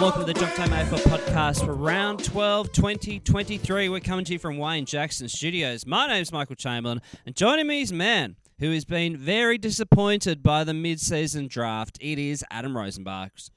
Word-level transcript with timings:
Welcome 0.00 0.26
to 0.26 0.32
the 0.32 0.38
Junk 0.38 0.54
Time 0.54 0.68
AFL 0.70 0.98
podcast 1.10 1.64
for 1.64 1.72
round 1.74 2.22
12, 2.22 2.70
2023. 2.72 3.88
We're 3.88 4.00
coming 4.00 4.24
to 4.26 4.34
you 4.34 4.38
from 4.38 4.56
Wayne 4.58 4.84
Jackson 4.84 5.28
Studios. 5.28 5.86
My 5.86 6.06
name's 6.06 6.30
Michael 6.32 6.54
Chamberlain, 6.54 7.00
and 7.24 7.34
joining 7.34 7.66
me 7.66 7.80
is 7.82 7.90
a 7.90 7.94
man 7.94 8.36
who 8.58 8.70
has 8.72 8.84
been 8.84 9.16
very 9.16 9.58
disappointed 9.58 10.42
by 10.42 10.64
the 10.64 10.74
mid 10.74 11.00
season 11.00 11.48
draft. 11.48 11.98
It 12.00 12.18
is 12.18 12.44
Adam 12.50 12.74
Rosenbach. 12.74 13.50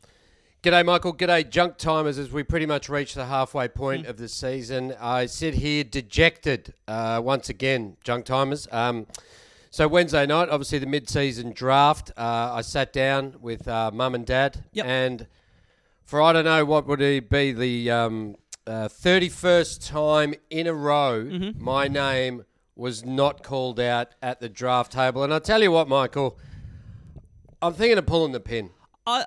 G'day, 0.63 0.83
Michael. 0.85 1.13
G'day, 1.13 1.47
junk 1.49 1.77
timers. 1.77 2.17
As 2.17 2.31
we 2.31 2.43
pretty 2.43 2.65
much 2.65 2.89
reach 2.89 3.13
the 3.13 3.25
halfway 3.25 3.67
point 3.67 4.07
of 4.07 4.17
the 4.17 4.27
season, 4.27 4.95
I 4.99 5.25
sit 5.27 5.55
here 5.55 5.83
dejected 5.83 6.73
uh, 6.87 7.21
once 7.23 7.49
again, 7.49 7.97
junk 8.03 8.25
timers. 8.25 8.67
Um, 8.71 9.05
so 9.69 9.87
Wednesday 9.87 10.25
night, 10.25 10.49
obviously 10.49 10.79
the 10.79 10.87
mid-season 10.87 11.51
draft. 11.51 12.11
Uh, 12.17 12.53
I 12.53 12.61
sat 12.61 12.91
down 12.91 13.35
with 13.39 13.67
uh, 13.67 13.91
mum 13.93 14.15
and 14.15 14.25
dad, 14.25 14.63
Yep. 14.73 14.85
and 14.85 15.27
for 16.09 16.21
I 16.21 16.33
don't 16.33 16.45
know 16.45 16.65
what 16.65 16.87
would 16.87 17.01
it 17.01 17.29
be 17.29 17.51
the 17.51 17.91
um, 17.91 18.35
thirty 18.67 19.29
first 19.29 19.85
time 19.85 20.33
in 20.49 20.65
a 20.65 20.73
row, 20.73 21.23
Mm-hmm. 21.23 21.63
my 21.63 21.87
name 21.87 22.43
was 22.75 23.05
not 23.05 23.43
called 23.43 23.79
out 23.79 24.15
at 24.21 24.39
the 24.39 24.49
draft 24.49 24.91
table. 24.93 25.23
And 25.23 25.33
I 25.33 25.39
tell 25.39 25.61
you 25.61 25.71
what, 25.71 25.87
Michael, 25.87 26.37
I'm 27.61 27.73
thinking 27.73 27.97
of 27.97 28.05
pulling 28.05 28.31
the 28.31 28.39
pin. 28.39 28.69
I, 29.05 29.25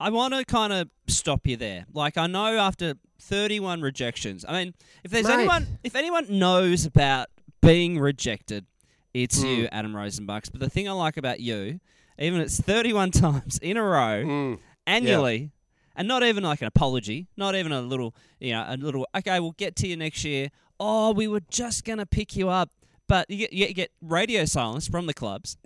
I 0.00 0.10
want 0.10 0.32
to 0.34 0.44
kind 0.44 0.72
of 0.72 0.88
stop 1.08 1.46
you 1.46 1.56
there. 1.56 1.86
Like, 1.92 2.16
I 2.16 2.26
know 2.26 2.56
after 2.56 2.94
31 3.20 3.80
rejections, 3.82 4.44
I 4.48 4.52
mean, 4.64 4.74
if 5.02 5.10
there's 5.10 5.26
Mate. 5.26 5.34
anyone, 5.34 5.78
if 5.82 5.96
anyone 5.96 6.38
knows 6.38 6.86
about 6.86 7.28
being 7.60 7.98
rejected, 7.98 8.64
it's 9.12 9.40
Hmm. 9.42 9.46
you, 9.48 9.68
Adam 9.72 9.92
Rosenbach. 9.92 10.50
But 10.52 10.60
the 10.60 10.70
thing 10.70 10.88
I 10.88 10.92
like 10.92 11.16
about 11.16 11.40
you, 11.40 11.80
even 12.18 12.40
it's 12.40 12.60
31 12.60 13.10
times 13.22 13.58
in 13.58 13.76
a 13.76 13.82
row, 13.82 14.22
Hmm. 14.22 14.54
annually, 14.86 15.50
and 15.96 16.08
not 16.08 16.22
even 16.22 16.44
like 16.44 16.60
an 16.60 16.66
apology, 16.66 17.28
not 17.36 17.54
even 17.54 17.72
a 17.72 17.80
little, 17.80 18.14
you 18.40 18.52
know, 18.52 18.64
a 18.68 18.76
little, 18.76 19.06
okay, 19.16 19.40
we'll 19.40 19.52
get 19.52 19.76
to 19.76 19.86
you 19.86 19.96
next 19.96 20.24
year. 20.24 20.50
Oh, 20.80 21.12
we 21.12 21.28
were 21.28 21.42
just 21.50 21.84
going 21.84 21.98
to 21.98 22.06
pick 22.06 22.36
you 22.36 22.48
up. 22.48 22.70
But 23.06 23.28
you 23.28 23.36
get, 23.36 23.52
you 23.52 23.74
get 23.74 23.90
radio 24.00 24.46
silence 24.46 24.88
from 24.88 25.06
the 25.06 25.14
clubs. 25.14 25.58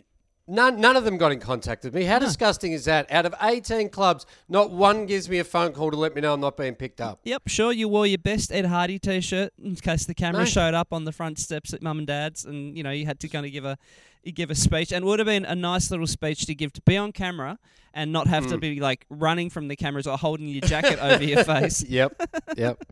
None, 0.51 0.81
none 0.81 0.97
of 0.97 1.05
them 1.05 1.19
got 1.19 1.31
in 1.31 1.41
contact 1.41 1.85
with 1.85 1.95
me. 1.95 2.05
How 2.05 2.19
disgusting 2.19 2.73
is 2.73 2.87
that? 2.87 3.11
Out 3.13 3.27
of 3.27 3.35
18 3.43 3.91
clubs, 3.91 4.25
not 4.49 4.71
one 4.71 5.05
gives 5.05 5.29
me 5.29 5.39
a 5.39 5.45
phone 5.45 5.73
call 5.73 5.91
to 5.91 5.97
let 5.97 6.15
me 6.15 6.23
know 6.23 6.33
I'm 6.33 6.41
not 6.41 6.57
being 6.57 6.75
picked 6.75 7.03
up. 7.03 7.21
Yep, 7.25 7.43
sure. 7.49 7.71
You 7.71 7.87
wore 7.87 8.07
your 8.07 8.17
best 8.17 8.51
Ed 8.51 8.65
Hardy 8.65 8.99
T-shirt 8.99 9.53
in 9.63 9.77
case 9.77 10.07
the 10.07 10.15
camera 10.15 10.41
No. 10.41 10.47
showed 10.47 10.73
up 10.73 10.91
on 10.91 11.05
the 11.05 11.13
front 11.13 11.39
steps 11.39 11.75
at 11.75 11.83
Mum 11.83 11.99
and 11.99 12.07
Dad's, 12.07 12.47
and 12.47 12.75
you 12.77 12.83
know 12.83 12.91
you 12.91 13.05
had 13.05 13.21
to 13.21 13.29
kind 13.29 13.45
of 13.45 13.53
give 13.53 13.67
a 13.67 13.77
you 14.23 14.33
give 14.33 14.51
a 14.51 14.55
speech, 14.55 14.91
and 14.91 15.05
it 15.05 15.07
would 15.07 15.19
have 15.19 15.27
been 15.27 15.45
a 15.45 15.55
nice 15.55 15.91
little 15.91 16.07
speech 16.07 16.47
to 16.47 16.55
give 16.55 16.73
to 16.73 16.81
be 16.83 16.97
on 16.97 17.13
camera 17.13 17.59
and 17.93 18.11
not 18.11 18.27
have 18.27 18.47
to 18.47 18.55
hmm. 18.55 18.61
be 18.61 18.81
like 18.81 19.05
running 19.11 19.51
from 19.51 19.69
the 19.69 19.77
cameras 19.77 20.07
or 20.07 20.17
holding 20.17 20.49
your 20.49 20.63
jacket 20.63 20.99
over 20.99 21.23
your 21.23 21.45
face. 21.45 21.85
Yep, 21.85 22.23
yep. 22.57 22.83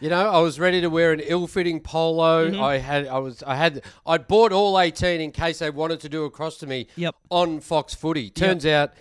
You 0.00 0.08
know, 0.10 0.28
I 0.30 0.38
was 0.40 0.60
ready 0.60 0.80
to 0.80 0.88
wear 0.88 1.12
an 1.12 1.20
ill-fitting 1.20 1.80
polo. 1.80 2.48
Mm-hmm. 2.50 2.62
I 2.62 2.78
had, 2.78 3.06
I 3.08 3.18
was, 3.18 3.42
I 3.42 3.56
had, 3.56 3.82
I'd 4.06 4.28
bought 4.28 4.52
all 4.52 4.78
18 4.78 5.20
in 5.20 5.32
case 5.32 5.58
they 5.58 5.70
wanted 5.70 6.00
to 6.00 6.08
do 6.08 6.24
a 6.24 6.30
cross 6.30 6.56
to 6.58 6.66
me 6.66 6.86
Yep. 6.96 7.16
on 7.30 7.60
Fox 7.60 7.94
Footy. 7.94 8.30
Turns 8.30 8.64
out, 8.64 8.92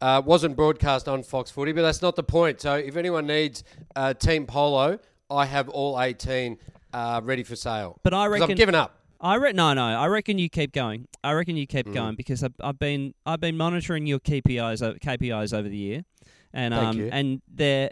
uh, 0.00 0.22
wasn't 0.24 0.54
broadcast 0.54 1.08
on 1.08 1.22
Fox 1.24 1.50
Footy, 1.50 1.72
but 1.72 1.82
that's 1.82 2.02
not 2.02 2.14
the 2.14 2.22
point. 2.22 2.60
So 2.60 2.74
if 2.74 2.96
anyone 2.96 3.26
needs 3.26 3.64
uh, 3.96 4.14
team 4.14 4.46
polo, 4.46 4.98
I 5.30 5.46
have 5.46 5.68
all 5.68 6.00
18 6.00 6.58
uh, 6.92 7.20
ready 7.24 7.42
for 7.42 7.56
sale. 7.56 7.98
But 8.04 8.14
I 8.14 8.26
reckon 8.26 8.52
I've 8.52 8.56
given 8.56 8.74
up. 8.76 9.00
I 9.20 9.36
re- 9.36 9.52
no, 9.54 9.72
no. 9.72 9.82
I 9.84 10.06
reckon 10.06 10.38
you 10.38 10.48
keep 10.48 10.72
going. 10.72 11.08
I 11.24 11.32
reckon 11.32 11.56
you 11.56 11.66
Mm. 11.66 11.70
keep 11.70 11.92
going 11.94 12.14
because 12.14 12.44
I've, 12.44 12.52
I've 12.60 12.78
been 12.78 13.14
I've 13.24 13.40
been 13.40 13.56
monitoring 13.56 14.06
your 14.06 14.18
KPIs 14.20 15.00
KPIs 15.00 15.56
over 15.56 15.68
the 15.68 15.76
year, 15.76 16.04
and 16.52 16.74
Thank 16.74 16.86
um 16.86 16.98
you. 16.98 17.08
and 17.10 17.40
they're 17.52 17.90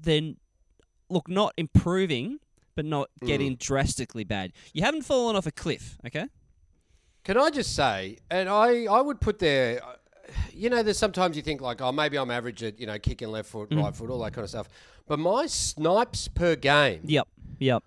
then 0.00 0.36
look 1.14 1.28
not 1.28 1.54
improving, 1.56 2.38
but 2.76 2.84
not 2.84 3.08
Mm. 3.22 3.26
getting 3.26 3.56
drastically 3.56 4.24
bad. 4.24 4.52
You 4.74 4.82
haven't 4.82 5.02
fallen 5.02 5.36
off 5.36 5.46
a 5.46 5.52
cliff, 5.52 5.96
okay? 6.06 6.26
Can 7.24 7.38
I 7.38 7.48
just 7.50 7.74
say, 7.74 8.18
and 8.30 8.48
I, 8.48 8.84
I 8.84 9.00
would 9.00 9.20
put 9.20 9.38
there, 9.38 9.80
you 10.52 10.68
know, 10.68 10.82
there's 10.82 10.98
sometimes 10.98 11.36
you 11.36 11.42
think 11.42 11.60
like, 11.62 11.80
oh, 11.80 11.92
maybe 11.92 12.18
I'm 12.18 12.30
average 12.30 12.62
at, 12.62 12.78
you 12.78 12.86
know, 12.86 12.98
kicking 12.98 13.28
left 13.28 13.48
foot, 13.48 13.70
Mm. 13.70 13.82
right 13.82 13.94
foot, 13.96 14.10
all 14.10 14.18
that 14.24 14.32
kind 14.34 14.44
of 14.44 14.50
stuff. 14.50 14.68
But 15.06 15.18
my 15.18 15.46
snipes 15.46 16.28
per 16.28 16.56
game 16.56 17.00
Yep, 17.04 17.28
yep. 17.58 17.82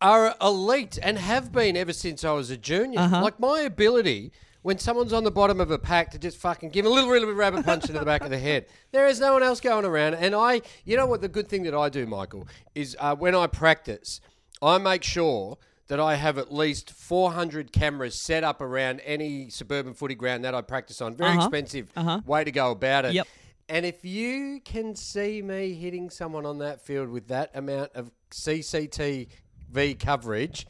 are 0.00 0.34
elite 0.40 0.98
and 1.02 1.18
have 1.18 1.52
been 1.52 1.76
ever 1.76 1.92
since 1.92 2.24
I 2.24 2.32
was 2.32 2.50
a 2.50 2.56
junior. 2.56 2.98
Uh-huh. 3.00 3.22
Like 3.22 3.38
my 3.38 3.60
ability 3.60 4.32
when 4.66 4.78
someone's 4.80 5.12
on 5.12 5.22
the 5.22 5.30
bottom 5.30 5.60
of 5.60 5.70
a 5.70 5.78
pack 5.78 6.10
to 6.10 6.18
just 6.18 6.36
fucking 6.38 6.70
give 6.70 6.84
a 6.84 6.88
little, 6.88 7.08
little 7.08 7.32
rabbit 7.32 7.64
punch 7.64 7.84
into 7.84 8.00
the 8.00 8.04
back 8.04 8.22
of 8.22 8.30
the 8.30 8.38
head. 8.38 8.66
There 8.90 9.06
is 9.06 9.20
no 9.20 9.32
one 9.34 9.44
else 9.44 9.60
going 9.60 9.84
around. 9.84 10.14
And 10.14 10.34
I, 10.34 10.60
you 10.84 10.96
know 10.96 11.06
what, 11.06 11.20
the 11.20 11.28
good 11.28 11.48
thing 11.48 11.62
that 11.62 11.74
I 11.74 11.88
do, 11.88 12.04
Michael, 12.04 12.48
is 12.74 12.96
uh, 12.98 13.14
when 13.14 13.36
I 13.36 13.46
practice, 13.46 14.20
I 14.60 14.78
make 14.78 15.04
sure 15.04 15.56
that 15.86 16.00
I 16.00 16.16
have 16.16 16.36
at 16.36 16.52
least 16.52 16.90
400 16.90 17.70
cameras 17.72 18.20
set 18.20 18.42
up 18.42 18.60
around 18.60 18.98
any 19.04 19.50
suburban 19.50 19.94
footy 19.94 20.16
ground 20.16 20.44
that 20.44 20.52
I 20.52 20.62
practice 20.62 21.00
on. 21.00 21.14
Very 21.14 21.30
Uh-huh. 21.30 21.42
expensive 21.46 21.92
Uh-huh. 21.94 22.22
way 22.26 22.42
to 22.42 22.50
go 22.50 22.72
about 22.72 23.04
it. 23.04 23.12
Yep. 23.14 23.28
And 23.68 23.86
if 23.86 24.04
you 24.04 24.60
can 24.64 24.96
see 24.96 25.42
me 25.42 25.74
hitting 25.74 26.10
someone 26.10 26.44
on 26.44 26.58
that 26.58 26.80
field 26.84 27.08
with 27.10 27.28
that 27.28 27.52
amount 27.54 27.92
of 27.94 28.10
CCTV 28.32 29.28
coverage, 30.00 30.66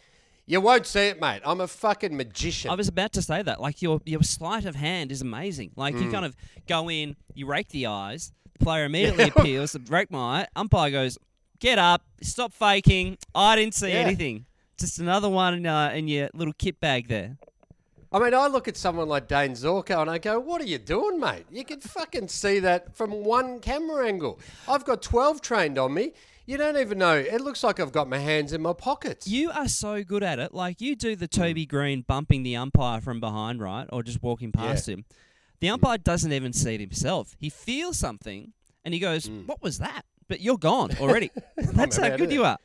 you 0.46 0.60
won't 0.60 0.86
see 0.86 1.08
it, 1.08 1.20
mate. 1.20 1.40
I'm 1.44 1.60
a 1.60 1.66
fucking 1.66 2.16
magician. 2.16 2.70
I 2.70 2.74
was 2.74 2.88
about 2.88 3.12
to 3.14 3.22
say 3.22 3.42
that. 3.42 3.60
Like 3.60 3.82
your 3.82 4.00
your 4.04 4.22
sleight 4.22 4.64
of 4.64 4.74
hand 4.76 5.10
is 5.12 5.22
amazing. 5.22 5.72
Like 5.76 5.94
Mm. 5.94 6.04
you 6.04 6.10
kind 6.12 6.24
of 6.24 6.36
go 6.68 6.88
in, 6.90 7.16
you 7.34 7.46
rake 7.46 7.68
the 7.68 7.86
eyes, 7.86 8.32
the 8.58 8.64
player 8.64 8.84
immediately 8.84 9.24
appeals, 9.36 9.72
the 9.72 9.80
rake 9.88 10.10
my 10.10 10.42
eye, 10.42 10.46
umpire 10.56 10.90
goes, 10.90 11.18
Get 11.58 11.78
up, 11.78 12.02
stop 12.22 12.52
faking. 12.52 13.16
I 13.34 13.56
didn't 13.56 13.74
see 13.74 13.88
Yeah. 13.88 13.94
anything. 14.00 14.44
Just 14.78 14.98
another 14.98 15.28
one 15.30 15.54
in, 15.54 15.66
uh, 15.66 15.88
in 15.94 16.06
your 16.06 16.28
little 16.34 16.52
kit 16.52 16.78
bag 16.80 17.08
there. 17.08 17.38
I 18.12 18.18
mean, 18.18 18.34
I 18.34 18.46
look 18.46 18.68
at 18.68 18.76
someone 18.76 19.08
like 19.08 19.26
Dayne 19.26 19.52
Zorko 19.52 20.00
and 20.02 20.10
I 20.10 20.18
go, 20.18 20.38
what 20.38 20.60
are 20.60 20.66
you 20.66 20.78
doing, 20.78 21.18
mate? 21.18 21.46
You 21.50 21.64
can 21.64 21.80
fucking 21.80 22.28
see 22.28 22.58
that 22.60 22.94
from 22.94 23.10
one 23.24 23.58
camera 23.58 24.06
angle. 24.06 24.38
I've 24.68 24.84
got 24.84 25.00
12 25.02 25.40
trained 25.40 25.78
on 25.78 25.92
me. 25.94 26.12
You 26.46 26.56
don't 26.56 26.76
even 26.76 26.98
know. 26.98 27.14
It 27.16 27.40
looks 27.40 27.64
like 27.64 27.80
I've 27.80 27.90
got 27.90 28.08
my 28.08 28.18
hands 28.18 28.52
in 28.52 28.62
my 28.62 28.72
pockets. 28.72 29.26
You 29.26 29.50
are 29.50 29.66
so 29.66 30.04
good 30.04 30.22
at 30.22 30.38
it. 30.38 30.54
Like 30.54 30.80
you 30.80 30.94
do 30.94 31.16
the 31.16 31.26
Toby 31.26 31.66
Greene 31.66 32.02
bumping 32.02 32.44
the 32.44 32.54
umpire 32.54 33.00
from 33.00 33.18
behind, 33.18 33.60
right? 33.60 33.86
Or 33.92 34.04
just 34.04 34.22
walking 34.22 34.52
past 34.52 34.88
him. 34.88 35.04
The 35.58 35.70
umpire 35.70 35.98
doesn't 35.98 36.32
even 36.32 36.52
see 36.52 36.74
it 36.74 36.80
himself. 36.80 37.34
He 37.38 37.50
feels 37.50 37.98
something 37.98 38.52
and 38.84 38.94
he 38.94 39.00
goes, 39.00 39.28
What 39.46 39.60
was 39.60 39.78
that? 39.78 40.02
But 40.28 40.40
you're 40.40 40.58
gone 40.58 40.90
already. 41.00 41.32
That's 41.56 41.96
how 41.96 42.16
good 42.16 42.32
you 42.32 42.44
are. 42.44 42.58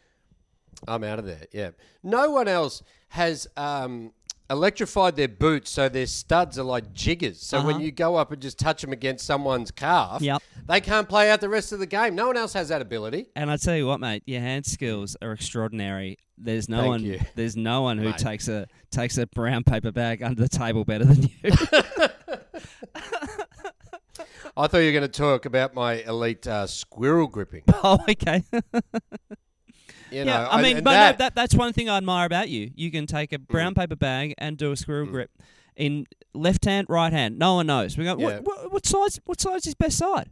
I'm 0.88 1.04
out 1.04 1.18
of 1.18 1.26
there. 1.26 1.46
Yeah. 1.52 1.72
No 2.04 2.30
one 2.32 2.48
else 2.48 2.84
has 3.10 3.48
um, 3.58 4.14
electrified 4.52 5.16
their 5.16 5.28
boots 5.28 5.72
so 5.72 5.90
their 5.90 6.06
studs 6.06 6.60
are 6.60 6.64
like 6.64 6.94
jiggers. 6.94 7.42
So 7.42 7.60
when 7.66 7.76
Uh-huh. 7.76 7.84
you 7.86 7.92
go 7.92 8.16
up 8.18 8.32
and 8.32 8.42
just 8.42 8.60
touch 8.60 8.82
them 8.82 8.92
against 8.92 9.26
someone's 9.26 9.72
calf, 9.72 10.22
Yep. 10.22 10.44
they 10.68 10.82
can't 10.82 11.08
play 11.10 11.32
out 11.32 11.42
the 11.42 11.50
rest 11.50 11.72
of 11.72 11.80
the 11.80 11.86
game. 11.88 12.14
No 12.16 12.28
one 12.28 12.38
else 12.38 12.54
has 12.54 12.68
that 12.70 12.82
ability. 12.82 13.28
And 13.36 13.50
I 13.50 13.58
tell 13.58 13.76
you 13.76 13.88
what, 13.88 14.00
mate, 14.00 14.24
your 14.26 14.42
hand 14.42 14.66
skills 14.66 15.16
are 15.22 15.32
extraordinary. 15.32 16.18
There's 16.38 16.68
no 16.70 16.78
Thank 16.82 16.90
one. 16.90 17.04
you. 17.06 17.20
There's 17.36 17.56
no 17.56 17.82
one 17.84 17.98
who 17.98 18.06
Mate. 18.06 18.18
takes 18.18 18.48
a 18.48 18.68
takes 18.92 19.18
a 19.18 19.26
brown 19.28 19.64
paper 19.64 19.92
bag 19.92 20.22
under 20.24 20.42
the 20.42 20.50
table 20.50 20.84
better 20.84 21.06
than 21.06 21.24
you. 21.24 21.30
I 24.58 24.68
thought 24.68 24.80
you 24.80 24.86
were 24.88 24.92
going 24.92 25.02
to 25.04 25.08
talk 25.08 25.46
about 25.46 25.74
my 25.74 26.02
elite 26.04 26.46
uh, 26.46 26.68
squirrel 26.68 27.28
gripping. 27.28 27.64
oh, 27.84 28.00
okay. 28.10 28.44
You 30.12 30.26
know, 30.26 30.32
yeah, 30.34 30.48
I 30.50 30.62
mean, 30.62 30.84
but 30.84 30.92
that, 30.92 31.12
no, 31.20 31.24
that 31.26 31.36
that's 31.36 31.56
one 31.56 31.74
thing 31.74 31.90
I 31.90 31.98
admire 31.98 32.26
about 32.26 32.50
you. 32.50 32.72
You 32.76 32.92
can 32.92 33.08
take 33.08 33.32
a 33.34 33.38
Mm. 33.38 33.48
brown 33.48 33.74
paper 33.74 33.96
bag 33.96 34.34
and 34.38 34.58
do 34.58 34.72
a 34.72 34.76
squirrel 34.78 35.08
grip 35.08 35.32
in 35.76 36.06
left 36.34 36.66
hand, 36.66 36.88
right 36.90 37.14
hand. 37.14 37.40
No 37.40 37.56
one 37.56 37.68
knows. 37.68 37.98
We 37.98 38.04
go, 38.04 38.18
Yeah. 38.18 38.40
what, 38.40 38.44
what, 38.46 38.72
what 38.74 38.86
size? 38.86 39.20
What 39.26 39.40
size 39.40 39.66
is 39.66 39.74
best 39.76 39.98
side? 39.98 40.30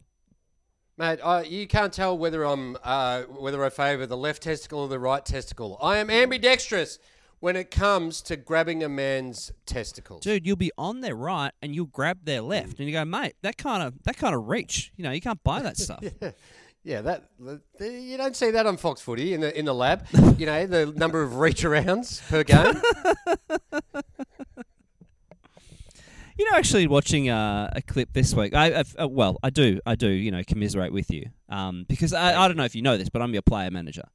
Mate, 0.97 1.19
I, 1.23 1.43
you 1.43 1.65
can't 1.65 1.93
tell 1.93 2.17
whether 2.17 2.43
I'm 2.43 2.77
uh, 2.83 3.21
whether 3.23 3.63
I 3.63 3.69
favour 3.69 4.05
the 4.05 4.17
left 4.17 4.43
testicle 4.43 4.79
or 4.81 4.87
the 4.89 4.99
right 4.99 5.25
testicle. 5.25 5.77
I 5.81 5.97
am 5.97 6.09
ambidextrous 6.09 6.99
when 7.39 7.55
it 7.55 7.71
comes 7.71 8.21
to 8.23 8.35
grabbing 8.35 8.83
a 8.83 8.89
man's 8.89 9.53
testicles. 9.65 10.19
Dude, 10.23 10.45
you'll 10.45 10.57
be 10.57 10.73
on 10.77 10.99
their 10.99 11.15
right 11.15 11.53
and 11.61 11.73
you'll 11.73 11.85
grab 11.85 12.25
their 12.25 12.41
left, 12.41 12.79
and 12.79 12.87
you 12.87 12.91
go, 12.91 13.05
mate, 13.05 13.35
that 13.43 13.57
kind 13.57 13.81
of 13.81 14.03
that 14.03 14.17
kind 14.17 14.35
of 14.35 14.49
reach. 14.49 14.91
You 14.97 15.05
know, 15.05 15.11
you 15.11 15.21
can't 15.21 15.41
buy 15.41 15.61
that 15.61 15.77
stuff. 15.85 15.99
Yeah, 16.01 16.31
that 16.85 17.29
the, 17.39 17.61
you 17.89 18.17
don't 18.17 18.35
see 18.35 18.51
that 18.51 18.65
on 18.65 18.77
Fox 18.77 19.01
Footy 19.01 19.33
in 19.33 19.41
the 19.41 19.57
in 19.57 19.65
the 19.65 19.73
lab. 19.73 20.05
you 20.37 20.45
know, 20.45 20.65
the 20.65 20.87
number 20.87 21.21
of 21.21 21.37
reach 21.37 21.63
arounds 21.63 22.27
per 22.29 22.43
game. 22.43 22.81
You 26.37 26.49
know, 26.49 26.55
actually, 26.57 26.87
watching 26.87 27.29
uh, 27.29 27.69
a 27.75 27.81
clip 27.81 28.13
this 28.13 28.33
week, 28.33 28.55
I 28.55 28.79
I've, 28.79 28.95
uh, 28.97 29.09
well, 29.09 29.37
I 29.43 29.49
do, 29.49 29.81
I 29.85 29.95
do, 29.95 30.07
you 30.07 30.31
know, 30.31 30.41
commiserate 30.41 30.93
with 30.93 31.11
you, 31.11 31.31
um, 31.49 31.85
because 31.89 32.13
I, 32.13 32.41
I 32.41 32.47
don't 32.47 32.55
know 32.55 32.63
if 32.63 32.75
you 32.75 32.81
know 32.81 32.95
this, 32.95 33.09
but 33.09 33.21
I'm 33.21 33.33
your 33.33 33.41
player 33.41 33.69
manager, 33.69 34.05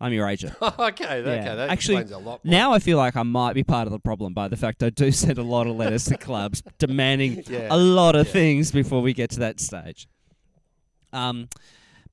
I'm 0.00 0.12
your 0.12 0.28
agent. 0.28 0.54
okay, 0.62 0.78
okay, 0.78 1.22
that 1.22 1.68
actually, 1.68 1.96
explains 1.96 2.12
a 2.12 2.18
lot. 2.18 2.44
More. 2.44 2.52
now 2.52 2.72
I 2.72 2.78
feel 2.78 2.96
like 2.96 3.16
I 3.16 3.24
might 3.24 3.54
be 3.54 3.64
part 3.64 3.88
of 3.88 3.92
the 3.92 3.98
problem 3.98 4.34
by 4.34 4.46
the 4.46 4.56
fact 4.56 4.84
I 4.84 4.90
do 4.90 5.10
send 5.10 5.36
a 5.36 5.42
lot 5.42 5.66
of 5.66 5.74
letters 5.74 6.04
to 6.04 6.16
clubs 6.16 6.62
demanding 6.78 7.42
Yeah, 7.48 7.66
a 7.72 7.76
lot 7.76 8.14
of 8.14 8.28
yeah. 8.28 8.32
things 8.34 8.70
before 8.70 9.02
we 9.02 9.12
get 9.12 9.30
to 9.30 9.40
that 9.40 9.58
stage. 9.58 10.06
Um, 11.12 11.48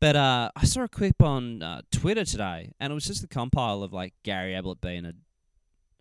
but 0.01 0.15
uh, 0.17 0.51
I 0.55 0.65
saw 0.65 0.81
a 0.83 0.89
clip 0.89 1.21
on 1.23 1.63
uh, 1.63 1.81
Twitter 1.91 2.25
today, 2.25 2.71
and 2.81 2.91
it 2.91 2.93
was 2.93 3.05
just 3.05 3.23
a 3.23 3.27
compile 3.27 3.83
of 3.83 3.93
like 3.93 4.13
Gary 4.23 4.53
Ablett 4.53 4.81
being 4.81 5.05
a, 5.05 5.13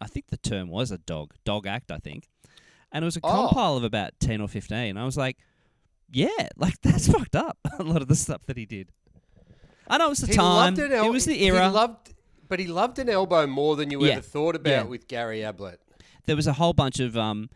I 0.00 0.06
think 0.08 0.26
the 0.28 0.36
term 0.38 0.68
was 0.70 0.90
a 0.90 0.98
dog, 0.98 1.34
dog 1.44 1.66
act, 1.68 1.92
I 1.92 1.98
think, 1.98 2.26
and 2.90 3.04
it 3.04 3.06
was 3.06 3.16
a 3.16 3.20
Oh. 3.22 3.46
compile 3.48 3.76
of 3.76 3.84
about 3.84 4.12
ten 4.18 4.40
or 4.40 4.48
fifteen. 4.48 4.96
I 4.96 5.04
was 5.04 5.16
like, 5.16 5.36
yeah, 6.10 6.28
like 6.56 6.80
that's 6.82 7.06
fucked 7.06 7.36
up. 7.36 7.58
a 7.78 7.84
lot 7.84 8.02
of 8.02 8.08
the 8.08 8.16
stuff 8.16 8.44
that 8.46 8.56
he 8.56 8.66
did. 8.66 8.90
I 9.86 9.98
know 9.98 10.06
it 10.06 10.10
was 10.10 10.18
the 10.20 10.26
He 10.28 10.32
time, 10.34 10.74
loved 10.74 10.78
an 10.78 10.92
el- 10.92 11.06
it 11.06 11.10
was 11.12 11.24
the 11.26 11.34
he 11.34 11.46
era. 11.46 11.68
loved, 11.68 12.14
but 12.48 12.58
he 12.60 12.66
loved 12.66 12.98
an 12.98 13.08
elbow 13.08 13.46
more 13.46 13.76
than 13.76 13.90
you 13.90 14.04
Yeah, 14.04 14.14
ever 14.14 14.22
thought 14.22 14.56
about 14.56 14.70
yeah. 14.70 14.82
with 14.84 15.06
Gary 15.08 15.42
Ablett. 15.44 15.80
there 16.26 16.36
was 16.36 16.46
a 16.46 16.54
whole 16.54 16.72
bunch 16.72 17.00
of 17.00 17.16
um. 17.16 17.50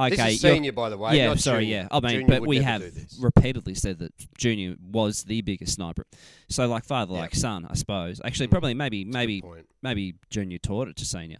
Okay, 0.00 0.16
this 0.16 0.34
is 0.34 0.40
senior, 0.40 0.72
by 0.72 0.88
the 0.88 0.96
way. 0.98 1.16
yeah, 1.16 1.26
not 1.28 1.38
sorry, 1.38 1.64
junior. 1.64 1.82
yeah. 1.82 1.88
I 1.90 2.00
mean, 2.00 2.20
Junior 2.20 2.40
but 2.40 2.46
we 2.48 2.58
have 2.58 2.82
repeatedly 3.20 3.74
said 3.74 3.98
that 4.00 4.12
Junior 4.38 4.74
was 4.90 5.24
the 5.24 5.42
biggest 5.42 5.74
sniper. 5.74 6.06
So 6.48 6.66
like 6.66 6.84
father, 6.84 7.12
Yeah. 7.14 7.20
like 7.20 7.34
son, 7.34 7.66
I 7.70 7.74
suppose. 7.74 8.20
Actually, 8.24 8.48
Mm. 8.48 8.50
probably 8.52 8.74
maybe 8.74 9.04
maybe 9.04 9.42
maybe 9.82 10.14
Junior 10.30 10.58
taught 10.58 10.88
it 10.88 10.96
to 10.96 11.04
Senior. 11.04 11.38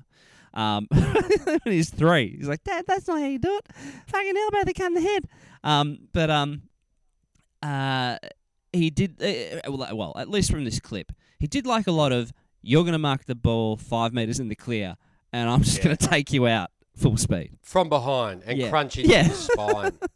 Um, 0.55 0.87
he's 1.65 1.89
three, 1.91 2.37
he's 2.37 2.47
like, 2.49 2.63
Dad, 2.63 2.85
that's 2.87 3.09
not 3.09 3.21
how 3.21 3.27
you 3.27 3.39
do 3.39 3.57
it. 3.57 3.67
Fucking 4.07 4.35
elbow 4.37 4.65
the 4.65 4.75
cunt 4.75 4.87
in 4.89 4.95
the 4.95 5.01
head. 5.01 5.25
Um, 5.65 5.99
but 6.13 6.29
um, 6.31 6.63
uh, 7.63 8.19
he 8.73 8.91
did 8.91 9.23
uh, 9.23 9.71
well, 9.73 9.97
well. 9.97 10.13
At 10.17 10.29
least 10.29 10.51
from 10.51 10.65
this 10.65 10.79
clip, 10.81 11.13
he 11.39 11.47
did 11.47 11.67
like 11.67 11.87
a 11.87 11.93
lot 11.93 12.13
of. 12.13 12.33
You're 12.65 12.83
going 12.85 12.93
to 12.93 12.99
mark 12.99 13.25
the 13.25 13.35
ball 13.35 13.77
five 13.77 14.13
meters 14.13 14.39
in 14.39 14.49
the 14.49 14.55
clear, 14.55 14.97
and 15.33 15.49
I'm 15.51 15.63
just 15.63 15.79
Yeah. 15.79 15.85
going 15.85 15.97
to 15.97 16.07
take 16.09 16.33
you 16.33 16.47
out 16.47 16.71
full 16.95 17.17
speed. 17.17 17.57
from 17.63 17.89
behind 17.89 18.43
and 18.45 18.59
Yeah. 18.59 18.71
crunch 18.71 18.99
into 18.99 19.11
Yeah. 19.11 19.25
his 19.25 19.39
spine. 19.47 19.93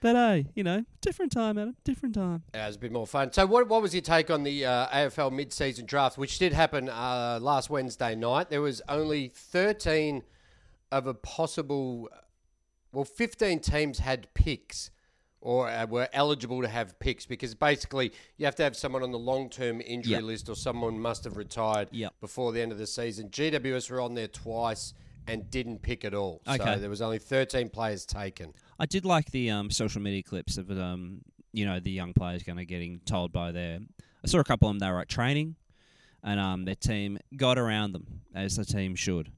But 0.00 0.16
hey, 0.16 0.46
you 0.54 0.62
know, 0.64 0.84
different 1.00 1.32
time, 1.32 1.56
Adam. 1.56 1.76
Different 1.82 2.14
time. 2.14 2.42
Yeah, 2.54 2.64
it 2.64 2.66
was 2.66 2.76
a 2.76 2.78
bit 2.78 2.92
more 2.92 3.06
fun. 3.06 3.32
So, 3.32 3.46
what, 3.46 3.68
what 3.70 3.80
was 3.80 3.94
your 3.94 4.02
take 4.02 4.30
on 4.30 4.42
the 4.42 4.66
uh, 4.66 4.86
AFL 4.88 5.32
mid-season 5.32 5.86
draft, 5.86 6.18
which 6.18 6.38
did 6.38 6.52
happen 6.52 6.90
uh, 6.90 7.38
last 7.40 7.70
Wednesday 7.70 8.14
night? 8.14 8.50
There 8.50 8.60
was 8.60 8.82
only 8.86 9.28
13 9.28 10.22
of 10.92 11.06
a 11.06 11.14
possible, 11.14 12.10
well, 12.92 13.06
15 13.06 13.60
teams 13.60 13.98
had 14.00 14.28
picks 14.34 14.90
or 15.40 15.70
uh, 15.70 15.86
were 15.86 16.10
eligible 16.12 16.60
to 16.60 16.68
have 16.68 16.98
picks 16.98 17.24
because 17.24 17.54
basically 17.54 18.12
you 18.36 18.44
have 18.44 18.56
to 18.56 18.62
have 18.62 18.76
someone 18.76 19.02
on 19.02 19.10
the 19.10 19.18
long-term 19.18 19.80
injury 19.80 20.12
Yep. 20.12 20.22
list 20.24 20.48
or 20.50 20.54
someone 20.54 20.98
must 21.00 21.24
have 21.24 21.38
retired 21.38 21.88
Yep. 21.92 22.12
before 22.20 22.52
the 22.52 22.60
end 22.60 22.72
of 22.72 22.78
the 22.78 22.86
season. 22.86 23.30
GWS 23.30 23.88
were 23.90 24.02
on 24.02 24.12
there 24.14 24.28
twice 24.28 24.92
and 25.26 25.50
didn't 25.50 25.82
pick 25.82 26.04
at 26.04 26.14
all. 26.14 26.42
Okay. 26.46 26.74
So 26.74 26.78
there 26.78 26.90
was 26.90 27.02
only 27.02 27.18
13 27.18 27.68
players 27.70 28.04
taken. 28.04 28.52
I 28.78 28.86
did 28.86 29.04
like 29.04 29.30
the 29.30 29.50
um, 29.50 29.70
social 29.70 30.00
media 30.00 30.22
clips 30.22 30.58
of 30.58 30.70
um, 30.70 31.20
you 31.52 31.64
know, 31.64 31.80
the 31.80 31.90
young 31.90 32.12
players 32.12 32.42
kind 32.42 32.60
of 32.60 32.66
getting 32.66 33.00
told 33.06 33.32
by 33.32 33.52
their. 33.52 33.78
I 34.22 34.26
saw 34.26 34.40
a 34.40 34.44
couple 34.44 34.68
of 34.68 34.74
them. 34.74 34.80
They 34.80 34.92
were 34.92 35.00
at 35.00 35.08
training, 35.08 35.56
and 36.22 36.40
um, 36.40 36.64
their 36.64 36.74
team 36.74 37.18
got 37.36 37.58
around 37.58 37.92
them 37.92 38.22
as 38.34 38.56
the 38.56 38.64
team 38.64 38.94
should. 38.94 39.30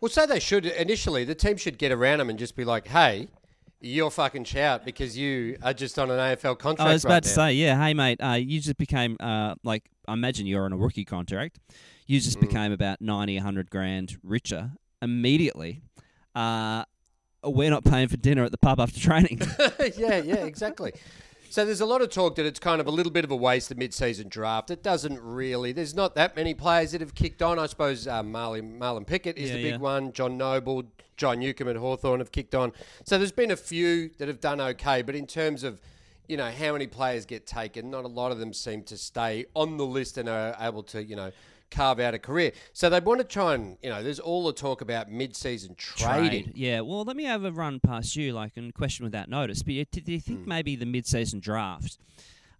Well, 0.00 0.08
so 0.08 0.26
they 0.26 0.40
should 0.40 0.66
initially. 0.66 1.24
The 1.24 1.34
team 1.34 1.56
should 1.56 1.78
get 1.78 1.92
around 1.92 2.18
them 2.18 2.30
and 2.30 2.38
just 2.38 2.56
be 2.56 2.64
like, 2.64 2.88
"Hey, 2.88 3.28
you're 3.86 4.10
fucking 4.10 4.44
shout 4.44 4.84
because 4.84 5.16
you 5.16 5.56
are 5.62 5.72
just 5.74 5.98
on 5.98 6.10
an 6.10 6.18
AFL 6.18 6.58
contract." 6.58 6.80
I 6.88 6.92
was 6.92 7.04
right 7.04 7.10
about 7.12 7.22
to 7.24 7.28
now." 7.30 7.34
say, 7.34 7.52
yeah, 7.54 7.82
hey 7.82 7.94
mate, 7.94 8.20
uh, 8.22 8.32
you 8.32 8.60
just 8.60 8.76
became 8.78 9.16
uh, 9.20 9.54
like 9.64 9.84
I 10.08 10.12
imagine 10.12 10.46
you're 10.46 10.64
on 10.64 10.72
a 10.72 10.76
rookie 10.76 11.04
contract. 11.04 11.58
You 12.06 12.20
just 12.20 12.38
Mm. 12.38 12.42
became 12.42 12.72
about 12.72 13.00
90, 13.00 13.36
100 13.36 13.68
grand 13.70 14.16
richer 14.22 14.72
immediately. 15.02 15.82
Uh, 16.34 16.84
we're 17.44 17.70
not 17.70 17.84
paying 17.84 18.08
for 18.08 18.16
dinner 18.16 18.44
at 18.44 18.50
the 18.52 18.58
pub 18.58 18.80
after 18.80 18.98
training. 19.00 19.40
yeah, 19.96 20.18
yeah, 20.18 20.44
exactly. 20.44 20.92
So 21.48 21.64
there's 21.64 21.80
a 21.80 21.86
lot 21.86 22.02
of 22.02 22.10
talk 22.10 22.34
that 22.36 22.44
it's 22.46 22.58
kind 22.58 22.80
of 22.80 22.86
a 22.86 22.90
little 22.90 23.12
bit 23.12 23.24
of 23.24 23.30
a 23.30 23.36
waste 23.36 23.70
of 23.70 23.78
mid-season 23.78 24.28
draft. 24.28 24.70
It 24.70 24.82
doesn't 24.82 25.18
really. 25.22 25.72
There's 25.72 25.94
not 25.94 26.14
that 26.16 26.36
many 26.36 26.54
players 26.54 26.92
that 26.92 27.00
have 27.00 27.14
kicked 27.14 27.40
on. 27.40 27.58
I 27.58 27.66
suppose 27.66 28.06
uh, 28.06 28.22
Marlon, 28.22 28.78
Marlon 28.78 29.06
Pickett 29.06 29.38
is 29.38 29.50
Yeah, 29.50 29.56
the 29.56 29.62
big 29.62 29.72
yeah. 29.72 29.78
one. 29.78 30.12
John 30.12 30.36
Noble, 30.36 30.84
John 31.16 31.38
Newcombe, 31.40 31.68
and 31.68 31.78
Hawthorn 31.78 32.20
have 32.20 32.32
kicked 32.32 32.54
on. 32.54 32.72
So 33.04 33.18
there's 33.18 33.32
been 33.32 33.50
a 33.50 33.56
few 33.56 34.10
that 34.18 34.28
have 34.28 34.40
done 34.40 34.60
okay, 34.60 35.02
but 35.02 35.14
in 35.14 35.26
terms 35.26 35.62
of 35.64 35.80
you 36.28 36.36
know 36.36 36.50
how 36.50 36.72
many 36.72 36.86
players 36.86 37.24
get 37.24 37.46
taken, 37.46 37.90
not 37.90 38.04
a 38.04 38.08
lot 38.08 38.32
of 38.32 38.38
them 38.38 38.52
seem 38.52 38.82
to 38.84 38.96
stay 38.96 39.46
on 39.54 39.76
the 39.76 39.86
list 39.86 40.18
and 40.18 40.28
are 40.28 40.56
able 40.60 40.82
to 40.84 41.02
you 41.02 41.16
know 41.16 41.30
carve 41.70 41.98
out 41.98 42.14
a 42.14 42.18
career. 42.18 42.52
So 42.72 42.88
they 42.88 43.00
want 43.00 43.20
to 43.20 43.24
try 43.26 43.54
and 43.54 43.76
you 43.82 43.90
know 43.90 44.02
there's 44.02 44.20
all 44.20 44.44
the 44.46 44.52
talk 44.52 44.80
about 44.80 45.10
mid-season 45.10 45.74
trading. 45.76 46.44
Trade. 46.44 46.52
Yeah, 46.56 46.80
well, 46.80 47.04
let 47.04 47.16
me 47.16 47.24
have 47.24 47.44
a 47.44 47.52
run 47.52 47.80
past 47.80 48.16
you, 48.16 48.32
like, 48.32 48.56
and 48.56 48.72
question 48.74 49.04
without 49.04 49.28
notice. 49.28 49.62
But 49.62 49.90
do 49.90 50.12
you 50.12 50.20
think 50.20 50.40
Hmm. 50.42 50.48
maybe 50.48 50.76
the 50.76 50.86
mid-season 50.86 51.40
draft? 51.40 51.98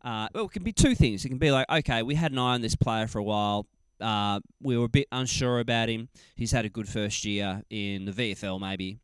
Uh, 0.05 0.29
well, 0.33 0.45
it 0.45 0.53
can 0.53 0.63
be 0.63 0.73
two 0.73 0.95
things. 0.95 1.25
It 1.25 1.29
can 1.31 1.39
be 1.39 1.51
like, 1.51 1.69
okay, 1.69 2.03
we 2.05 2.15
had 2.15 2.31
an 2.31 2.39
eye 2.39 2.55
on 2.55 2.61
this 2.63 2.77
player 2.77 3.09
for 3.09 3.19
a 3.19 3.25
while. 3.25 3.67
Uh, 4.01 4.41
we 4.61 4.77
were 4.77 4.85
a 4.85 4.89
bit 4.89 5.07
unsure 5.13 5.59
about 5.61 5.89
him. 5.89 6.09
He's 6.35 6.53
had 6.53 6.65
a 6.65 6.69
good 6.69 6.89
first 6.89 7.25
year 7.25 7.63
in 7.71 8.05
the 8.05 8.13
VFL, 8.13 8.61
maybe. 8.61 8.99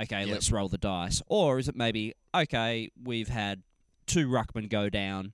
Okay, 0.00 0.20
Yep. 0.20 0.28
let's 0.30 0.52
roll 0.52 0.68
the 0.68 0.78
dice. 0.78 1.22
Or 1.26 1.58
is 1.58 1.68
it 1.68 1.74
maybe, 1.76 2.14
okay, 2.34 2.90
we've 3.02 3.28
had 3.28 3.62
two 4.06 4.28
ruckmen 4.28 4.68
go 4.68 4.88
down. 4.90 5.32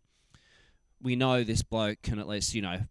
We 1.00 1.16
know 1.16 1.42
this 1.42 1.62
bloke 1.62 2.00
can 2.02 2.18
at 2.18 2.28
least, 2.28 2.54
you 2.54 2.62
know, 2.62 2.82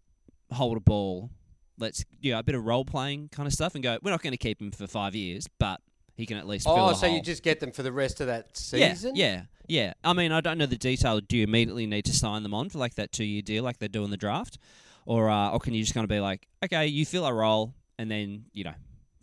hold 0.50 0.76
a 0.76 0.80
ball. 0.80 1.30
Let's, 1.78 2.04
you 2.20 2.32
know, 2.32 2.38
a 2.38 2.42
bit 2.42 2.54
of 2.54 2.64
role 2.64 2.84
playing 2.84 3.30
kind 3.30 3.46
of 3.46 3.52
stuff 3.52 3.74
and 3.74 3.82
go, 3.82 3.98
we're 4.02 4.10
not 4.10 4.22
going 4.22 4.32
to 4.32 4.36
keep 4.38 4.60
him 4.60 4.70
for 4.70 4.86
five 4.86 5.14
years, 5.14 5.48
but 5.58 5.80
he 6.14 6.26
can 6.26 6.36
at 6.36 6.46
least 6.46 6.66
fill 6.66 6.74
Oh, 6.78 6.92
so 6.92 7.06
you 7.06 7.22
just 7.22 7.42
get 7.42 7.58
them 7.60 7.72
for 7.72 7.82
the 7.82 7.90
rest 7.90 8.20
of 8.20 8.26
that 8.26 8.54
season? 8.56 9.16
yeah? 9.16 9.24
Yeah, 9.26 9.42
yeah. 9.66 9.92
I 10.04 10.12
mean, 10.12 10.30
I 10.30 10.42
don't 10.42 10.58
know 10.58 10.66
the 10.66 10.76
detail. 10.76 11.20
Do 11.20 11.38
you 11.38 11.44
immediately 11.44 11.86
need 11.86 12.04
to 12.04 12.12
sign 12.12 12.42
them 12.42 12.52
on 12.52 12.68
for 12.68 12.78
like 12.78 12.94
that 12.96 13.12
two 13.12 13.24
year 13.24 13.40
deal, 13.42 13.64
like 13.64 13.78
they 13.78 13.88
do 13.88 14.04
in 14.04 14.10
the 14.10 14.18
draft, 14.18 14.58
or 15.06 15.28
uh, 15.30 15.50
or 15.50 15.58
can 15.60 15.74
you 15.74 15.82
just 15.82 15.94
kind 15.94 16.04
of 16.04 16.08
be 16.10 16.20
like, 16.20 16.46
okay, 16.64 16.86
you 16.86 17.04
fill 17.06 17.26
a 17.26 17.32
role, 17.32 17.74
and 17.98 18.10
then 18.10 18.44
you 18.52 18.64
know, 18.64 18.74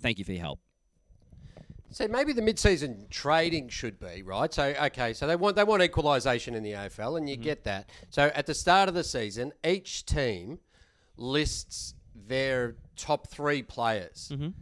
thank 0.01 0.19
you 0.19 0.25
for 0.25 0.31
your 0.31 0.41
help. 0.41 0.59
So 1.91 2.07
maybe 2.07 2.33
the 2.33 2.41
mid-season 2.43 3.07
trading 3.09 3.67
should 3.69 3.99
be 3.99 4.21
right. 4.21 4.53
So 4.53 4.73
okay, 4.79 5.13
so 5.13 5.25
they 5.25 5.35
want 5.35 5.55
they 5.55 5.63
want 5.63 5.81
equalisation 5.81 6.53
in 6.53 6.61
the 6.63 6.73
AFL, 6.73 7.17
and 7.17 7.27
you 7.27 7.35
Mm-hmm. 7.35 7.43
get 7.43 7.63
that. 7.63 7.89
So 8.09 8.31
at 8.35 8.45
the 8.45 8.53
start 8.53 8.89
of 8.89 8.95
the 8.95 9.03
season, 9.03 9.53
each 9.65 10.05
team 10.05 10.59
lists 11.17 11.95
their 12.15 12.75
top 12.95 13.27
three 13.27 13.63
players, 13.63 14.29
Mhm. 14.31 14.53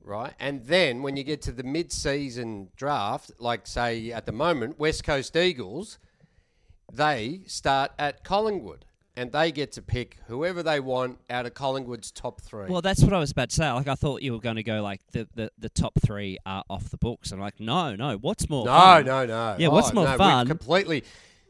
right? 0.00 0.32
And 0.40 0.64
then 0.64 1.02
when 1.02 1.16
you 1.16 1.22
get 1.22 1.42
to 1.42 1.52
the 1.52 1.62
mid-season 1.62 2.70
draft, 2.76 3.30
like 3.38 3.66
say 3.68 4.10
at 4.10 4.26
the 4.26 4.32
moment, 4.32 4.78
West 4.78 5.04
Coast 5.04 5.36
Eagles, 5.36 5.98
they 6.92 7.42
start 7.46 7.92
at 7.98 8.24
Collingwood. 8.24 8.84
And 9.16 9.30
they 9.30 9.52
get 9.52 9.70
to 9.72 9.82
pick 9.82 10.16
whoever 10.26 10.62
they 10.64 10.80
want 10.80 11.18
out 11.30 11.46
of 11.46 11.54
Collingwood's 11.54 12.10
top 12.10 12.40
three. 12.40 12.68
Well, 12.68 12.82
that's 12.82 13.00
what 13.02 13.12
I 13.12 13.18
was 13.20 13.30
about 13.30 13.50
to 13.50 13.54
say. 13.56 13.70
Like, 13.70 13.86
I 13.86 13.94
thought 13.94 14.22
you 14.22 14.32
were 14.32 14.40
going 14.40 14.56
to 14.56 14.64
go 14.64 14.82
like 14.82 15.02
the, 15.12 15.28
the, 15.36 15.52
the 15.56 15.68
top 15.68 15.92
three 16.04 16.36
are 16.44 16.64
off 16.68 16.90
the 16.90 16.96
books. 16.96 17.30
I'm 17.30 17.38
like, 17.38 17.60
no, 17.60 17.94
no. 17.94 18.16
What's 18.16 18.50
more? 18.50 18.64
No, 18.66 18.72
fun? 18.72 19.06
no, 19.06 19.24
no. 19.24 19.54
Yeah, 19.56 19.68
what's 19.68 19.90
Oh, 19.90 19.94
more 19.94 20.04
no, 20.06 20.16
fun? 20.16 20.48
Completely. 20.48 21.04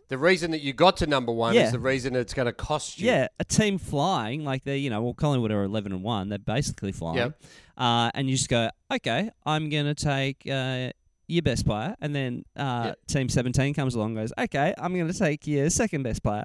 The 0.08 0.18
reason 0.18 0.50
that 0.50 0.60
you 0.60 0.74
got 0.74 0.98
to 0.98 1.06
number 1.06 1.32
one 1.32 1.54
Yeah. 1.54 1.62
is 1.64 1.72
the 1.72 1.78
reason 1.78 2.14
it's 2.14 2.34
going 2.34 2.44
to 2.44 2.52
cost 2.52 3.00
you. 3.00 3.06
Yeah, 3.06 3.28
a 3.40 3.44
team 3.44 3.78
flying 3.78 4.44
like 4.44 4.64
they, 4.64 4.76
you 4.76 4.90
know, 4.90 5.02
well, 5.02 5.14
Collingwood 5.14 5.50
are 5.50 5.62
eleven 5.62 5.92
and 5.92 6.02
one. 6.02 6.28
They're 6.28 6.38
basically 6.38 6.92
flying. 6.92 7.16
Yep. 7.16 7.42
Uh, 7.78 8.10
and 8.14 8.28
you 8.28 8.36
just 8.36 8.50
go, 8.50 8.68
okay, 8.92 9.30
I'm 9.46 9.70
gonna 9.70 9.94
take 9.94 10.42
uh, 10.48 10.90
your 11.26 11.42
best 11.42 11.64
player, 11.66 11.96
and 12.00 12.14
then 12.14 12.44
uh, 12.56 12.82
Yep. 12.86 12.98
team 13.06 13.28
seventeen 13.28 13.74
comes 13.74 13.94
along, 13.94 14.16
and 14.16 14.16
goes, 14.28 14.32
okay, 14.38 14.74
I'm 14.78 14.96
gonna 14.96 15.12
take 15.12 15.46
your 15.46 15.70
second 15.70 16.02
best 16.02 16.22
player, 16.22 16.44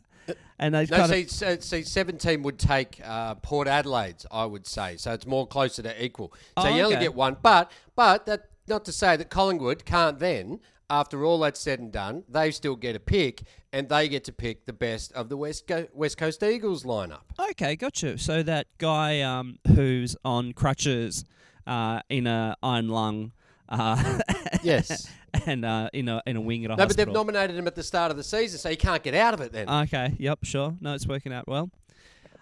and 0.58 0.74
they 0.76 0.86
No, 0.86 1.06
see, 1.08 1.28
see, 1.28 1.82
17 1.84 2.44
would 2.44 2.60
take 2.60 3.00
uh, 3.04 3.36
Port 3.36 3.68
Adelaide's, 3.68 4.26
I 4.32 4.46
would 4.46 4.68
say. 4.68 4.98
So 4.98 5.12
it's 5.14 5.26
more 5.26 5.48
closer 5.48 5.82
to 5.84 6.04
equal. 6.04 6.34
So 6.60 6.66
Oh, 6.66 6.76
you 6.76 6.84
only 6.84 6.98
get 6.98 7.14
one. 7.16 7.38
But 7.42 7.72
but 7.96 8.26
that 8.26 8.50
not 8.68 8.86
to 8.86 8.92
say 8.92 9.18
that 9.18 9.30
Collingwood 9.30 9.84
can't 9.86 10.20
then 10.20 10.60
after 10.92 11.24
all 11.24 11.40
that's 11.40 11.60
said 11.60 11.80
and 11.80 11.92
done, 11.92 12.24
they 12.28 12.50
still 12.50 12.76
get 12.76 12.96
a 12.96 13.00
pick, 13.00 13.44
and 13.72 13.88
they 13.90 14.08
get 14.10 14.24
to 14.24 14.32
pick 14.32 14.66
the 14.66 14.74
best 14.74 15.12
of 15.14 15.30
the 15.30 15.38
West 15.38 15.68
Go- 15.68 15.88
West 15.94 16.18
Coast 16.18 16.42
Eagles 16.42 16.84
lineup. 16.84 17.22
Okay, 17.52 17.76
gotcha. 17.76 18.18
So 18.18 18.42
that 18.44 18.66
guy 18.80 19.22
um, 19.22 19.58
who's 19.76 20.16
on 20.26 20.54
crutches 20.54 21.26
uh, 21.68 22.02
in 22.10 22.26
a 22.26 22.56
iron 22.64 22.88
lung. 22.90 23.34
Uh, 23.70 24.20
Yes. 24.64 25.08
and 25.46 25.64
uh, 25.64 25.90
in 25.94 26.10
a 26.10 26.22
in 26.26 26.36
a 26.36 26.42
wing 26.42 26.66
at 26.66 26.72
a 26.72 26.76
No, 26.76 26.88
but 26.88 26.98
they've 26.98 27.08
nominated 27.08 27.56
him 27.56 27.68
at 27.68 27.76
the 27.76 27.84
start 27.84 28.12
of 28.12 28.18
the 28.18 28.24
season, 28.24 28.60
so 28.60 28.70
he 28.70 28.76
can't 28.76 29.02
get 29.04 29.14
out 29.14 29.34
of 29.34 29.42
it 29.42 29.52
then. 29.52 29.70
Okay. 29.70 30.16
Yep. 30.18 30.40
Sure. 30.44 30.76
No, 30.82 30.94
it's 30.96 31.08
working 31.08 31.32
out 31.32 31.48
well. 31.48 31.70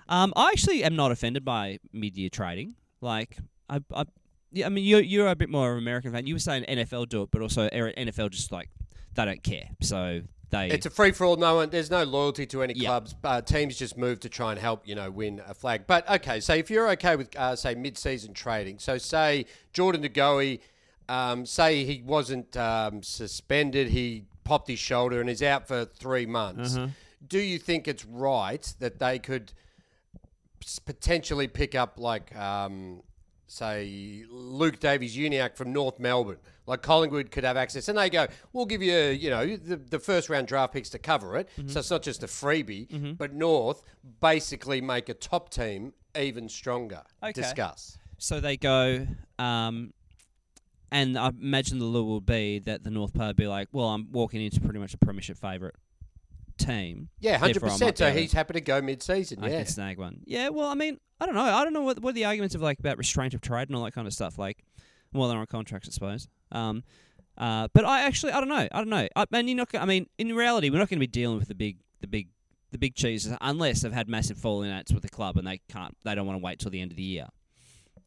Um, 0.10 0.32
I 0.36 0.48
actually 0.50 0.84
am 0.84 0.96
not 0.96 1.12
offended 1.12 1.44
by 1.44 1.80
mid-year 1.92 2.30
trading. 2.30 2.76
Like, 3.02 3.38
I, 3.70 3.82
I, 3.94 4.06
yeah, 4.52 4.66
I 4.66 4.70
mean, 4.70 4.86
you're 4.86 5.02
you're 5.02 5.28
a 5.28 5.36
bit 5.36 5.50
more 5.50 5.70
of 5.72 5.78
an 5.78 5.84
American 5.84 6.14
fan. 6.14 6.26
You 6.28 6.36
were 6.36 6.40
saying 6.40 6.64
NFL 6.64 7.10
do 7.10 7.24
it, 7.24 7.30
but 7.32 7.42
also 7.42 7.64
er- 7.66 7.94
NFL 7.98 8.30
just 8.32 8.52
like 8.52 8.70
they 9.16 9.26
don't 9.26 9.44
care. 9.44 9.70
So 9.82 10.22
they. 10.50 10.70
It's 10.70 10.86
a 10.86 10.90
free 10.90 11.12
for 11.12 11.26
all. 11.26 11.36
No 11.36 11.56
one. 11.56 11.70
There's 11.70 11.92
no 11.92 12.04
loyalty 12.04 12.46
to 12.48 12.64
any 12.64 12.74
Yeah. 12.74 12.88
clubs. 12.90 13.16
Uh, 13.22 13.42
teams 13.42 13.76
just 13.78 13.98
move 13.98 14.22
to 14.22 14.30
try 14.30 14.52
and 14.52 14.60
help 14.60 14.88
you 14.88 14.96
know 14.96 15.12
win 15.12 15.42
a 15.46 15.54
flag. 15.54 15.84
But 15.88 16.10
okay, 16.10 16.40
so 16.40 16.54
if 16.54 16.72
you're 16.72 16.90
okay 16.92 17.18
with 17.18 17.36
uh, 17.36 17.58
say 17.58 17.76
mid-season 17.76 18.34
trading, 18.34 18.80
so 18.80 18.98
say 18.98 19.46
Jordan 19.74 20.02
De 20.02 20.10
Goey, 20.10 20.62
um, 21.10 21.46
say 21.46 21.84
he 21.84 22.02
wasn't 22.06 22.56
um, 22.58 23.04
suspended, 23.04 23.90
he 23.90 24.26
popped 24.44 24.68
his 24.68 24.80
shoulder 24.80 25.20
and 25.22 25.30
is 25.30 25.44
out 25.44 25.68
for 25.68 25.86
three 25.86 26.26
months. 26.26 26.76
Uh-huh. 26.76 26.88
Do 27.28 27.40
you 27.40 27.58
think 27.60 27.88
it's 27.88 28.06
right 28.06 28.74
that 28.80 29.00
they 29.00 29.20
could 29.20 29.54
potentially 30.86 31.48
pick 31.48 31.76
up 31.76 31.98
like 31.98 32.36
um, 32.36 33.02
say 33.48 34.26
Luke 34.30 34.80
Davies-Uniacke 34.80 35.56
from 35.56 35.74
North 35.74 36.00
Melbourne. 36.00 36.38
Like 36.66 36.82
Collingwood 36.82 37.32
could 37.32 37.46
have 37.46 37.56
access, 37.56 37.88
and 37.88 37.98
they 37.98 38.10
go, 38.10 38.28
"We'll 38.52 38.66
give 38.66 38.84
you, 38.84 38.94
you 38.94 39.30
know, 39.30 39.56
the, 39.56 39.78
the 39.78 40.00
first 40.00 40.30
round 40.30 40.48
draft 40.48 40.74
picks 40.74 40.90
to 40.90 41.00
cover 41.00 41.38
it." 41.38 41.48
Mm-hmm. 41.58 41.70
So 41.70 41.80
it's 41.80 41.90
not 41.90 42.04
just 42.04 42.24
a 42.24 42.28
freebie, 42.28 43.18
but 43.18 43.34
North 43.34 43.84
basically 44.20 44.82
make 44.82 45.08
a 45.08 45.14
top 45.14 45.50
team 45.50 45.94
even 46.18 46.50
stronger. 46.50 47.04
Okay. 47.24 47.32
Discuss. 47.32 47.98
So 48.18 48.42
they 48.42 48.58
go, 48.58 49.08
um, 49.40 49.94
and 50.92 51.18
I 51.18 51.30
imagine 51.30 51.80
the 51.80 51.86
law 51.86 52.04
will 52.04 52.22
be 52.22 52.60
that 52.60 52.84
the 52.84 52.90
North 52.92 53.14
player 53.14 53.34
be 53.34 53.48
like, 53.48 53.68
well, 53.72 53.88
I'm 53.88 54.12
walking 54.12 54.42
into 54.42 54.62
pretty 54.62 54.80
much 54.80 54.94
a 54.94 54.98
premiership 54.98 55.38
favourite 55.38 55.76
team. 56.58 57.10
Yeah, 57.20 57.38
hundred 57.38 57.56
Therefore, 57.56 57.70
I 57.70 57.72
might 57.72 57.80
percent. 57.80 57.98
So 57.98 58.12
he's 58.12 58.34
happy 58.34 58.54
to 58.54 58.62
go 58.62 58.82
mid-season. 58.82 59.44
I 59.44 59.50
Yeah, 59.50 59.58
can 59.58 59.66
snag 59.68 59.98
one. 59.98 60.22
Yeah, 60.26 60.50
well, 60.50 60.68
I 60.68 60.76
mean, 60.76 61.00
I 61.20 61.26
don't 61.26 61.36
know. 61.36 61.42
I 61.42 61.64
don't 61.64 61.74
know 61.74 61.82
what 61.82 62.00
what 62.02 62.16
the 62.16 62.26
arguments 62.26 62.56
of 62.56 62.62
like 62.62 62.80
about 62.80 62.98
restraint 62.98 63.34
of 63.34 63.42
trade 63.42 63.70
and 63.70 63.76
all 63.76 63.84
that 63.84 63.94
kind 63.94 64.08
of 64.08 64.14
stuff. 64.14 64.38
Like, 64.38 64.64
well, 65.14 65.30
they're 65.30 65.38
on 65.38 65.46
contracts, 65.48 65.88
I 65.90 65.92
suppose. 65.92 66.28
Um, 66.52 66.84
uh, 67.38 67.68
but 67.74 67.86
I 67.86 68.04
actually, 68.04 68.32
I 68.32 68.40
don't 68.40 68.50
know. 68.50 68.68
I 68.72 68.78
don't 68.78 68.90
know. 68.90 69.08
I, 69.16 69.26
and 69.32 69.48
you're 69.50 69.58
not. 69.58 69.70
I 69.76 69.86
mean, 69.86 70.08
in 70.18 70.36
reality, 70.36 70.70
we're 70.70 70.80
not 70.80 70.90
going 70.90 70.98
to 70.98 71.04
be 71.04 71.08
dealing 71.08 71.38
with 71.38 71.48
the 71.48 71.56
big, 71.56 71.78
the 72.02 72.08
big, 72.08 72.30
the 72.72 72.78
big 72.78 72.96
cheeses 72.96 73.36
unless 73.42 73.82
they've 73.82 73.94
had 73.94 74.10
massive 74.10 74.38
falling 74.38 74.72
outs 74.72 74.92
with 74.92 75.04
the 75.04 75.10
club 75.10 75.38
and 75.38 75.48
they 75.48 75.62
can't. 75.70 75.96
They 76.04 76.16
don't 76.16 76.26
want 76.26 76.40
to 76.40 76.44
wait 76.44 76.60
till 76.60 76.72
the 76.72 76.82
end 76.82 76.92
of 76.92 76.98
the 76.98 77.04
year. 77.04 77.28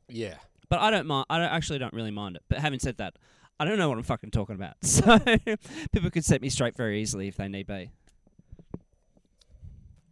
yeah. 0.08 0.34
But 0.70 0.78
I 0.78 0.90
don't 0.90 1.06
mind. 1.06 1.26
I 1.28 1.38
don't, 1.38 1.52
actually 1.52 1.78
don't 1.78 1.92
really 1.92 2.12
mind 2.12 2.36
it. 2.36 2.42
But 2.48 2.58
having 2.58 2.78
said 2.78 2.96
that, 2.98 3.16
I 3.58 3.66
don't 3.66 3.76
know 3.76 3.90
what 3.90 3.98
I'm 3.98 4.04
fucking 4.04 4.30
talking 4.30 4.54
about. 4.54 4.76
So 4.82 5.18
people 5.92 6.10
could 6.10 6.24
set 6.24 6.40
me 6.40 6.48
straight 6.48 6.76
very 6.76 7.02
easily 7.02 7.28
if 7.28 7.36
they 7.36 7.48
need 7.48 7.66
be. 7.66 7.90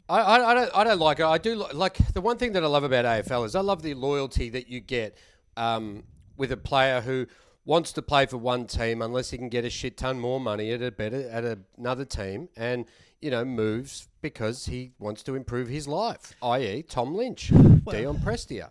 I, 0.08 0.20
I, 0.20 0.50
I 0.50 0.54
don't 0.54 0.70
I 0.74 0.84
don't 0.84 0.98
like 0.98 1.20
it. 1.20 1.26
I 1.26 1.38
do 1.38 1.54
li- 1.54 1.72
like 1.72 1.96
the 2.12 2.20
one 2.20 2.38
thing 2.38 2.52
that 2.52 2.64
I 2.64 2.66
love 2.66 2.84
about 2.84 3.04
AFL 3.04 3.46
is 3.46 3.54
I 3.54 3.60
love 3.60 3.82
the 3.82 3.94
loyalty 3.94 4.48
that 4.50 4.68
you 4.68 4.80
get 4.80 5.16
um, 5.56 6.04
with 6.36 6.50
a 6.50 6.56
player 6.56 7.00
who 7.00 7.26
wants 7.64 7.92
to 7.92 8.02
play 8.02 8.26
for 8.26 8.38
one 8.38 8.66
team 8.66 9.02
unless 9.02 9.30
he 9.30 9.38
can 9.38 9.50
get 9.50 9.64
a 9.64 9.70
shit 9.70 9.96
ton 9.96 10.18
more 10.18 10.40
money 10.40 10.72
at 10.72 10.82
a 10.82 10.90
better 10.90 11.28
at 11.28 11.44
a, 11.44 11.58
another 11.76 12.06
team 12.06 12.48
and 12.56 12.86
you 13.20 13.30
know 13.30 13.44
moves 13.44 14.08
because 14.22 14.66
he 14.66 14.92
wants 14.98 15.22
to 15.22 15.34
improve 15.34 15.68
his 15.68 15.86
life. 15.86 16.32
I.e. 16.42 16.82
Tom 16.82 17.14
Lynch, 17.14 17.48
Dion 17.48 18.18
Prestia. 18.18 18.70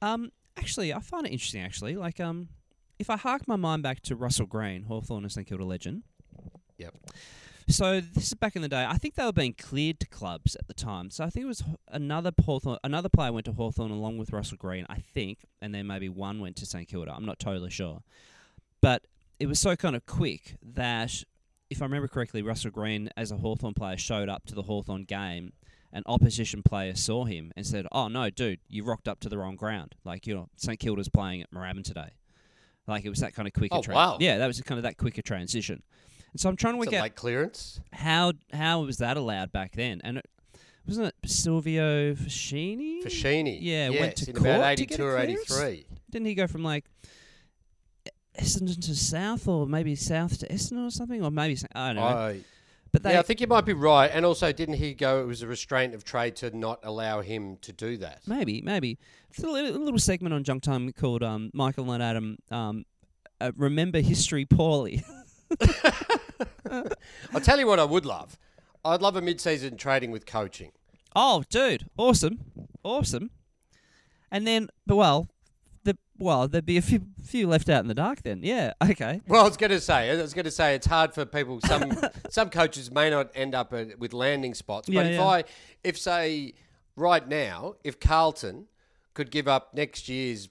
Um, 0.00 0.30
actually, 0.56 0.92
I 0.92 1.00
find 1.00 1.26
it 1.26 1.30
interesting. 1.30 1.62
Actually, 1.62 1.96
like 1.96 2.20
um, 2.20 2.48
if 2.98 3.10
I 3.10 3.16
hark 3.16 3.48
my 3.48 3.56
mind 3.56 3.82
back 3.82 4.00
to 4.02 4.16
Russell 4.16 4.46
Greene, 4.46 4.84
Hawthorn 4.84 5.24
and 5.24 5.32
St 5.32 5.46
Kilda 5.46 5.64
legend. 5.64 6.02
Yep. 6.78 6.94
So 7.68 8.00
this 8.00 8.26
is 8.26 8.34
back 8.34 8.56
in 8.56 8.62
the 8.62 8.68
day. 8.68 8.84
I 8.88 8.98
think 8.98 9.14
they 9.14 9.24
were 9.24 9.32
being 9.32 9.54
cleared 9.54 10.00
to 10.00 10.06
clubs 10.06 10.56
at 10.56 10.66
the 10.66 10.74
time. 10.74 11.10
So 11.10 11.24
I 11.24 11.30
think 11.30 11.44
it 11.44 11.48
was 11.48 11.62
another 11.88 12.32
Hawthorn, 12.44 12.78
another 12.82 13.08
player 13.08 13.32
went 13.32 13.46
to 13.46 13.52
Hawthorn 13.52 13.90
along 13.90 14.18
with 14.18 14.32
Russell 14.32 14.56
Greene. 14.56 14.86
I 14.88 14.98
think, 14.98 15.46
and 15.60 15.74
then 15.74 15.86
maybe 15.86 16.08
one 16.08 16.40
went 16.40 16.56
to 16.56 16.66
St 16.66 16.88
Kilda. 16.88 17.14
I'm 17.14 17.24
not 17.24 17.38
totally 17.38 17.70
sure, 17.70 18.02
but 18.80 19.02
it 19.38 19.46
was 19.46 19.58
so 19.58 19.76
kind 19.76 19.96
of 19.96 20.06
quick 20.06 20.56
that 20.62 21.24
if 21.70 21.80
I 21.80 21.86
remember 21.86 22.08
correctly, 22.08 22.42
Russell 22.42 22.70
Greene 22.70 23.10
as 23.16 23.30
a 23.30 23.36
Hawthorn 23.36 23.74
player 23.74 23.96
showed 23.96 24.28
up 24.28 24.44
to 24.46 24.54
the 24.54 24.62
Hawthorn 24.62 25.04
game. 25.04 25.52
An 25.94 26.02
opposition 26.06 26.62
player 26.62 26.94
saw 26.94 27.24
him 27.26 27.52
and 27.54 27.66
said, 27.66 27.86
"Oh 27.92 28.08
no, 28.08 28.30
dude, 28.30 28.60
you 28.68 28.82
rocked 28.82 29.08
up 29.08 29.20
to 29.20 29.28
the 29.28 29.36
wrong 29.36 29.56
ground. 29.56 29.94
Like 30.04 30.26
you 30.26 30.34
know, 30.34 30.48
St 30.56 30.78
Kilda's 30.78 31.08
playing 31.10 31.42
at 31.42 31.50
Moorabbin 31.50 31.84
today. 31.84 32.10
Like 32.86 33.04
it 33.04 33.10
was 33.10 33.20
that 33.20 33.34
kind 33.34 33.46
of 33.46 33.54
quicker. 33.54 33.76
Oh, 33.76 33.82
tra- 33.82 33.94
wow. 33.94 34.16
Yeah, 34.18 34.38
that 34.38 34.46
was 34.46 34.60
kind 34.62 34.78
of 34.78 34.84
that 34.84 34.96
quicker 34.96 35.22
transition. 35.22 35.82
And 36.32 36.40
so 36.40 36.48
I'm 36.48 36.56
trying 36.56 36.74
to 36.74 36.78
work 36.78 36.92
out 36.92 37.02
late 37.02 37.14
clearance. 37.14 37.80
how 37.92 38.32
how 38.52 38.80
was 38.82 38.98
that 38.98 39.16
allowed 39.16 39.52
back 39.52 39.72
then? 39.76 40.00
And 40.02 40.18
it, 40.18 40.26
wasn't 40.86 41.08
it 41.08 41.30
Silvio 41.30 42.14
Foschini? 42.14 43.04
Foschini. 43.04 43.58
Yeah, 43.60 43.90
yes, 43.90 44.00
went 44.00 44.16
to 44.16 44.30
in 44.30 44.36
court 44.36 44.48
about 44.48 44.76
to 44.78 44.86
get 44.86 44.94
82 44.98 45.02
a 45.02 45.06
or 45.06 45.16
clearance? 45.24 45.60
83. 45.60 45.86
Didn't 46.10 46.26
he 46.26 46.34
go 46.34 46.46
from 46.46 46.64
like 46.64 46.86
Essendon 48.38 48.80
to 48.86 48.94
South, 48.94 49.46
or 49.46 49.66
maybe 49.66 49.94
South 49.94 50.38
to 50.38 50.48
Essendon 50.48 50.86
or 50.86 50.90
something, 50.90 51.22
or 51.22 51.30
maybe 51.30 51.56
I 51.74 51.88
don't 51.92 51.96
know. 51.96 52.02
I, 52.02 52.40
but 52.92 53.02
they 53.02 53.12
yeah, 53.12 53.20
I 53.20 53.22
think 53.22 53.40
you 53.40 53.46
might 53.46 53.64
be 53.64 53.72
right. 53.72 54.10
And 54.12 54.24
also, 54.26 54.52
didn't 54.52 54.74
he 54.76 54.94
go? 54.94 55.20
It 55.20 55.26
was 55.26 55.42
a 55.42 55.46
restraint 55.46 55.94
of 55.94 56.04
trade 56.04 56.36
to 56.36 56.56
not 56.56 56.80
allow 56.82 57.20
him 57.20 57.56
to 57.62 57.72
do 57.72 57.96
that. 57.98 58.20
maybe 58.26 58.60
maybe 58.62 58.98
it's 59.30 59.42
a 59.42 59.46
little, 59.46 59.76
a 59.76 59.82
little 59.82 59.98
segment 59.98 60.34
on 60.34 60.44
Junk 60.44 60.62
Time 60.62 60.92
called 60.92 61.22
um, 61.22 61.50
Michael 61.54 61.90
and 61.90 62.02
Adam 62.02 62.38
um, 62.50 62.84
uh, 63.40 63.52
remember 63.56 64.00
history 64.00 64.44
poorly. 64.44 65.04
I'll 66.70 67.40
tell 67.42 67.58
you 67.58 67.66
what 67.66 67.78
I 67.80 67.84
would 67.84 68.06
love. 68.06 68.38
I'd 68.84 69.02
love 69.02 69.16
a 69.16 69.22
mid-season 69.22 69.76
trading 69.76 70.10
with 70.10 70.26
coaching. 70.26 70.72
Oh, 71.14 71.44
dude, 71.50 71.88
awesome, 71.96 72.40
awesome. 72.82 73.30
And 74.30 74.46
then, 74.46 74.68
but 74.86 74.96
well, 74.96 75.28
well, 76.22 76.48
there'd 76.48 76.64
be 76.66 76.76
a 76.76 76.82
few 76.82 77.02
few 77.24 77.46
left 77.48 77.68
out 77.68 77.80
in 77.82 77.88
the 77.88 77.94
dark. 77.94 78.22
Then, 78.22 78.40
yeah, 78.42 78.72
okay, 78.82 79.20
Well, 79.26 79.42
I 79.44 79.48
was 79.48 79.56
going 79.56 79.70
to 79.70 79.80
say, 79.80 80.10
I 80.10 80.20
was 80.20 80.34
going 80.34 80.44
to 80.44 80.50
say, 80.50 80.74
it's 80.74 80.86
hard 80.86 81.12
for 81.14 81.24
people. 81.24 81.60
Some 81.66 81.92
some 82.30 82.50
coaches 82.50 82.90
may 82.90 83.10
not 83.10 83.30
end 83.34 83.54
up 83.54 83.72
at, 83.72 83.98
with 83.98 84.12
landing 84.12 84.54
spots. 84.54 84.88
But 84.88 84.94
Yeah, 84.94 85.10
if 85.10 85.14
yeah. 85.18 85.26
I, 85.26 85.44
if 85.84 85.98
say 85.98 86.54
right 86.96 87.26
now, 87.26 87.74
if 87.84 87.98
Carlton 88.00 88.66
could 89.14 89.30
give 89.30 89.48
up 89.48 89.74
next 89.74 90.08
year's 90.08 90.48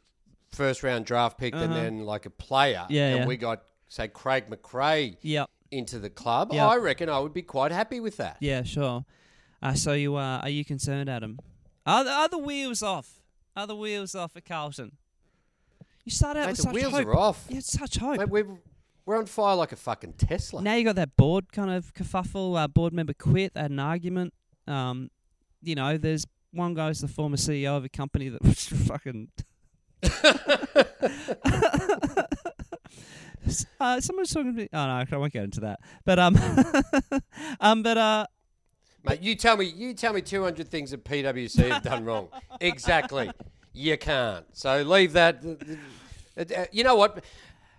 first 0.52 0.84
round 0.84 1.06
draft 1.06 1.38
pick 1.38 1.56
and 1.56 1.72
then 1.74 2.06
like 2.06 2.26
a 2.26 2.30
player, 2.30 2.80
Uh-huh. 2.80 2.88
Yeah, 2.90 3.08
and 3.10 3.20
yeah. 3.22 3.26
we 3.28 3.38
got 3.38 3.64
say 3.88 4.08
Craig 4.08 4.46
McRae 4.50 5.18
yep, 5.22 5.50
into 5.72 6.00
the 6.00 6.10
club, 6.10 6.52
Yeah. 6.54 6.68
I 6.68 6.78
reckon 6.78 7.10
I 7.10 7.20
would 7.20 7.34
be 7.34 7.42
quite 7.42 7.72
happy 7.72 8.00
with 8.00 8.18
that. 8.18 8.38
yeah, 8.40 8.64
sure. 8.64 9.06
Uh, 9.64 9.74
so 9.76 9.94
you 9.94 10.16
are? 10.16 10.40
Are 10.42 10.50
you 10.50 10.66
concerned, 10.66 11.10
Adam? 11.10 11.38
Are 11.86 12.04
the, 12.04 12.10
are 12.12 12.28
the 12.30 12.38
wheels 12.38 12.82
off? 12.82 13.22
Are 13.56 13.68
the 13.68 13.76
wheels 13.76 14.16
off 14.16 14.36
at 14.36 14.46
Carlton? 14.46 14.94
You 16.06 16.12
start 16.12 16.38
out 16.38 16.42
Mate, 16.42 16.48
with 16.50 16.58
the 16.58 16.64
such 16.64 16.74
wheels 16.74 16.94
hope. 16.94 17.08
are 17.08 17.16
off. 17.16 17.48
Such 17.60 17.98
hope. 17.98 18.18
Mate, 18.18 18.30
we're, 18.30 18.48
we're 19.06 19.18
on 19.18 19.26
fire 19.26 19.56
like 19.56 19.72
a 19.72 19.76
fucking 19.76 20.14
Tesla. 20.14 20.62
Now 20.62 20.76
you 20.76 20.84
got 20.84 20.96
that 20.96 21.16
board 21.16 21.52
kind 21.52 21.70
of 21.72 21.94
kerfuffle. 21.94 22.60
Uh, 22.62 22.68
board 22.68 22.94
member 22.94 23.14
quit. 23.14 23.54
They 23.54 23.62
had 23.62 23.72
an 23.72 23.80
argument. 23.80 24.34
Um, 24.68 25.12
you 25.62 25.76
know, 25.76 25.98
there's 25.98 26.26
one 26.52 26.74
guy 26.74 26.88
who's 26.88 27.02
the 27.02 27.08
former 27.08 27.38
CEO 27.38 27.78
of 27.78 27.86
a 27.86 27.90
company 27.90 28.30
that 28.30 28.42
was 28.44 28.68
fucking. 28.68 29.30
uh, 33.80 34.02
someone's 34.02 34.34
talking 34.34 34.54
to 34.54 34.62
me. 34.62 34.70
Oh 34.74 34.86
no, 34.86 35.04
I 35.12 35.18
won't 35.18 35.34
get 35.34 35.44
into 35.44 35.62
that. 35.62 35.80
But 36.06 36.20
um, 36.20 36.38
um, 37.60 37.84
but 37.84 37.98
uh, 37.98 38.26
Mate, 39.04 39.22
you 39.22 39.36
tell 39.36 39.58
me, 39.58 39.66
you 39.66 39.94
tell 39.94 40.14
me 40.14 40.22
200 40.22 40.68
things 40.68 40.92
that 40.92 41.04
PwC 41.04 41.70
have 41.70 41.84
done 41.84 42.06
wrong. 42.06 42.30
Exactly. 42.60 43.32
You 43.74 43.98
can't. 43.98 44.46
So 44.54 44.82
leave 44.84 45.14
that. 45.14 45.44
You 46.72 46.84
know 46.84 46.96
what? 46.96 47.24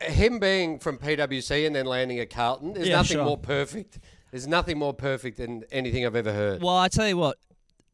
Him 0.00 0.38
being 0.40 0.78
from 0.78 0.98
PwC 0.98 1.66
and 1.66 1.76
then 1.76 1.86
landing 1.86 2.18
at 2.18 2.30
Carlton, 2.30 2.72
there's 2.74 2.88
Yeah, 2.88 2.96
nothing 2.96 3.16
sure. 3.18 3.24
more 3.24 3.38
perfect. 3.38 3.98
There's 4.30 4.46
nothing 4.46 4.78
more 4.78 4.94
perfect 4.94 5.36
than 5.36 5.64
anything 5.70 6.04
I've 6.06 6.16
ever 6.16 6.32
heard. 6.32 6.62
well, 6.62 6.76
I 6.76 6.88
tell 6.88 7.06
you 7.06 7.16
what, 7.16 7.38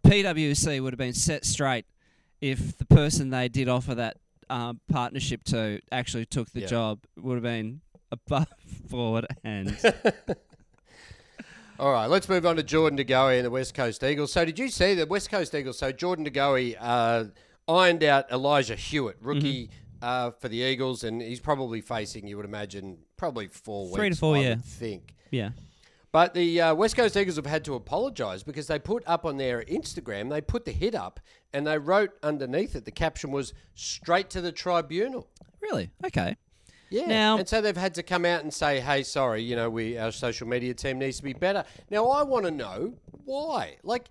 PwC 0.04 0.80
would 0.82 0.92
have 0.92 0.98
been 0.98 1.12
set 1.12 1.44
straight 1.44 1.84
if 2.40 2.78
the 2.78 2.84
person 2.86 3.30
they 3.30 3.48
did 3.48 3.68
offer 3.68 3.94
that 3.96 4.16
um, 4.48 4.80
partnership 4.90 5.42
to 5.44 5.80
actually 5.92 6.24
took 6.24 6.50
the 6.52 6.60
Yeah. 6.60 6.66
job. 6.68 7.00
Would 7.18 7.34
have 7.34 7.42
been 7.42 7.80
above 8.10 8.46
board 8.90 9.26
and. 9.44 9.76
All 11.80 11.92
right, 11.92 12.06
let's 12.06 12.28
move 12.28 12.44
on 12.44 12.56
to 12.56 12.62
Jordan 12.64 12.96
De 12.96 13.04
Goey 13.04 13.36
and 13.36 13.44
the 13.46 13.50
West 13.50 13.72
Coast 13.74 14.02
Eagles. 14.02 14.32
So, 14.32 14.44
did 14.44 14.58
you 14.58 14.68
see 14.68 14.94
the 14.94 15.06
West 15.06 15.30
Coast 15.30 15.54
Eagles? 15.54 15.78
So, 15.78 15.92
Jordan 15.92 16.24
De 16.24 16.30
Goey 16.30 16.74
uh, 16.80 17.26
ironed 17.68 18.02
out 18.02 18.30
Elijah 18.32 18.74
Hewett, 18.76 19.16
rookie 19.20 19.70
Mm-hmm. 20.00 20.04
uh, 20.04 20.30
for 20.32 20.48
the 20.48 20.58
Eagles, 20.58 21.04
and 21.04 21.20
he's 21.20 21.40
probably 21.40 21.80
facing, 21.80 22.26
you 22.26 22.36
would 22.36 22.46
imagine, 22.46 22.98
probably 23.16 23.48
four 23.48 23.84
weeks. 23.86 23.96
Three 23.96 24.10
to 24.10 24.16
four, 24.16 24.36
I 24.36 24.40
yeah. 24.40 24.48
would 24.50 24.64
think. 24.64 25.14
Yeah. 25.30 25.50
But 26.10 26.32
the 26.34 26.60
uh, 26.60 26.74
West 26.74 26.96
Coast 26.96 27.16
Eagles 27.16 27.36
have 27.36 27.44
had 27.46 27.64
to 27.66 27.74
apologise 27.74 28.42
because 28.42 28.66
they 28.66 28.78
put 28.78 29.02
up 29.06 29.26
on 29.26 29.36
their 29.36 29.62
Instagram, 29.64 30.30
they 30.30 30.40
put 30.40 30.64
the 30.64 30.72
hit 30.72 30.94
up 30.94 31.20
and 31.52 31.66
they 31.66 31.76
wrote 31.78 32.10
underneath 32.22 32.74
it, 32.76 32.84
the 32.86 32.90
caption 32.90 33.30
was 33.30 33.52
straight 33.74 34.30
to 34.30 34.40
the 34.40 34.50
tribunal. 34.52 35.28
Really? 35.60 35.90
Okay. 36.06 36.36
Yeah. 36.90 37.06
Now- 37.06 37.36
and 37.38 37.46
so 37.46 37.60
they've 37.60 37.76
had 37.76 37.94
to 37.96 38.02
come 38.02 38.24
out 38.24 38.42
and 38.42 38.54
say, 38.54 38.80
hey, 38.80 39.02
sorry, 39.02 39.42
you 39.42 39.54
know, 39.56 39.68
we 39.68 39.98
our 39.98 40.10
social 40.12 40.48
media 40.48 40.72
team 40.72 40.98
needs 40.98 41.18
to 41.18 41.22
be 41.24 41.34
better. 41.34 41.64
Now, 41.90 42.06
I 42.06 42.22
want 42.22 42.46
to 42.46 42.50
know 42.50 42.94
why. 43.24 43.76
Like, 43.82 44.06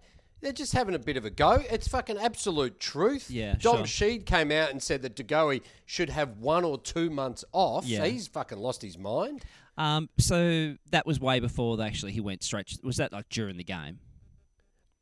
they're 0.47 0.53
just 0.53 0.71
having 0.71 0.95
a 0.95 0.99
bit 0.99 1.17
of 1.17 1.25
a 1.25 1.29
go. 1.29 1.61
It's 1.69 1.89
fucking 1.89 2.17
absolute 2.17 2.79
truth. 2.79 3.29
Yeah, 3.29 3.55
Dom 3.59 3.83
sure. 3.83 4.07
Sheed 4.07 4.25
came 4.25 4.49
out 4.49 4.71
and 4.71 4.81
said 4.81 5.01
that 5.01 5.17
De 5.17 5.23
Goey 5.23 5.61
should 5.85 6.09
have 6.09 6.37
one 6.37 6.63
or 6.63 6.77
two 6.77 7.09
months 7.09 7.43
off. 7.51 7.83
Yeah. 7.85 8.05
He's 8.05 8.29
fucking 8.29 8.57
lost 8.57 8.81
his 8.81 8.97
mind. 8.97 9.43
Um, 9.77 10.07
so 10.17 10.77
that 10.91 11.05
was 11.05 11.19
way 11.19 11.41
before 11.41 11.81
actually 11.81 12.13
he 12.13 12.21
went 12.21 12.43
straight. 12.43 12.79
Was 12.81 12.95
that 12.95 13.11
like 13.11 13.27
during 13.27 13.57
the 13.57 13.65
game? 13.65 13.99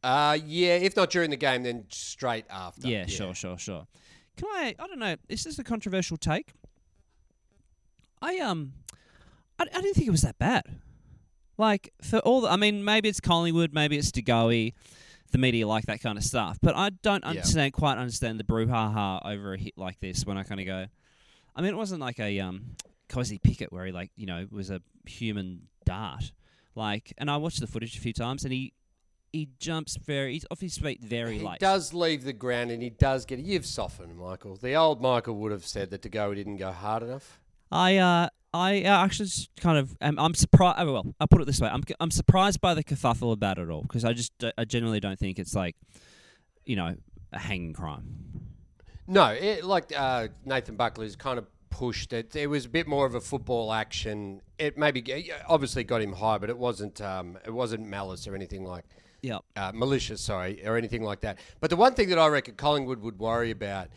Uh, 0.01 0.39
yeah, 0.43 0.77
if 0.77 0.95
not 0.95 1.11
during 1.11 1.29
the 1.29 1.37
game, 1.37 1.61
then 1.61 1.85
straight 1.89 2.45
after. 2.49 2.87
Yeah, 2.87 3.05
sure, 3.05 3.35
sure, 3.35 3.59
sure. 3.59 3.85
Can 4.37 4.49
I? 4.49 4.73
I 4.79 4.87
don't 4.87 4.97
know. 4.97 5.15
Is 5.29 5.43
this 5.43 5.53
is 5.53 5.59
a 5.59 5.63
controversial 5.63 6.17
take. 6.17 6.53
I 8.19 8.39
um, 8.39 8.73
I, 9.59 9.63
I 9.63 9.81
didn't 9.81 9.93
think 9.93 10.07
it 10.07 10.11
was 10.11 10.23
that 10.23 10.39
bad. 10.39 10.63
Like 11.55 11.93
for 12.01 12.17
all, 12.19 12.41
the, 12.41 12.49
I 12.49 12.55
mean, 12.55 12.83
maybe 12.83 13.09
it's 13.09 13.19
Collingwood, 13.19 13.73
maybe 13.73 13.95
it's 13.95 14.11
De 14.11 14.23
Goey, 14.23 14.73
the 15.31 15.37
media 15.37 15.67
like 15.67 15.85
that 15.85 16.01
kind 16.01 16.17
of 16.17 16.23
stuff. 16.23 16.57
But 16.61 16.75
I 16.75 16.89
don't 16.89 17.23
Yeah. 17.23 17.31
understand, 17.31 17.73
quite 17.73 17.97
understand 17.97 18.39
the 18.39 18.43
brouhaha 18.43 19.21
over 19.25 19.53
a 19.53 19.57
hit 19.57 19.77
like 19.77 19.99
this. 19.99 20.25
When 20.25 20.37
I 20.37 20.43
kind 20.43 20.59
of 20.61 20.65
go, 20.65 20.85
I 21.55 21.61
mean, 21.61 21.71
it 21.73 21.77
wasn't 21.77 22.01
like 22.01 22.19
a 22.19 22.39
um, 22.39 22.75
Cosy 23.09 23.37
Pickett 23.37 23.71
where 23.71 23.85
he 23.85 23.91
like 23.91 24.11
you 24.15 24.25
know 24.25 24.47
was 24.51 24.69
a 24.69 24.81
human 25.05 25.67
dart. 25.85 26.31
Like, 26.75 27.13
and 27.17 27.31
I 27.31 27.37
watched 27.37 27.59
the 27.61 27.67
footage 27.67 27.97
a 27.97 28.01
few 28.01 28.13
times, 28.13 28.43
and 28.43 28.51
he 28.53 28.73
he 29.31 29.49
jumps 29.59 29.97
very, 29.97 30.33
he's 30.33 30.45
off 30.49 30.61
his 30.61 30.77
feet 30.77 31.01
very 31.01 31.39
light. 31.39 31.39
He 31.39 31.45
late. 31.47 31.59
does 31.59 31.93
leave 31.93 32.23
the 32.23 32.31
ground 32.31 32.71
and 32.71 32.81
he 32.81 32.89
does 32.89 33.25
get. 33.25 33.39
You've 33.39 33.65
softened, 33.65 34.17
Michael. 34.17 34.55
The 34.55 34.75
old 34.75 35.01
Michael 35.01 35.35
would 35.35 35.51
have 35.51 35.65
said 35.65 35.89
that 35.91 36.01
De 36.01 36.09
Goey 36.09 36.35
didn't 36.35 36.55
go 36.57 36.71
hard 36.71 37.03
enough. 37.03 37.41
I 37.71 37.97
uh 37.97 38.29
I 38.55 38.83
uh, 38.83 39.03
actually 39.03 39.25
just 39.25 39.49
kind 39.57 39.77
of 39.77 39.97
am, 39.99 40.17
I'm 40.17 40.33
surprised. 40.33 40.77
Oh, 40.79 40.93
well, 40.93 41.15
I'll 41.19 41.27
put 41.27 41.41
it 41.41 41.45
this 41.45 41.59
way: 41.59 41.67
I'm 41.67 41.83
I'm 41.99 42.09
surprised 42.09 42.61
by 42.61 42.73
the 42.73 42.85
kerfuffle 42.85 43.33
about 43.33 43.57
it 43.57 43.69
all 43.69 43.81
because 43.81 44.05
I 44.05 44.13
just 44.13 44.31
I 44.57 44.63
genuinely 44.63 45.01
don't 45.01 45.19
think 45.19 45.39
it's 45.39 45.53
like, 45.53 45.75
you 46.63 46.77
know, 46.77 46.95
a 47.33 47.39
hanging 47.39 47.73
crime. 47.73 48.05
No, 49.07 49.25
it, 49.27 49.65
like 49.65 49.91
uh, 49.95 50.29
Nathan 50.45 50.77
Buckley's 50.77 51.17
kind 51.17 51.37
of 51.37 51.47
pushed 51.69 52.13
it. 52.13 52.33
It 52.33 52.47
was 52.47 52.63
a 52.65 52.69
bit 52.69 52.87
more 52.87 53.05
of 53.05 53.13
a 53.13 53.19
football 53.19 53.73
action. 53.73 54.41
It 54.57 54.77
maybe 54.77 55.29
obviously 55.49 55.83
got 55.83 56.01
him 56.01 56.13
high, 56.13 56.37
but 56.37 56.49
it 56.49 56.57
wasn't. 56.57 57.01
Um, 57.01 57.37
it 57.45 57.51
wasn't 57.51 57.85
malice 57.85 58.25
or 58.25 58.35
anything 58.35 58.63
like 58.63 58.85
Yep. 59.21 59.41
uh, 59.57 59.71
malicious, 59.75 60.21
sorry, 60.21 60.65
or 60.65 60.77
anything 60.77 61.03
like 61.03 61.19
that. 61.21 61.39
But 61.59 61.71
the 61.71 61.75
one 61.75 61.93
thing 61.93 62.07
that 62.07 62.19
I 62.19 62.27
reckon 62.27 62.55
Collingwood 62.55 63.01
would 63.01 63.19
worry 63.19 63.51
about 63.51 63.89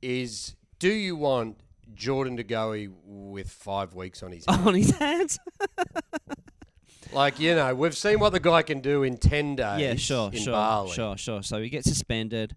is: 0.00 0.56
Do 0.78 0.90
you 0.90 1.14
want 1.14 1.58
Jordan 1.94 2.36
to 2.36 2.44
go 2.44 2.74
with 3.04 3.50
five 3.50 3.94
weeks 3.94 4.22
on 4.22 4.32
his? 4.32 4.44
hands? 4.46 4.58
On 4.66 4.74
his 4.74 4.90
hands. 4.98 5.38
like 7.12 7.40
you 7.40 7.54
know, 7.54 7.74
we've 7.74 7.96
seen 7.96 8.20
what 8.20 8.30
the 8.32 8.40
guy 8.40 8.62
can 8.62 8.80
do 8.80 9.02
in 9.02 9.16
ten 9.16 9.56
days. 9.56 9.80
yeah, 9.80 9.94
sure, 9.94 10.30
in 10.32 10.38
sure, 10.40 10.52
Bali. 10.52 10.92
sure, 10.92 11.16
sure. 11.16 11.42
So 11.42 11.60
he 11.62 11.68
gets 11.70 11.88
suspended. 11.88 12.54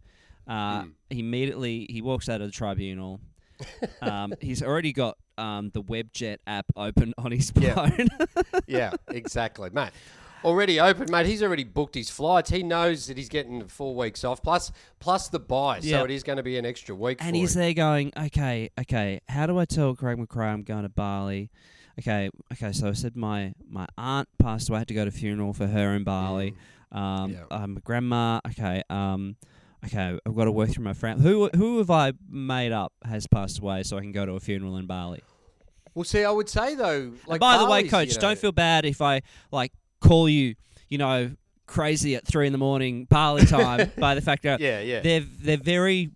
Uh, 0.47 0.85
He 1.09 1.19
immediately 1.19 1.87
he 1.89 2.01
walks 2.01 2.27
out 2.29 2.41
of 2.41 2.47
the 2.47 2.51
tribunal. 2.53 3.21
um, 4.01 4.33
he's 4.41 4.63
already 4.63 4.91
got 4.91 5.17
um, 5.37 5.69
the 5.73 5.83
WebJet 5.83 6.37
app 6.47 6.65
open 6.75 7.13
on 7.17 7.31
his 7.31 7.51
Yeah. 7.55 7.75
phone. 7.89 8.07
yeah, 8.67 8.91
exactly, 9.09 9.69
mate. 9.71 9.91
Already 10.43 10.79
open, 10.79 11.11
mate. 11.11 11.25
He's 11.27 11.43
already 11.43 11.63
booked 11.63 11.93
his 11.95 12.09
flights. 12.09 12.49
He 12.49 12.63
knows 12.63 13.07
that 13.07 13.17
he's 13.17 13.29
getting 13.29 13.67
four 13.67 13.95
weeks 13.95 14.23
off, 14.23 14.41
plus 14.41 14.71
plus 14.99 15.27
the 15.29 15.39
buy. 15.39 15.79
So 15.81 16.03
it 16.03 16.11
is 16.11 16.23
going 16.23 16.37
to 16.37 16.43
be 16.43 16.57
an 16.57 16.65
extra 16.65 16.95
week 16.95 17.19
And 17.21 17.29
for 17.31 17.35
he's 17.35 17.55
him. 17.55 17.61
there 17.61 17.73
going, 17.73 18.11
okay, 18.17 18.69
okay, 18.79 19.19
how 19.29 19.45
do 19.45 19.59
I 19.59 19.65
tell 19.65 19.95
Craig 19.95 20.17
McRae 20.17 20.51
I'm 20.51 20.63
going 20.63 20.83
to 20.83 20.89
Bali? 20.89 21.51
Okay, 21.99 22.29
okay, 22.53 22.71
so 22.71 22.87
I 22.89 22.93
said 22.93 23.15
my, 23.15 23.53
my 23.69 23.85
aunt 23.97 24.29
passed 24.39 24.69
away, 24.69 24.77
I 24.77 24.79
had 24.79 24.87
to 24.87 24.93
go 24.93 25.03
to 25.05 25.09
a 25.09 25.11
funeral 25.11 25.53
for 25.53 25.67
her 25.67 25.93
in 25.93 26.03
Bali. 26.03 26.55
Um, 26.91 27.31
Yeah. 27.33 27.43
uh, 27.51 27.67
my 27.67 27.81
grandma, 27.83 28.39
okay, 28.47 28.81
um, 28.89 29.35
okay, 29.85 30.17
I've 30.25 30.35
got 30.35 30.45
to 30.45 30.51
work 30.51 30.69
through 30.69 30.85
my 30.85 30.93
friend. 30.93 31.21
Who 31.21 31.49
who 31.55 31.77
have 31.79 31.89
I 31.91 32.13
made 32.29 32.71
up 32.71 32.93
has 33.05 33.27
passed 33.27 33.59
away 33.59 33.83
so 33.83 33.97
I 33.97 34.01
can 34.01 34.11
go 34.11 34.25
to 34.25 34.33
a 34.33 34.39
funeral 34.39 34.77
in 34.77 34.87
Bali? 34.87 35.21
Well, 35.93 36.05
see, 36.05 36.23
I 36.23 36.31
would 36.31 36.47
say 36.49 36.73
though, 36.75 37.11
like 37.27 37.41
by 37.41 37.57
the 37.57 37.65
way, 37.65 37.81
Bali's, 37.81 37.91
coach, 37.91 38.07
you 38.09 38.13
know- 38.15 38.21
don't 38.21 38.39
feel 38.39 38.51
bad 38.53 38.85
if 38.85 39.01
I 39.01 39.21
like 39.51 39.71
call 40.01 40.27
you, 40.27 40.55
you 40.89 40.97
know, 40.97 41.31
crazy 41.67 42.15
at 42.15 42.27
three 42.27 42.45
in 42.47 42.51
the 42.51 42.57
morning 42.57 43.05
Bali 43.05 43.45
time 43.45 43.91
by 43.97 44.13
the 44.15 44.21
fact 44.21 44.43
that 44.43 44.59
Yeah, 44.59 44.81
yeah. 44.81 44.99
they're 44.99 45.21
they're 45.21 45.55
very 45.57 46.11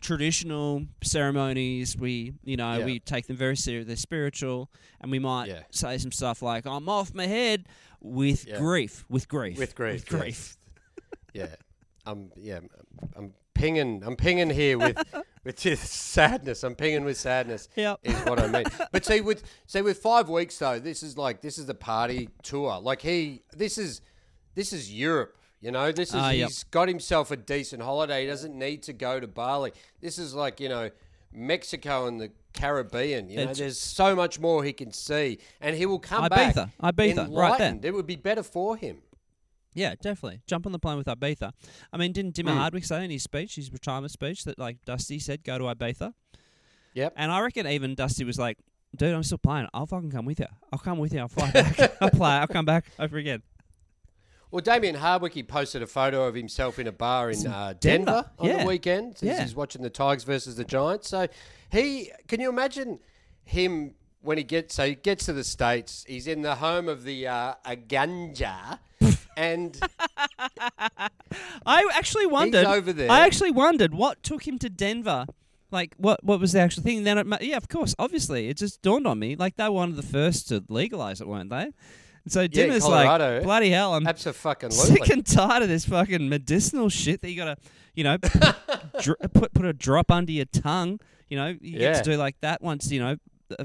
traditional 0.00 0.84
ceremonies. 1.02 1.96
We 1.96 2.34
you 2.44 2.56
know 2.56 2.78
Yeah. 2.78 2.84
we 2.84 3.00
take 3.00 3.26
them 3.26 3.36
very 3.36 3.56
serious. 3.56 3.86
They're 3.86 3.96
spiritual, 3.96 4.70
and 5.00 5.10
we 5.10 5.18
might 5.18 5.48
Yeah. 5.48 5.62
say 5.70 5.98
some 5.98 6.12
stuff 6.12 6.42
like 6.42 6.66
"I'm 6.66 6.88
off 6.88 7.14
my 7.14 7.26
head" 7.26 7.66
with 8.00 8.46
Yeah. 8.46 8.58
grief, 8.58 9.04
with 9.08 9.28
grief, 9.28 9.58
With 9.58 9.74
grief, 9.74 9.94
with 9.94 10.06
grief. 10.20 10.56
yeah. 11.32 11.54
I'm 12.06 12.30
yeah. 12.36 12.60
I'm 13.16 13.32
pinging. 13.58 14.02
I'm 14.04 14.16
pinging 14.16 14.50
here 14.50 14.78
with 14.78 14.96
with 15.44 15.56
just 15.56 15.84
sadness. 15.92 16.62
I'm 16.64 16.74
pinging 16.74 17.04
with 17.04 17.16
sadness. 17.18 17.68
Yep. 17.76 18.00
is 18.04 18.14
what 18.24 18.38
I 18.40 18.46
mean. 18.46 18.64
But 18.92 19.04
see, 19.04 19.20
with 19.20 19.42
see 19.66 19.82
with 19.82 19.98
five 19.98 20.28
weeks 20.28 20.58
though, 20.58 20.78
this 20.78 21.02
is 21.02 21.18
like 21.18 21.40
this 21.42 21.58
is 21.58 21.66
the 21.66 21.74
party 21.74 22.28
tour. 22.42 22.80
Like 22.80 23.02
he, 23.02 23.42
this 23.56 23.76
is 23.78 24.00
this 24.54 24.72
is 24.72 24.92
Europe. 24.92 25.36
You 25.60 25.72
know, 25.72 25.90
this 25.90 26.10
is 26.10 26.14
Ah, 26.14 26.30
yep. 26.30 26.48
he's 26.48 26.62
got 26.64 26.86
himself 26.88 27.30
a 27.32 27.36
decent 27.36 27.82
holiday. 27.82 28.20
He 28.22 28.26
doesn't 28.28 28.56
need 28.56 28.84
to 28.84 28.92
go 28.92 29.18
to 29.18 29.26
Bali. 29.26 29.72
This 30.00 30.16
is 30.18 30.32
like 30.34 30.60
you 30.60 30.68
know 30.68 30.90
Mexico 31.32 32.06
and 32.06 32.20
the 32.20 32.30
Caribbean. 32.52 33.28
You 33.28 33.36
know, 33.36 33.42
It's- 33.42 33.58
there's 33.58 33.78
so 33.80 34.14
much 34.14 34.38
more 34.38 34.62
he 34.64 34.72
can 34.72 34.92
see, 34.92 35.38
and 35.60 35.76
he 35.76 35.84
will 35.86 35.98
come 35.98 36.28
back 36.28 36.54
Ibiza. 36.54 36.70
Ibiza, 36.82 37.36
right 37.36 37.58
there. 37.58 37.78
It 37.82 37.94
would 37.94 38.06
be 38.06 38.16
better 38.16 38.42
for 38.42 38.76
him. 38.76 38.98
Yeah, 39.78 39.94
definitely. 40.00 40.40
Jump 40.48 40.66
on 40.66 40.72
the 40.72 40.78
plane 40.80 40.96
with 40.98 41.06
Ibiza. 41.06 41.52
I 41.92 41.96
mean, 41.96 42.10
didn't 42.12 42.34
Dimma 42.34 42.50
Hmm. 42.50 42.58
Hardwick 42.58 42.84
say 42.84 43.04
in 43.04 43.10
his 43.12 43.22
speech, 43.22 43.54
his 43.54 43.72
retirement 43.72 44.10
speech, 44.10 44.42
that 44.44 44.58
like 44.58 44.84
Dusty 44.84 45.20
said, 45.20 45.44
go 45.44 45.56
to 45.56 45.64
Ibiza? 45.64 46.14
Yep. 46.94 47.12
And 47.16 47.30
I 47.30 47.40
reckon 47.40 47.66
even 47.68 47.94
Dusty 47.94 48.24
was 48.24 48.40
like, 48.40 48.58
dude, 48.96 49.14
I'm 49.14 49.22
still 49.22 49.38
playing. 49.38 49.68
I'll 49.72 49.86
fucking 49.86 50.10
come 50.10 50.24
with 50.24 50.40
you. 50.40 50.46
I'll 50.72 50.80
come 50.80 50.98
with 50.98 51.14
you. 51.14 51.20
I'll 51.20 51.28
fly 51.28 51.52
back. 51.52 51.78
I'll 52.00 52.10
play. 52.10 52.30
I'll 52.30 52.48
come 52.48 52.64
back 52.64 52.86
over 52.98 53.16
again. 53.18 53.42
Well, 54.50 54.62
Damien 54.62 54.96
Hardwick, 54.96 55.34
he 55.34 55.44
posted 55.44 55.82
a 55.82 55.86
photo 55.86 56.26
of 56.26 56.34
himself 56.34 56.80
in 56.80 56.88
a 56.88 56.92
bar 56.92 57.30
in 57.30 57.46
uh, 57.46 57.74
Denver, 57.78 58.04
Denver, 58.06 58.30
on 58.38 58.48
yeah. 58.48 58.60
the 58.62 58.66
weekend. 58.66 59.14
as 59.16 59.22
Yeah. 59.22 59.42
He's 59.42 59.54
watching 59.54 59.82
the 59.82 59.90
Tigers 59.90 60.24
versus 60.24 60.56
the 60.56 60.64
Giants. 60.64 61.08
So 61.08 61.28
he, 61.70 62.10
can 62.26 62.40
you 62.40 62.48
imagine 62.48 62.98
him 63.44 63.94
when 64.22 64.38
he 64.38 64.44
gets, 64.44 64.74
so 64.74 64.86
he 64.86 64.94
gets 64.96 65.26
to 65.26 65.32
the 65.34 65.44
States, 65.44 66.04
he's 66.08 66.26
in 66.26 66.42
the 66.42 66.56
home 66.56 66.88
of 66.88 67.04
the 67.04 67.28
uh, 67.28 67.54
Aganja, 67.64 68.78
and 69.38 69.78
I 71.64 71.88
actually 71.94 72.26
wondered. 72.26 72.66
over 72.66 72.92
there. 72.92 73.10
I 73.10 73.20
actually 73.20 73.52
wondered 73.52 73.94
what 73.94 74.22
took 74.22 74.46
him 74.46 74.58
to 74.58 74.68
Denver. 74.68 75.26
Like, 75.70 75.94
what 75.98 76.24
what 76.24 76.40
was 76.40 76.52
the 76.52 76.60
actual 76.60 76.82
thing? 76.82 77.04
Then, 77.04 77.18
it, 77.18 77.26
ma- 77.26 77.38
yeah, 77.40 77.56
of 77.56 77.68
course, 77.68 77.94
obviously, 77.98 78.48
it 78.48 78.56
just 78.56 78.80
dawned 78.82 79.06
on 79.06 79.18
me. 79.18 79.36
Like, 79.36 79.56
they 79.56 79.64
were 79.64 79.70
one 79.72 79.90
of 79.90 79.96
the 79.96 80.02
first 80.02 80.48
to 80.48 80.64
legalize 80.68 81.20
it, 81.20 81.28
weren't 81.28 81.50
they? 81.50 81.70
And 82.24 82.32
so 82.32 82.46
Dimma's 82.48 82.82
Colorado. 82.82 83.34
like, 83.36 83.42
bloody 83.44 83.70
hell, 83.70 83.94
I'm 83.94 84.06
absolutely 84.06 84.70
sick 84.70 85.08
and 85.10 85.24
tired 85.26 85.62
of 85.62 85.68
this 85.68 85.84
fucking 85.84 86.28
medicinal 86.28 86.88
shit 86.88 87.20
that 87.20 87.30
you 87.30 87.36
gotta, 87.36 87.56
you 87.94 88.04
know, 88.04 88.18
put, 88.18 88.42
dr- 89.02 89.32
put 89.34 89.52
put 89.54 89.66
a 89.66 89.72
drop 89.72 90.10
under 90.10 90.32
your 90.32 90.46
tongue. 90.46 91.00
You 91.28 91.36
know, 91.36 91.54
you 91.60 91.78
get 91.78 92.02
to 92.04 92.10
do 92.12 92.16
like 92.16 92.36
that 92.40 92.62
once, 92.62 92.90
you 92.90 93.00
know, 93.00 93.16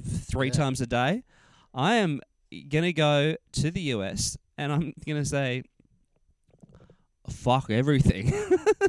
three 0.01 0.51
times 0.51 0.81
a 0.81 0.88
day. 0.88 1.23
I 1.73 1.95
am 1.95 2.19
gonna 2.69 2.93
go 2.93 3.36
to 3.53 3.71
the 3.71 3.81
US 3.81 4.38
and 4.58 4.72
I'm 4.72 4.94
gonna 5.06 5.26
say, 5.26 5.63
fuck 7.30 7.70
everything. 7.70 8.34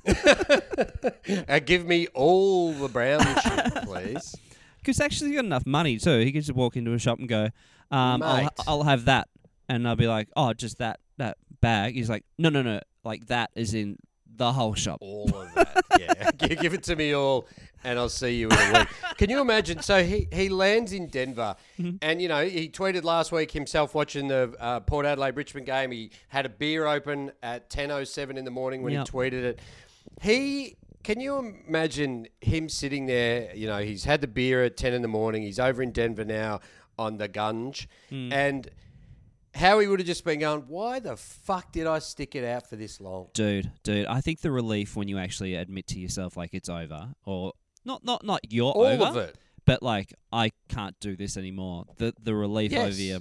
uh, 1.48 1.58
give 1.64 1.86
me 1.86 2.06
all 2.14 2.72
the 2.72 2.88
brown 2.88 3.20
shit, 3.42 3.84
please. 3.84 4.34
Because 4.78 5.00
actually, 5.00 5.30
he's 5.30 5.36
got 5.38 5.44
enough 5.46 5.66
money 5.66 5.98
too. 5.98 6.18
He 6.20 6.32
could 6.32 6.42
just 6.44 6.54
walk 6.56 6.76
into 6.76 6.92
a 6.92 6.98
shop 6.98 7.18
and 7.18 7.28
go, 7.28 7.44
um, 7.90 8.22
I'll, 8.22 8.36
Mate. 8.42 8.48
I'll 8.66 8.82
have 8.82 9.06
that, 9.06 9.28
and 9.68 9.88
I'll 9.88 9.96
be 9.96 10.06
like, 10.06 10.28
oh, 10.36 10.52
just 10.52 10.78
that 10.78 11.00
that 11.18 11.38
bag. 11.60 11.94
He's 11.94 12.10
like, 12.10 12.24
no, 12.38 12.48
no, 12.50 12.62
no, 12.62 12.80
like 13.04 13.26
that 13.28 13.50
is 13.54 13.74
in 13.74 13.96
the 14.36 14.52
whole 14.52 14.74
shop. 14.74 14.98
All 15.00 15.30
of 15.34 15.54
that, 15.54 15.82
yeah. 15.98 16.30
Gi- 16.48 16.56
Give 16.56 16.74
it 16.74 16.82
to 16.84 16.96
me 16.96 17.14
all, 17.14 17.46
and 17.84 17.98
I'll 17.98 18.08
see 18.08 18.36
you 18.36 18.48
in 18.48 18.56
a 18.56 18.78
week. 18.80 18.88
Can 19.18 19.30
you 19.30 19.40
imagine? 19.40 19.80
So 19.82 20.02
he, 20.02 20.26
he 20.32 20.48
lands 20.48 20.92
in 20.92 21.06
Denver, 21.08 21.56
Mm-hmm. 21.78 21.96
and 22.02 22.20
you 22.22 22.28
know 22.28 22.44
he 22.44 22.68
tweeted 22.68 23.04
last 23.04 23.30
week 23.32 23.50
himself 23.50 23.94
watching 23.94 24.28
the 24.28 24.54
uh, 24.58 24.80
Port 24.80 25.06
Adelaide 25.06 25.36
Richmond 25.36 25.66
game. 25.66 25.90
He 25.90 26.10
had 26.28 26.46
a 26.46 26.48
beer 26.48 26.86
open 26.86 27.32
at 27.42 27.70
ten 27.70 27.90
oh 27.90 28.04
seven 28.04 28.36
in 28.38 28.44
the 28.44 28.50
morning 28.50 28.82
when 28.82 28.92
Yep. 28.94 29.08
he 29.08 29.12
tweeted 29.12 29.42
it. 29.44 29.60
He 30.22 30.76
can 31.02 31.20
you 31.20 31.54
imagine 31.68 32.26
him 32.40 32.68
sitting 32.68 33.06
there? 33.06 33.54
You 33.54 33.66
know 33.66 33.78
he's 33.78 34.04
had 34.04 34.20
the 34.20 34.26
beer 34.28 34.64
at 34.64 34.76
ten 34.76 34.92
in 34.94 35.02
the 35.02 35.08
morning. 35.08 35.42
He's 35.42 35.58
over 35.58 35.82
in 35.82 35.92
Denver 35.92 36.24
now 36.24 36.60
on 36.98 37.18
the 37.18 37.28
gunge, 37.28 37.88
Hmm. 38.10 38.32
and 38.32 38.68
Howie 39.54 39.86
would 39.86 40.00
have 40.00 40.06
just 40.06 40.24
been 40.24 40.40
going, 40.40 40.62
"Why 40.66 40.98
the 40.98 41.16
fuck 41.16 41.70
did 41.72 41.86
I 41.86 42.00
stick 42.00 42.34
it 42.34 42.44
out 42.44 42.68
for 42.68 42.74
this 42.76 43.00
long?" 43.00 43.28
Dude, 43.34 43.70
dude, 43.84 44.06
I 44.06 44.20
think 44.20 44.40
the 44.40 44.50
relief 44.50 44.96
when 44.96 45.06
you 45.06 45.16
actually 45.18 45.54
admit 45.54 45.86
to 45.88 46.00
yourself 46.00 46.36
like 46.36 46.54
it's 46.54 46.68
over, 46.68 47.14
or 47.24 47.52
not, 47.84 48.04
not, 48.04 48.24
not 48.24 48.40
you're 48.50 48.72
All 48.72 48.82
over, 48.84 49.04
of 49.04 49.16
it. 49.16 49.36
but 49.64 49.82
like 49.82 50.12
I 50.32 50.52
can't 50.68 50.98
do 51.00 51.16
this 51.16 51.36
anymore. 51.36 51.84
The 51.98 52.14
the 52.22 52.34
relief 52.34 52.72
Yes. 52.72 52.92
over 52.92 53.00
your. 53.02 53.20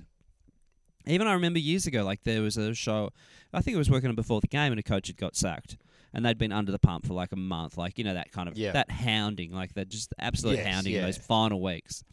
Even 1.06 1.28
I 1.28 1.34
remember 1.34 1.60
years 1.60 1.86
ago, 1.86 2.04
like 2.06 2.24
there 2.24 2.42
was 2.42 2.56
a 2.58 2.74
show. 2.74 3.10
I 3.54 3.62
think 3.62 3.76
it 3.76 3.78
was 3.78 3.90
working 3.92 4.10
on 4.10 4.16
before 4.16 4.40
the 4.42 4.48
game, 4.48 4.72
and 4.72 4.80
a 4.80 4.84
coach 4.84 5.08
had 5.08 5.18
got 5.18 5.36
sacked, 5.36 5.76
and 6.14 6.26
they'd 6.26 6.38
been 6.38 6.54
under 6.54 6.72
the 6.72 6.80
pump 6.80 7.06
for 7.06 7.14
like 7.14 7.34
a 7.34 7.38
month, 7.38 7.78
like 7.78 7.98
you 7.98 8.04
know 8.06 8.14
that 8.14 8.32
kind 8.32 8.48
of 8.48 8.58
Yeah. 8.58 8.72
that 8.72 8.90
hounding, 8.90 9.52
like 9.52 9.74
that 9.74 9.90
just 9.90 10.14
absolute 10.18 10.58
Yes, 10.58 10.68
hounding 10.74 10.94
in 10.94 11.00
yeah. 11.02 11.06
those 11.06 11.18
final 11.18 11.62
weeks. 11.62 12.04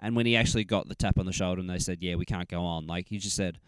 And 0.00 0.14
when 0.14 0.26
he 0.26 0.36
actually 0.36 0.62
got 0.64 0.86
the 0.88 0.94
tap 0.94 1.18
on 1.18 1.26
the 1.26 1.32
shoulder, 1.32 1.60
and 1.60 1.68
they 1.68 1.80
said, 1.80 1.98
"Yeah, 2.00 2.14
we 2.14 2.24
can't 2.24 2.48
go 2.48 2.62
on," 2.64 2.86
like 2.86 3.08
he 3.08 3.18
just 3.18 3.34
said, 3.34 3.58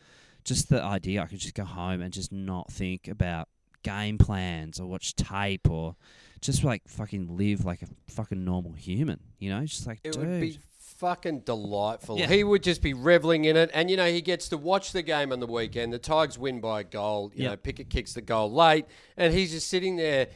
just 0.44 0.68
the 0.68 0.80
idea 0.80 1.20
I 1.22 1.26
could 1.26 1.40
just 1.40 1.54
go 1.54 1.64
home 1.64 2.00
and 2.00 2.12
just 2.12 2.30
not 2.30 2.70
think 2.70 3.08
about 3.08 3.48
game 3.82 4.18
plans 4.18 4.78
or 4.80 4.86
watch 4.86 5.14
tape 5.16 5.68
or 5.70 5.96
just 6.40 6.64
like 6.64 6.82
fucking 6.88 7.36
live 7.36 7.64
like 7.64 7.82
a 7.82 7.86
fucking 8.12 8.44
normal 8.44 8.72
human, 8.72 9.20
you 9.38 9.50
know? 9.50 9.64
Just 9.64 9.86
like, 9.86 10.00
It 10.04 10.12
dude. 10.12 10.26
would 10.26 10.40
be 10.40 10.58
fucking 10.78 11.40
delightful. 11.40 12.18
Yeah. 12.18 12.26
He 12.28 12.44
would 12.44 12.62
just 12.62 12.82
be 12.82 12.92
reveling 12.94 13.44
in 13.46 13.56
it, 13.56 13.70
and 13.72 13.90
you 13.90 13.96
know 13.96 14.06
he 14.10 14.20
gets 14.20 14.48
to 14.50 14.56
watch 14.58 14.92
the 14.92 15.02
game 15.02 15.32
on 15.32 15.40
the 15.40 15.46
weekend. 15.46 15.92
The 15.92 15.98
Tigers 15.98 16.38
win 16.38 16.60
by 16.60 16.80
a 16.80 16.84
goal. 16.84 17.30
You 17.34 17.44
Yep. 17.44 17.50
know, 17.52 17.56
Pickett 17.56 17.90
kicks 17.90 18.12
the 18.14 18.20
goal 18.20 18.52
late, 18.52 18.84
and 19.16 19.32
he's 19.32 19.50
just 19.50 19.68
sitting 19.68 19.96
there, 19.96 20.28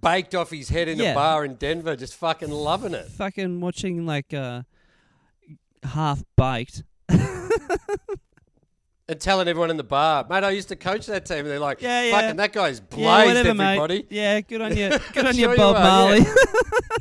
baked 0.00 0.34
off 0.36 0.50
his 0.50 0.68
head 0.68 0.86
in 0.88 0.98
Yeah. 0.98 1.12
a 1.12 1.14
bar 1.14 1.44
in 1.44 1.54
Denver, 1.56 1.96
just 1.96 2.14
fucking 2.14 2.50
loving 2.50 2.94
it. 2.94 3.08
fucking 3.08 3.60
watching 3.60 4.06
like 4.06 4.32
uh 4.32 4.62
half 5.82 6.22
baked. 6.36 6.84
And 9.12 9.20
telling 9.20 9.46
everyone 9.46 9.70
in 9.70 9.76
the 9.76 9.84
bar, 9.84 10.26
mate, 10.30 10.42
I 10.42 10.50
used 10.50 10.68
to 10.68 10.76
coach 10.76 11.04
that 11.06 11.26
team. 11.26 11.40
And 11.40 11.48
they're 11.48 11.58
like, 11.60 11.82
Yeah, 11.82 12.02
yeah. 12.04 12.20
fucking 12.20 12.36
that 12.36 12.52
guy's 12.54 12.80
blazed 12.80 13.02
yeah, 13.02 13.26
whatever, 13.26 13.48
everybody. 13.50 13.94
mate. 13.98 14.06
Yeah, 14.10 14.40
good 14.40 14.60
on 14.62 14.74
you. 14.76 14.88
Good 15.12 15.26
on 15.26 15.34
Sure 15.34 15.50
you, 15.50 15.56
Bob 15.56 15.76
Marley. 15.76 16.24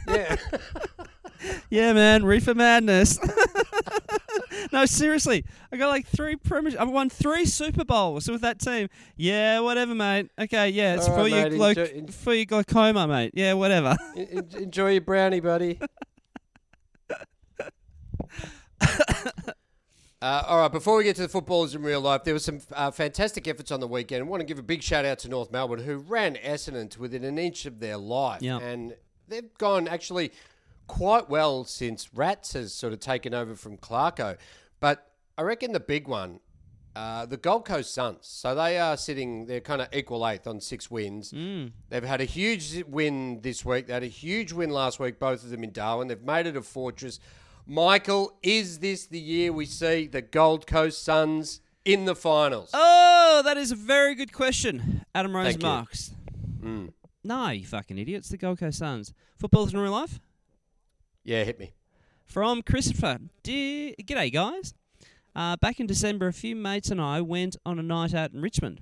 Yeah. 0.08 0.36
Yeah. 1.72 1.94
man, 1.94 2.24
reefer 2.24 2.54
madness. 2.54 3.18
no, 4.74 4.86
seriously, 4.86 5.44
I 5.72 5.78
got 5.78 5.88
like 5.88 6.06
three 6.06 6.36
premier. 6.36 6.74
I 6.80 6.84
won 6.84 7.10
three 7.10 7.46
Super 7.46 7.84
Bowls 7.86 8.30
with 8.30 8.42
that 8.42 8.60
team. 8.60 8.90
Yeah, 9.18 9.62
whatever, 9.62 9.96
mate. 9.96 10.30
Okay, 10.38 10.70
yeah, 10.70 10.96
it's 10.96 11.08
All 11.08 11.16
for 11.16 11.22
right, 11.24 11.32
your 11.32 11.60
glau- 11.60 11.70
enjoy- 11.70 11.94
en- 11.98 12.08
for 12.08 12.34
your 12.36 12.46
glaucoma, 12.46 13.08
mate. 13.08 13.32
Yeah, 13.36 13.54
whatever. 13.54 13.96
En- 14.16 14.50
Enjoy 14.56 14.92
your 14.92 15.02
brownie, 15.02 15.40
buddy. 15.40 15.80
Uh, 20.22 20.44
all 20.48 20.60
right, 20.60 20.72
before 20.72 20.98
we 20.98 21.04
get 21.04 21.16
to 21.16 21.24
the 21.24 21.28
footballers 21.28 21.74
in 21.74 21.82
real 21.82 22.00
life, 22.00 22.24
there 22.24 22.36
were 22.36 22.40
some 22.40 22.60
uh, 22.74 22.92
fantastic 22.92 23.48
efforts 23.48 23.72
on 23.72 23.80
the 23.80 23.88
weekend. 23.88 24.22
I 24.24 24.28
want 24.28 24.42
to 24.42 24.46
give 24.46 24.60
a 24.60 24.64
big 24.64 24.84
shout 24.84 25.04
out 25.04 25.18
to 25.20 25.30
North 25.30 25.52
Melbourne, 25.52 25.84
who 25.84 25.98
ran 25.98 26.36
Essendon 26.36 26.92
to 26.92 27.00
within 27.00 27.24
an 27.24 27.40
inch 27.40 27.66
of 27.66 27.80
their 27.80 27.98
life. 27.98 28.40
And 28.60 28.96
they've 29.28 29.52
gone 29.58 29.88
actually 29.88 30.32
quite 30.86 31.28
well 31.28 31.64
since 31.64 32.14
Rats 32.14 32.54
has 32.54 32.72
sort 32.72 32.94
of 32.94 33.00
taken 33.00 33.34
over 33.34 33.56
from 33.56 33.78
Clarko. 33.78 34.38
But 34.80 35.10
I 35.40 35.42
reckon 35.42 35.72
the 35.72 35.80
big 35.80 36.08
one, 36.08 36.40
uh, 36.96 37.26
the 37.26 37.38
Gold 37.38 37.66
Coast 37.66 37.92
Suns. 37.92 38.28
So 38.28 38.54
they 38.54 38.78
are 38.78 38.98
sitting, 38.98 39.48
they're 39.48 39.60
kind 39.60 39.82
of 39.82 39.88
equal 39.92 40.28
eighth 40.28 40.46
on 40.46 40.62
six 40.62 40.92
wins. 40.92 41.32
They've 41.90 42.04
had 42.04 42.22
a 42.22 42.26
huge 42.26 42.84
win 42.84 43.42
this 43.42 43.66
week. 43.66 43.88
They 43.88 43.94
had 43.94 44.04
a 44.04 44.08
huge 44.08 44.52
win 44.52 44.70
last 44.70 45.00
week, 45.00 45.18
both 45.18 45.44
of 45.44 45.50
them 45.50 45.64
in 45.64 45.72
Darwin. 45.72 46.10
They've 46.10 46.22
made 46.22 46.46
it 46.46 46.56
a 46.56 46.62
fortress. 46.62 47.20
Michael, 47.66 48.38
is 48.44 48.80
this 48.80 49.06
the 49.06 49.20
year 49.20 49.54
we 49.54 49.66
see 49.66 50.08
the 50.08 50.22
Gold 50.22 50.68
Coast 50.68 51.04
Suns 51.04 51.62
in 51.86 52.06
the 52.06 52.16
finals? 52.16 52.70
Oh, 52.74 53.42
that 53.46 53.58
is 53.58 53.72
a 53.72 53.76
very 53.76 54.16
good 54.16 54.34
question, 54.34 55.06
Adam 55.14 55.36
Rose 55.36 55.48
Thank. 55.48 55.62
Marks. 55.62 56.12
Mm. 56.62 56.94
No, 57.24 57.50
you 57.50 57.66
fucking 57.66 57.98
idiots. 57.98 58.30
The 58.30 58.38
Gold 58.38 58.60
Coast 58.60 58.80
Suns. 58.80 59.14
Footballers 59.38 59.74
in 59.74 59.80
real 59.80 59.92
life. 59.92 60.20
Yeah, 61.24 61.44
hit 61.44 61.60
me. 61.60 61.74
From 62.26 62.62
Christopher. 62.62 63.20
Dear, 63.44 63.94
g'day, 64.02 64.32
guys. 64.32 64.74
Uh, 65.36 65.56
back 65.58 65.80
in 65.80 65.88
December, 65.88 66.28
a 66.28 66.34
few 66.34 66.56
mates 66.56 66.90
and 66.90 67.00
I 67.00 67.22
went 67.22 67.56
on 67.66 67.80
a 67.80 67.84
night 67.84 68.14
out 68.14 68.32
in 68.32 68.42
Richmond. 68.42 68.82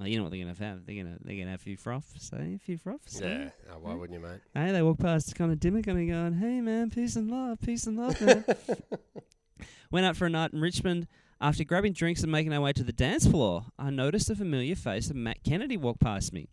Oh, 0.00 0.04
you 0.04 0.16
know 0.16 0.22
what 0.24 0.30
they're 0.30 0.40
gonna 0.44 0.54
have? 0.58 0.86
They're 0.86 1.02
gonna 1.02 1.16
they're 1.22 1.36
gonna 1.36 1.50
have 1.50 1.60
a 1.60 1.62
few 1.62 1.76
froths, 1.76 2.30
eh? 2.32 2.54
A 2.54 2.58
few 2.58 2.78
froths. 2.78 3.20
eh? 3.20 3.26
Yeah. 3.44 3.50
Oh, 3.72 3.78
why 3.80 3.94
wouldn't 3.94 4.18
you, 4.20 4.24
mate? 4.24 4.40
Hey, 4.54 4.70
they 4.72 4.82
walk 4.82 4.98
past 4.98 5.34
kind 5.34 5.50
of 5.52 5.58
Dimma, 5.58 5.84
kind 5.84 5.98
of 6.00 6.06
going, 6.08 6.34
"Hey, 6.34 6.60
man, 6.60 6.90
peace 6.90 7.16
and 7.16 7.28
love, 7.30 7.60
peace 7.60 7.86
and 7.86 7.96
love, 7.96 8.20
man." 8.20 8.44
Went 9.90 10.06
out 10.06 10.16
for 10.16 10.26
a 10.26 10.30
night 10.30 10.52
in 10.52 10.60
Richmond. 10.60 11.08
After 11.40 11.64
grabbing 11.64 11.92
drinks 11.92 12.22
and 12.22 12.30
making 12.32 12.52
our 12.52 12.60
way 12.60 12.72
to 12.72 12.82
the 12.82 12.92
dance 12.92 13.26
floor, 13.26 13.66
I 13.78 13.90
noticed 13.90 14.28
a 14.30 14.34
familiar 14.36 14.74
face 14.74 15.08
of 15.10 15.16
Matt 15.16 15.42
Kennedy 15.44 15.76
walk 15.76 15.98
past 16.00 16.32
me. 16.32 16.48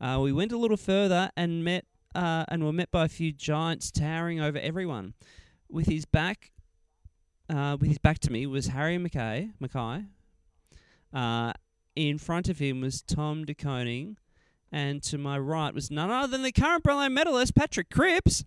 Uh, 0.00 0.18
we 0.22 0.32
went 0.32 0.52
a 0.52 0.56
little 0.58 0.76
further 0.76 1.30
and 1.36 1.64
met, 1.64 1.84
uh, 2.14 2.44
and 2.48 2.64
were 2.64 2.72
met 2.72 2.90
by 2.90 3.04
a 3.04 3.08
few 3.08 3.32
giants 3.32 3.90
towering 3.90 4.40
over 4.40 4.58
everyone. 4.58 5.14
With 5.68 5.86
his 5.86 6.04
back, 6.04 6.50
uh, 7.48 7.76
with 7.80 7.88
his 7.88 7.98
back 7.98 8.18
to 8.20 8.32
me 8.32 8.46
was 8.46 8.66
Harry 8.68 8.98
McKay, 8.98 9.52
Mackay. 9.60 10.04
Uh, 11.12 11.52
in 11.96 12.18
front 12.18 12.48
of 12.48 12.58
him 12.58 12.80
was 12.80 13.02
Tom 13.02 13.44
De 13.44 13.54
Koning, 13.54 14.16
and 14.72 15.02
to 15.04 15.18
my 15.18 15.38
right 15.38 15.72
was 15.74 15.90
none 15.90 16.10
other 16.10 16.28
than 16.30 16.42
the 16.42 16.52
current 16.52 16.82
Brownlow 16.82 17.08
medalist 17.08 17.54
Patrick 17.54 17.90
Cripps. 17.90 18.44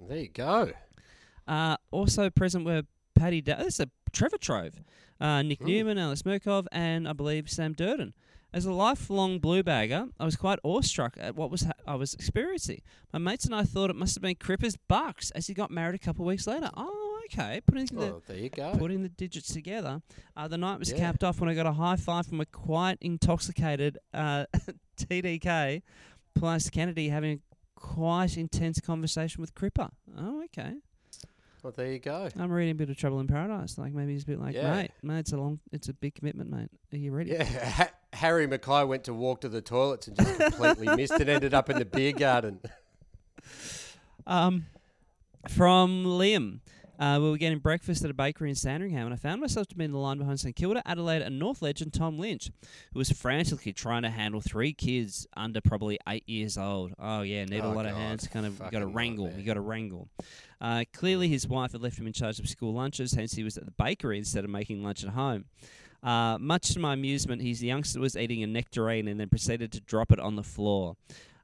There 0.00 0.18
you 0.18 0.28
go. 0.28 0.72
Uh, 1.46 1.76
also 1.90 2.30
present 2.30 2.64
were 2.64 2.82
Paddy. 3.14 3.40
Da- 3.40 3.56
this 3.56 3.74
is 3.74 3.80
a 3.80 3.90
Trevor 4.12 4.38
Trove, 4.38 4.82
uh, 5.20 5.42
Nick 5.42 5.60
Newman, 5.60 5.98
Alex 5.98 6.22
Mirkov, 6.22 6.66
and 6.72 7.08
I 7.08 7.12
believe 7.12 7.48
Sam 7.50 7.74
Durdin. 7.74 8.12
As 8.52 8.64
a 8.64 8.72
lifelong 8.72 9.40
blue 9.40 9.62
bagger, 9.62 10.06
I 10.18 10.24
was 10.24 10.34
quite 10.36 10.58
awestruck 10.64 11.16
at 11.20 11.36
what 11.36 11.50
was 11.50 11.62
ha- 11.64 11.72
I 11.86 11.96
was 11.96 12.14
experiencing. 12.14 12.80
My 13.12 13.18
mates 13.18 13.44
and 13.44 13.54
I 13.54 13.62
thought 13.62 13.90
it 13.90 13.96
must 13.96 14.14
have 14.14 14.22
been 14.22 14.36
Cripper's 14.36 14.76
bucks 14.88 15.30
as 15.32 15.46
he 15.48 15.54
got 15.54 15.70
married 15.70 15.94
a 15.94 15.98
couple 15.98 16.24
of 16.24 16.28
weeks 16.28 16.46
later. 16.46 16.70
Oh, 16.74 17.07
okay, 17.32 17.60
putting 17.66 17.86
the 17.86 18.02
Oh, 18.14 18.22
there 18.26 18.36
you 18.36 18.48
go. 18.50 18.74
putting 18.78 19.02
the 19.02 19.08
digits 19.08 19.52
together. 19.52 20.02
Uh, 20.36 20.48
the 20.48 20.58
night 20.58 20.78
was 20.78 20.90
Yeah. 20.90 20.98
capped 20.98 21.22
off 21.24 21.40
when 21.40 21.48
I 21.48 21.54
got 21.54 21.66
a 21.66 21.72
high 21.72 21.96
five 21.96 22.26
from 22.26 22.40
a 22.40 22.46
quite 22.46 22.98
intoxicated 23.00 23.98
uh, 24.14 24.46
TDK, 24.96 25.82
plus 26.34 26.70
Kennedy 26.70 27.08
having 27.08 27.32
a 27.32 27.40
quite 27.80 28.36
intense 28.36 28.80
conversation 28.80 29.40
with 29.40 29.54
Cripper. 29.54 29.90
Oh, 30.16 30.42
okay. 30.44 30.74
Well, 31.62 31.72
there 31.76 31.90
you 31.92 31.98
go. 31.98 32.28
I'm 32.38 32.52
reading 32.52 32.72
a 32.72 32.74
bit 32.76 32.88
of 32.88 32.96
Trouble 32.96 33.18
in 33.20 33.26
Paradise. 33.26 33.78
Like 33.78 33.92
maybe 33.92 34.12
he's 34.12 34.22
a 34.22 34.26
bit 34.26 34.40
like, 34.40 34.54
Yeah. 34.54 34.74
mate, 34.74 34.90
mate, 35.02 35.18
it's 35.20 35.32
a 35.32 35.36
long, 35.36 35.58
it's 35.72 35.88
a 35.88 35.92
big 35.92 36.14
commitment, 36.14 36.50
mate. 36.50 36.68
Are 36.92 36.96
you 36.96 37.10
ready? 37.12 37.30
Yeah, 37.32 37.44
ha- 37.70 37.90
Harry 38.12 38.46
McKay 38.46 38.86
went 38.86 39.04
to 39.04 39.14
walk 39.14 39.40
to 39.42 39.48
the 39.48 39.60
toilets 39.60 40.06
and 40.06 40.16
just 40.16 40.38
completely 40.38 40.86
missed 40.96 41.12
and 41.14 41.28
ended 41.28 41.54
up 41.54 41.68
in 41.68 41.78
the 41.78 41.84
beer 41.84 42.12
garden. 42.12 42.60
Um, 44.26 44.66
from 45.48 46.04
Liam. 46.04 46.60
Uh, 46.98 47.18
we 47.22 47.30
were 47.30 47.36
getting 47.36 47.58
breakfast 47.58 48.04
at 48.04 48.10
a 48.10 48.14
bakery 48.14 48.48
in 48.50 48.56
Sandringham, 48.56 49.04
and 49.06 49.14
I 49.14 49.16
found 49.16 49.40
myself 49.40 49.68
to 49.68 49.76
be 49.76 49.84
in 49.84 49.92
the 49.92 49.98
line 49.98 50.18
behind 50.18 50.40
St 50.40 50.56
Kilda, 50.56 50.82
Adelaide, 50.84 51.22
and 51.22 51.38
North 51.38 51.62
legend 51.62 51.92
Tom 51.92 52.18
Lynch, 52.18 52.50
who 52.92 52.98
was 52.98 53.10
frantically 53.12 53.72
trying 53.72 54.02
to 54.02 54.10
handle 54.10 54.40
three 54.40 54.72
kids 54.72 55.26
under 55.36 55.60
probably 55.60 55.98
eight 56.08 56.28
years 56.28 56.58
old. 56.58 56.92
Oh 56.98 57.22
yeah, 57.22 57.44
need 57.44 57.60
a 57.60 57.64
Oh, 57.66 57.72
lot 57.72 57.86
of 57.86 57.94
hands. 57.94 58.26
Kind 58.26 58.46
of, 58.46 58.58
got 58.58 58.80
to 58.80 58.86
wrangle. 58.86 59.30
You 59.36 59.44
got 59.44 59.54
to 59.54 59.60
wrangle. 59.60 60.08
Uh, 60.60 60.84
clearly, 60.92 61.28
his 61.28 61.46
wife 61.46 61.72
had 61.72 61.82
left 61.82 61.98
him 61.98 62.06
in 62.08 62.12
charge 62.12 62.40
of 62.40 62.48
school 62.48 62.72
lunches, 62.74 63.12
hence 63.12 63.32
he 63.34 63.44
was 63.44 63.56
at 63.56 63.64
the 63.64 63.70
bakery 63.72 64.18
instead 64.18 64.44
of 64.44 64.50
making 64.50 64.82
lunch 64.82 65.04
at 65.04 65.10
home. 65.10 65.44
Uh, 66.02 66.36
much 66.40 66.72
to 66.74 66.80
my 66.80 66.94
amusement, 66.94 67.42
his 67.42 67.62
youngster 67.62 68.00
was 68.00 68.16
eating 68.16 68.42
a 68.42 68.46
nectarine 68.46 69.08
and 69.08 69.18
then 69.20 69.28
proceeded 69.28 69.70
to 69.72 69.80
drop 69.80 70.10
it 70.12 70.18
on 70.20 70.36
the 70.36 70.42
floor. 70.44 70.96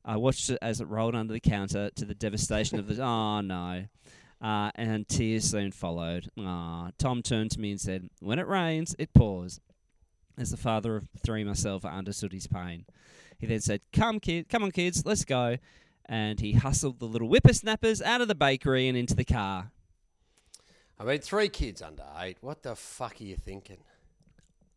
I 0.05 0.17
watched 0.17 0.51
it 0.51 0.59
as 0.61 0.81
it 0.81 0.88
rolled 0.88 1.14
under 1.14 1.33
the 1.33 1.40
counter 1.40 1.90
to 1.95 2.05
the 2.05 2.14
devastation 2.14 2.79
of 2.79 2.88
the. 2.88 3.03
Oh 3.03 3.40
no. 3.40 3.85
Uh, 4.44 4.70
and 4.74 5.09
tears 5.09 5.44
soon 5.44 5.72
followed. 5.72 6.28
Tom 6.37 7.22
turned 7.22 7.50
to 7.52 7.59
me 7.59 7.70
and 7.70 7.80
said, 7.80 8.11
When 8.20 8.38
it 8.38 8.46
rains, 8.46 8.94
it 8.98 9.14
pours. 9.14 9.59
As 10.37 10.50
the 10.50 10.59
father 10.59 10.96
of 10.96 11.09
three 11.24 11.44
myself, 11.44 11.83
I 11.87 11.96
understood 11.96 12.35
his 12.35 12.46
pain. 12.46 12.85
He 13.38 13.46
then 13.46 13.61
said, 13.61 13.80
Come, 13.90 14.20
kid, 14.20 14.50
come 14.50 14.62
on, 14.62 14.70
kids, 14.70 15.07
let's 15.07 15.24
go. 15.24 15.57
And 16.04 16.40
he 16.40 16.52
hustled 16.52 16.98
the 16.98 17.07
little 17.07 17.28
whippersnappers 17.28 18.02
out 18.02 18.20
of 18.20 18.28
the 18.28 18.35
bakery 18.35 18.87
and 18.87 18.98
into 18.98 19.14
the 19.14 19.24
car. 19.24 19.70
I 21.00 21.04
mean, 21.04 21.20
three 21.20 21.48
kids 21.48 21.80
under 21.80 22.04
eight. 22.18 22.37
What 22.42 22.62
the 22.62 22.76
fuck 22.76 23.22
are 23.22 23.24
you 23.24 23.37
thinking? 23.37 23.78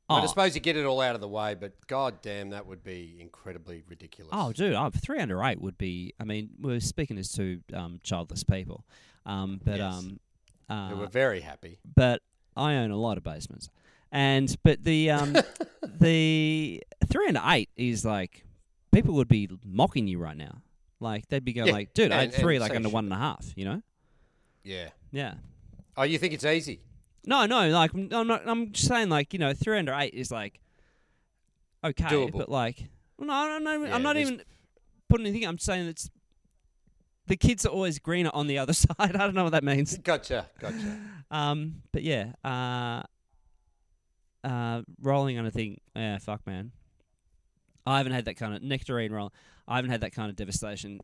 I 0.10 0.22
Oh, 0.24 0.26
suppose 0.26 0.56
you 0.56 0.62
get 0.62 0.78
it 0.78 0.86
all 0.86 1.02
out 1.02 1.16
of 1.16 1.22
the 1.22 1.28
way, 1.28 1.54
but 1.54 1.74
god 1.88 2.22
damn, 2.22 2.52
that 2.52 2.66
would 2.66 2.82
be 2.84 3.18
incredibly 3.20 3.84
ridiculous. 3.90 4.32
oh 4.34 4.54
dude, 4.54 4.74
oh, 4.74 4.90
three 4.90 5.20
under 5.20 5.44
eight 5.44 5.62
would 5.62 5.78
be. 5.78 6.14
I 6.20 6.24
mean, 6.24 6.50
we're 6.60 6.80
speaking 6.80 7.18
as 7.18 7.32
two 7.32 7.60
um, 7.74 8.00
childless 8.04 8.44
people. 8.44 8.86
Um, 9.26 9.60
but 9.64 9.78
Yes. 9.80 9.94
um, 9.94 10.20
They 10.70 10.76
uh, 10.76 10.96
were 10.96 11.08
very 11.08 11.42
happy. 11.42 11.80
but 11.96 12.22
I 12.56 12.76
own 12.76 12.92
a 12.92 12.96
lot 12.98 13.18
of 13.18 13.24
basements, 13.24 13.70
and 14.12 14.56
but 14.64 14.84
the 14.86 15.10
um, 15.12 15.34
the 16.00 16.82
three 17.08 17.28
under 17.28 17.42
eight 17.46 17.70
is 17.76 18.06
like 18.06 18.46
people 18.94 19.14
would 19.16 19.28
be 19.28 19.50
mocking 19.66 20.08
you 20.08 20.20
right 20.20 20.38
now. 20.38 20.62
Like 21.00 21.28
they'd 21.28 21.44
be 21.46 21.54
going 21.54 21.68
Yeah, 21.68 21.74
like, 21.74 21.94
"Dude, 21.94 22.12
I 22.12 22.24
and- 22.24 22.32
had 22.32 22.42
three 22.42 22.60
like 22.60 22.76
under 22.76 22.90
one 22.90 23.04
and 23.06 23.14
a 23.14 23.18
half." 23.18 23.46
You 23.56 23.66
know? 23.66 23.82
Yeah. 24.64 24.90
Yeah. 25.12 25.36
Oh, 25.96 26.04
you 26.04 26.18
think 26.18 26.34
it's 26.34 26.46
easy? 26.46 26.80
No, 27.26 27.46
no, 27.46 27.70
like 27.70 27.92
I'm 27.94 28.28
not. 28.28 28.44
I'm 28.48 28.72
just 28.72 28.88
saying, 28.88 29.10
like 29.10 29.34
you 29.34 29.40
know, 29.40 29.54
three 29.54 29.78
under 29.78 29.94
eight 29.94 30.14
is 30.14 30.32
like 30.32 30.60
okay, 31.84 32.06
Doable. 32.06 32.38
but 32.38 32.50
like, 32.50 32.86
no, 33.20 33.58
no 33.60 33.84
Yeah, 33.84 33.96
I'm 33.96 34.04
not 34.04 34.18
even 34.18 34.42
putting 35.10 35.26
anything. 35.26 35.48
I'm 35.48 35.58
saying 35.58 35.88
it's 35.88 36.10
the 37.28 37.36
kids 37.36 37.66
are 37.66 37.70
always 37.70 38.00
greener 38.00 38.32
on 38.34 38.48
the 38.48 38.58
other 38.58 38.74
side. 38.74 38.94
I 39.00 39.08
don't 39.08 39.36
know 39.36 39.44
what 39.44 39.52
that 39.52 39.64
means. 39.64 39.98
Gotcha, 39.98 40.48
gotcha. 40.60 41.00
Um, 41.30 41.82
but 41.92 42.04
yeah, 42.04 42.34
uh, 42.44 43.04
uh, 44.48 44.82
rolling 45.02 45.38
on 45.38 45.46
a 45.46 45.52
thing. 45.52 45.80
Yeah, 45.96 46.18
fuck, 46.20 46.46
man. 46.48 46.72
I 47.86 47.98
haven't 47.98 48.14
had 48.14 48.26
that 48.26 48.36
kind 48.36 48.54
of 48.54 48.62
nectarine 48.62 49.12
roll. 49.12 49.34
I 49.68 49.78
haven't 49.78 49.92
had 49.92 50.02
that 50.02 50.14
kind 50.14 50.30
of 50.30 50.36
devastation. 50.36 51.00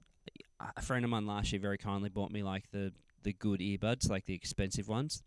A 0.78 0.82
friend 0.82 1.04
of 1.04 1.12
mine 1.12 1.26
last 1.26 1.52
year 1.52 1.62
very 1.62 1.78
kindly 1.78 2.10
bought 2.10 2.32
me 2.32 2.43
like 2.43 2.71
the 2.71 2.93
the 3.23 3.34
good 3.34 3.60
earbuds, 3.62 4.10
like 4.10 4.26
the 4.26 4.34
expensive 4.34 4.88
ones, 4.88 5.23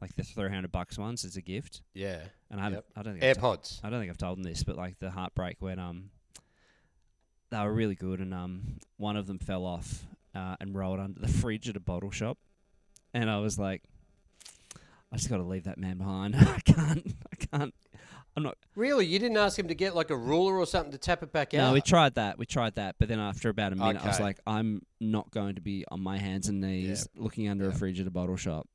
like 0.00 0.14
the 0.16 0.22
three 0.22 0.48
hundred 0.48 0.72
bucks 0.72 0.96
ones, 0.98 1.24
as 1.24 1.36
a 1.36 1.42
gift. 1.42 1.82
Yeah. 1.94 2.20
And 2.50 2.60
I 2.60 2.70
Yep. 2.70 2.84
I 2.96 3.02
don't 3.02 3.12
think 3.14 3.24
I've 3.24 3.34
to- 3.36 3.40
AirPods. 3.40 3.80
I 3.84 3.90
don't 3.90 4.00
think 4.00 4.10
I've 4.10 4.18
told 4.18 4.38
them 4.38 4.44
this, 4.44 4.62
but 4.64 4.76
like 4.76 4.98
the 4.98 5.10
heartbreak 5.10 5.56
when 5.60 5.78
um 5.78 6.10
they 7.50 7.58
were 7.58 7.72
really 7.72 7.94
good 7.96 8.20
and 8.20 8.32
um 8.32 8.78
one 8.96 9.16
of 9.16 9.26
them 9.26 9.38
fell 9.38 9.64
off 9.64 10.04
uh, 10.34 10.54
and 10.60 10.74
rolled 10.74 11.00
under 11.00 11.18
the 11.20 11.26
fridge 11.28 11.68
at 11.68 11.76
a 11.76 11.80
bottle 11.80 12.10
shop, 12.12 12.38
and 13.12 13.28
I 13.28 13.38
was 13.40 13.58
like, 13.58 13.82
I 15.12 15.16
just 15.16 15.28
got 15.28 15.38
to 15.38 15.42
leave 15.42 15.64
that 15.64 15.76
man 15.76 15.98
behind. 15.98 16.36
I 16.38 16.60
can't. 16.64 17.14
I 17.32 17.36
can't. 17.58 17.74
I'm 18.36 18.44
not. 18.44 18.56
Really? 18.76 19.06
You 19.06 19.18
didn't 19.18 19.38
ask 19.38 19.58
him 19.58 19.66
to 19.66 19.74
get 19.74 19.96
like 19.96 20.10
a 20.10 20.16
ruler 20.16 20.56
or 20.56 20.66
something 20.66 20.92
to 20.92 20.98
tap 20.98 21.24
it 21.24 21.32
back 21.32 21.52
out? 21.52 21.66
No, 21.66 21.72
we 21.72 21.80
tried 21.80 22.14
that. 22.14 22.38
We 22.38 22.46
tried 22.46 22.76
that, 22.76 22.94
but 23.00 23.08
then 23.08 23.18
after 23.18 23.48
about 23.48 23.72
a 23.72 23.76
minute, 23.76 24.04
I 24.04 24.06
was 24.06 24.20
like, 24.20 24.38
I'm 24.46 24.82
not 25.00 25.32
going 25.32 25.56
to 25.56 25.60
be 25.60 25.84
on 25.90 26.00
my 26.00 26.16
hands 26.16 26.48
and 26.48 26.60
knees 26.60 27.08
looking 27.16 27.48
under 27.48 27.68
a 27.68 27.72
fridge 27.72 27.98
at 27.98 28.06
a 28.06 28.10
bottle 28.12 28.36
shop, 28.36 28.68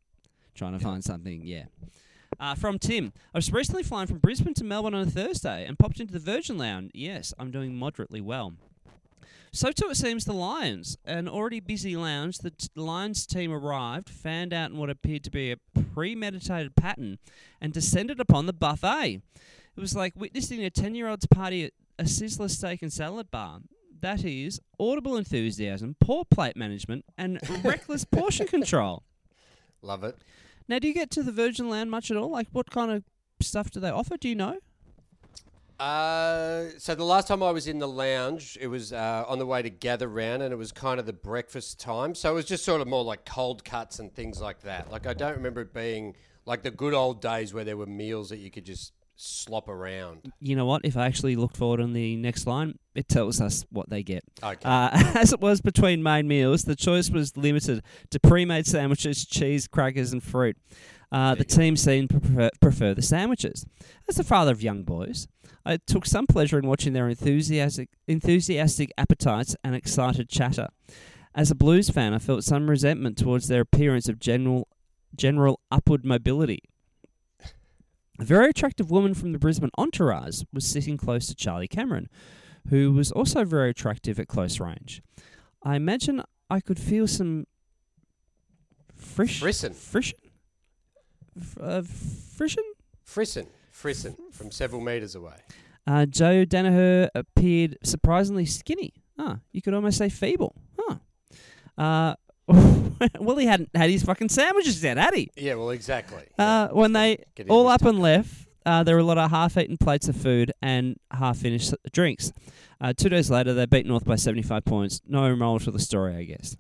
trying 0.55 0.73
to 0.73 0.79
find 0.79 1.03
something. 1.03 1.41
Yeah. 1.43 1.65
Uh, 2.39 2.55
from 2.55 2.79
Tim, 2.79 3.13
I 3.33 3.37
was 3.37 3.51
recently 3.51 3.83
flying 3.83 4.07
from 4.07 4.17
Brisbane 4.17 4.53
to 4.55 4.63
Melbourne 4.63 4.93
on 4.93 5.07
a 5.07 5.11
Thursday 5.11 5.65
and 5.65 5.79
popped 5.79 5.99
into 5.99 6.13
the 6.13 6.19
Virgin 6.19 6.57
Lounge. 6.57 6.91
Yes, 6.93 7.33
I'm 7.39 7.51
doing 7.51 7.75
moderately 7.75 8.21
well. 8.21 8.53
So 9.55 9.71
too 9.71 9.87
it 9.89 9.95
seems 9.95 10.25
the 10.25 10.33
Lions, 10.33 10.97
an 11.05 11.29
already 11.29 11.61
busy 11.61 11.95
lounge. 11.95 12.39
The 12.39 12.51
t- 12.51 12.67
Lions 12.75 13.25
team 13.25 13.53
arrived, 13.53 14.09
fanned 14.09 14.51
out 14.51 14.71
in 14.71 14.77
what 14.77 14.89
appeared 14.89 15.23
to 15.23 15.31
be 15.31 15.49
a 15.49 15.57
premeditated 15.93 16.75
pattern, 16.75 17.19
and 17.61 17.71
descended 17.71 18.19
upon 18.19 18.47
the 18.47 18.53
buffet. 18.53 19.21
It 19.77 19.79
was 19.79 19.95
like 19.95 20.13
witnessing 20.13 20.61
a 20.61 20.69
ten-year-old's 20.69 21.27
party 21.27 21.63
at 21.63 21.71
a 21.97 22.03
Sizzler 22.03 22.49
steak 22.49 22.81
and 22.81 22.91
salad 22.91 23.31
bar. 23.31 23.61
That 24.01 24.25
is 24.25 24.59
audible 24.77 25.15
enthusiasm, 25.15 25.95
poor 26.01 26.25
plate 26.25 26.57
management, 26.57 27.05
and 27.17 27.39
reckless 27.63 28.03
portion 28.03 28.47
control. 28.47 29.03
Love 29.81 30.03
it. 30.03 30.17
Now, 30.67 30.80
do 30.80 30.88
you 30.88 30.93
get 30.93 31.12
to 31.12 31.23
the 31.23 31.32
Virgin 31.32 31.69
Lounge 31.69 31.89
much 31.89 32.12
at 32.12 32.17
all? 32.17 32.30
Like, 32.30 32.47
what 32.51 32.71
kind 32.71 32.91
of 32.91 33.04
stuff 33.41 33.69
do 33.69 33.80
they 33.80 33.89
offer? 33.89 34.17
Do 34.17 34.28
you 34.28 34.36
know? 34.36 34.58
Uh, 35.80 36.69
so 36.78 36.95
the 36.95 37.04
last 37.04 37.28
time 37.28 37.43
I 37.43 37.51
was 37.51 37.67
in 37.67 37.80
the 37.80 37.88
lounge, 37.88 38.58
it 38.62 38.67
was 38.67 38.93
uh, 38.93 39.25
on 39.28 39.39
the 39.39 39.45
way 39.45 39.62
to 39.62 39.69
gather 39.69 40.08
round, 40.08 40.41
and 40.41 40.54
it 40.54 40.56
was 40.56 40.71
kind 40.71 40.99
of 40.99 41.06
the 41.06 41.13
breakfast 41.13 41.80
time. 41.80 42.15
So 42.15 42.32
it 42.32 42.36
was 42.36 42.45
just 42.45 42.63
sort 42.63 42.82
of 42.82 42.88
more 42.88 43.04
like 43.04 43.25
cold 43.25 43.65
cuts 43.65 43.99
and 43.99 44.13
things 44.13 44.39
like 44.39 44.62
that. 44.62 44.89
Like 44.89 45.06
I 45.06 45.13
don't 45.13 45.36
remember 45.36 45.62
it 45.62 45.73
being 45.73 46.15
like 46.45 46.63
the 46.63 46.71
good 46.71 46.93
old 46.93 47.21
days 47.21 47.54
where 47.54 47.65
there 47.65 47.75
were 47.75 47.86
meals 47.86 48.30
that 48.30 48.38
you 48.38 48.49
could 48.51 48.65
just 48.65 48.93
slop 49.15 49.67
around. 49.67 50.32
You 50.39 50.56
know 50.56 50.65
what? 50.65 50.82
If 50.84 50.97
I 50.97 51.06
actually 51.06 51.36
looked 51.36 51.58
forward 51.58 51.82
on 51.82 51.93
the 51.93 52.15
next 52.15 52.47
line, 52.47 52.78
it 52.93 53.08
tells 53.08 53.41
us 53.41 53.65
what 53.69 53.89
they 53.89 54.04
get. 54.04 54.23
Okay. 54.43 54.60
Uh, 54.63 54.89
as 55.15 55.34
it 55.34 55.39
was 55.39 55.62
between 55.62 56.04
main 56.04 56.28
meals, 56.28 56.63
the 56.63 56.75
choice 56.75 57.10
was 57.10 57.36
limited 57.38 57.84
to 58.12 58.19
pre-made 58.19 58.65
sandwiches, 58.65 59.25
cheese, 59.25 59.67
crackers, 59.67 60.13
and 60.13 60.23
fruit. 60.23 60.58
Uh, 61.12 61.36
the 61.36 61.45
team 61.45 61.78
seemed 61.78 62.10
to 62.10 62.19
prefer, 62.19 62.49
prefer 62.60 62.93
the 62.93 63.01
sandwiches. 63.01 63.65
As 64.10 64.15
the 64.15 64.23
father 64.23 64.51
of 64.51 64.62
young 64.62 64.84
boys, 64.84 65.28
I 65.65 65.78
took 65.78 66.06
some 66.06 66.28
pleasure 66.28 66.60
in 66.60 66.67
watching 66.67 66.93
their 66.93 67.08
enthusiastic, 67.08 67.89
enthusiastic 68.08 68.91
appetites 68.97 69.56
and 69.63 69.75
excited 69.75 70.30
chatter. 70.30 70.67
As 71.34 71.51
a 71.51 71.56
blues 71.56 71.89
fan, 71.89 72.13
I 72.13 72.19
felt 72.19 72.43
some 72.43 72.69
resentment 72.69 73.17
towards 73.17 73.47
their 73.47 73.62
appearance 73.62 74.08
of 74.08 74.19
general, 74.19 74.67
general 75.15 75.60
upward 75.71 76.06
mobility. 76.06 76.63
A 78.19 78.23
very 78.23 78.49
attractive 78.49 78.89
woman 78.89 79.13
from 79.13 79.32
the 79.34 79.39
Brisbane 79.39 79.71
entourage 79.78 80.41
was 80.54 80.65
sitting 80.65 80.97
close 80.97 81.28
to 81.28 81.36
Charlie 81.36 81.67
Cameron, 81.67 82.08
who 82.69 82.93
was 82.93 83.12
also 83.12 83.43
very 83.43 83.69
attractive 83.71 84.19
at 84.19 84.28
close 84.28 84.60
range. 84.60 85.01
I 85.63 85.75
imagine 85.75 86.23
I 86.49 86.62
could 86.62 86.80
feel 86.80 87.08
some 87.08 87.45
frish, 88.95 89.41
Frisson. 89.41 89.73
frisson, 89.73 90.19
F- 91.39 91.58
uh, 91.60 91.82
frisson. 91.82 92.63
Frisson, 93.06 93.47
Frisson, 93.71 94.15
from 94.32 94.51
several 94.51 94.82
meters 94.82 95.15
away. 95.15 95.36
Uh, 95.86 96.06
Joe 96.06 96.45
Daniher 96.45 97.10
appeared 97.13 97.78
surprisingly 97.84 98.45
skinny. 98.45 98.93
Ah, 99.19 99.39
you 99.51 99.62
could 99.62 99.73
almost 99.73 99.97
say 99.97 100.10
feeble. 100.10 100.56
Huh. 100.80 100.95
Uh, 101.78 102.15
well, 103.19 103.38
he 103.38 103.45
hadn't 103.45 103.69
had 103.75 103.89
his 103.89 104.03
fucking 104.03 104.29
sandwiches 104.29 104.84
yet, 104.84 104.97
had 104.97 105.13
he? 105.13 105.29
Yeah, 105.36 105.55
well, 105.55 105.71
exactly. 105.71 106.23
Uh, 106.38 106.67
when 106.69 106.93
they 106.93 107.23
Get 107.36 107.47
in 107.47 107.51
all 107.51 107.67
up 107.67 107.81
and 107.84 107.99
left, 107.99 108.47
uh, 108.65 108.84
there 108.84 108.95
were 108.95 109.01
a 109.01 109.05
lot 109.05 109.17
of 109.17 109.29
half-eaten 109.31 109.77
plates 109.77 110.08
of 110.08 110.15
food 110.15 110.51
and 110.62 110.97
half-finished 111.12 111.73
drinks. 111.91 112.31
Uh, 112.81 112.93
two 112.93 113.10
days 113.10 113.29
later, 113.31 113.53
they 113.53 113.65
beat 113.65 113.86
North 113.86 114.05
by 114.05 114.15
75 114.15 114.63
points. 114.65 115.01
No 115.08 115.36
moral 115.36 115.60
to 115.60 115.71
the 115.71 115.79
story, 115.79 116.15
I 116.15 116.23
guess. 116.23 116.55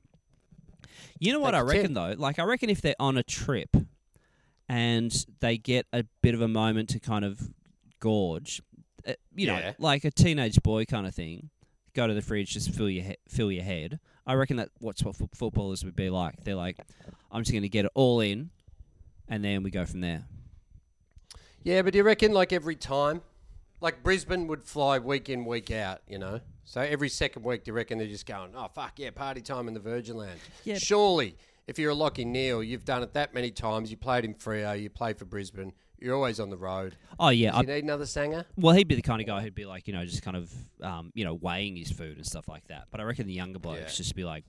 You 1.19 1.31
know 1.33 1.39
what 1.39 1.55
I 1.55 1.61
reckon 1.61 1.93
though? 1.93 2.13
Like 2.17 2.39
I 2.39 2.43
reckon 2.43 2.69
if 2.69 2.81
they're 2.81 2.95
on 2.99 3.17
a 3.17 3.23
trip 3.23 3.69
and 4.67 5.25
they 5.39 5.57
get 5.57 5.85
a 5.93 6.03
bit 6.21 6.33
of 6.33 6.41
a 6.41 6.47
moment 6.47 6.89
to 6.89 6.99
kind 6.99 7.23
of 7.23 7.39
gorge, 7.99 8.61
uh, 9.07 9.13
you 9.35 9.47
know, 9.47 9.57
Yeah. 9.57 9.73
like 9.79 10.03
a 10.03 10.11
teenage 10.11 10.61
boy 10.61 10.85
kind 10.85 11.07
of 11.07 11.15
thing. 11.15 11.49
Go 11.93 12.07
to 12.07 12.13
the 12.13 12.21
fridge, 12.21 12.49
just 12.51 12.71
fill 12.73 12.89
your 12.89 13.03
he- 13.05 13.17
fill 13.29 13.51
your 13.51 13.63
head. 13.63 13.99
I 14.27 14.33
reckon 14.33 14.57
that 14.57 14.69
what's 14.79 15.03
what 15.03 15.15
fo- 15.15 15.29
footballers 15.33 15.83
would 15.83 15.95
be 15.95 16.09
like. 16.09 16.43
They're 16.43 16.55
like, 16.55 16.79
I'm 17.31 17.41
just 17.41 17.51
going 17.51 17.63
to 17.63 17.69
get 17.69 17.85
it 17.85 17.91
all 17.93 18.19
in, 18.21 18.49
and 19.27 19.43
then 19.43 19.63
we 19.63 19.71
go 19.71 19.85
from 19.85 20.01
there. 20.01 20.25
Yeah, 21.63 21.81
but 21.81 21.93
do 21.93 21.97
you 21.97 22.03
reckon 22.03 22.31
like 22.31 22.53
every 22.53 22.75
time? 22.75 23.21
Like 23.81 24.03
Brisbane 24.03 24.47
would 24.47 24.63
fly 24.63 24.99
week 24.99 25.29
in, 25.29 25.45
week 25.45 25.69
out, 25.69 26.01
you 26.07 26.17
know? 26.17 26.39
So 26.63 26.81
every 26.81 27.09
second 27.09 27.43
week, 27.43 27.63
do 27.63 27.69
you 27.69 27.75
reckon 27.75 27.97
they're 27.97 28.07
just 28.07 28.25
going, 28.25 28.51
oh, 28.55 28.67
fuck, 28.73 28.93
yeah, 28.97 29.11
party 29.11 29.41
time 29.41 29.67
in 29.67 29.73
the 29.73 29.79
Virgin 29.79 30.17
Lounge? 30.17 30.39
Yeah. 30.63 30.77
Surely, 30.79 31.35
if 31.67 31.77
you're 31.77 31.91
a 31.91 31.95
Lachie 31.95 32.25
Neale, 32.25 32.63
you've 32.63 32.85
done 32.85 33.03
it 33.03 33.13
that 33.13 33.33
many 33.33 33.51
times. 33.51 33.91
You 33.91 33.97
played 33.97 34.25
in 34.25 34.33
Freo, 34.33 34.79
you 34.79 34.89
played 34.89 35.19
for 35.19 35.25
Brisbane, 35.25 35.73
you're 35.99 36.15
always 36.15 36.39
on 36.39 36.49
the 36.49 36.57
road. 36.57 36.95
Oh 37.19 37.29
yeah, 37.29 37.51
Do 37.51 37.57
I, 37.57 37.61
you 37.61 37.67
need 37.67 37.83
another 37.83 38.05
sanger? 38.05 38.45
Well, 38.57 38.75
he'd 38.75 38.87
be 38.87 38.95
the 38.95 39.01
kind 39.01 39.21
of 39.21 39.27
guy 39.27 39.41
who'd 39.41 39.55
be 39.55 39.65
like, 39.65 39.87
you 39.87 39.93
know, 39.93 40.05
just 40.05 40.21
kind 40.23 40.37
of, 40.37 40.51
um, 40.81 41.11
you 41.15 41.23
know, 41.25 41.33
weighing 41.33 41.75
his 41.75 41.91
food 41.91 42.17
and 42.17 42.25
stuff 42.25 42.47
like 42.47 42.67
that. 42.67 42.85
But 42.91 42.99
I 42.99 43.03
reckon 43.03 43.27
the 43.27 43.33
younger 43.33 43.59
blokes 43.59 43.79
Yeah. 43.81 43.87
just 44.03 44.15
be 44.15 44.23
like, 44.23 44.43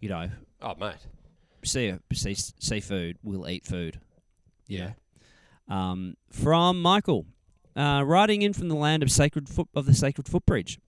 you 0.00 0.08
know, 0.08 0.28
Oh, 0.62 0.74
mate. 0.74 0.96
see, 1.64 1.94
see, 2.12 2.34
see 2.34 2.80
food, 2.80 3.18
we'll 3.22 3.48
eat 3.48 3.64
food. 3.66 4.00
Yeah. 4.66 4.92
Um, 5.68 6.16
from 6.30 6.80
Michael, 6.82 7.26
uh, 7.76 8.02
writing 8.04 8.42
in 8.42 8.52
from 8.52 8.68
the 8.68 8.74
land 8.74 9.02
of 9.02 9.10
sacred 9.10 9.48
foot 9.48 9.68
of 9.74 9.86
the 9.86 9.94
sacred 9.94 10.28
footbridge. 10.28 10.78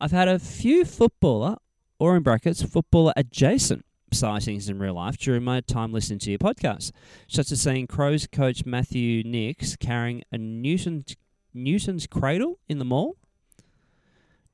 I've 0.00 0.10
had 0.12 0.28
a 0.28 0.38
few 0.38 0.84
footballer, 0.84 1.56
or 1.98 2.16
in 2.16 2.22
brackets, 2.22 2.62
footballer 2.62 3.12
adjacent 3.16 3.84
sightings 4.14 4.68
in 4.68 4.78
real 4.78 4.94
life 4.94 5.16
during 5.18 5.42
my 5.44 5.60
time 5.60 5.92
listening 5.92 6.18
to 6.20 6.30
your 6.30 6.38
podcast, 6.38 6.92
such 7.28 7.50
as 7.52 7.60
seeing 7.62 7.86
Crows 7.86 8.26
coach 8.26 8.64
Matthew 8.66 9.22
Nicks 9.24 9.76
carrying 9.76 10.22
a 10.32 10.38
Newton's 10.38 11.16
Newton's 11.54 12.06
cradle 12.06 12.58
in 12.68 12.78
the 12.78 12.84
mall. 12.84 13.16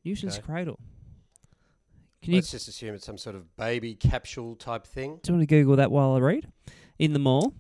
Newton's 0.05 0.35
Okay. 0.39 0.43
cradle. 0.47 0.79
Can 2.23 2.33
you 2.33 2.39
Let's 2.39 2.51
just 2.51 2.67
assume 2.69 2.95
it's 2.95 3.07
some 3.07 3.19
sort 3.19 3.37
of 3.37 3.57
baby 3.57 3.95
capsule 3.95 4.57
type 4.57 4.85
thing. 4.85 5.21
do 5.23 5.31
you 5.33 5.39
want 5.39 5.43
to 5.49 5.55
Google 5.55 5.77
that 5.77 5.91
while 5.93 6.15
I 6.15 6.19
read? 6.19 6.51
In 6.99 7.13
the 7.13 7.19
mall. 7.21 7.55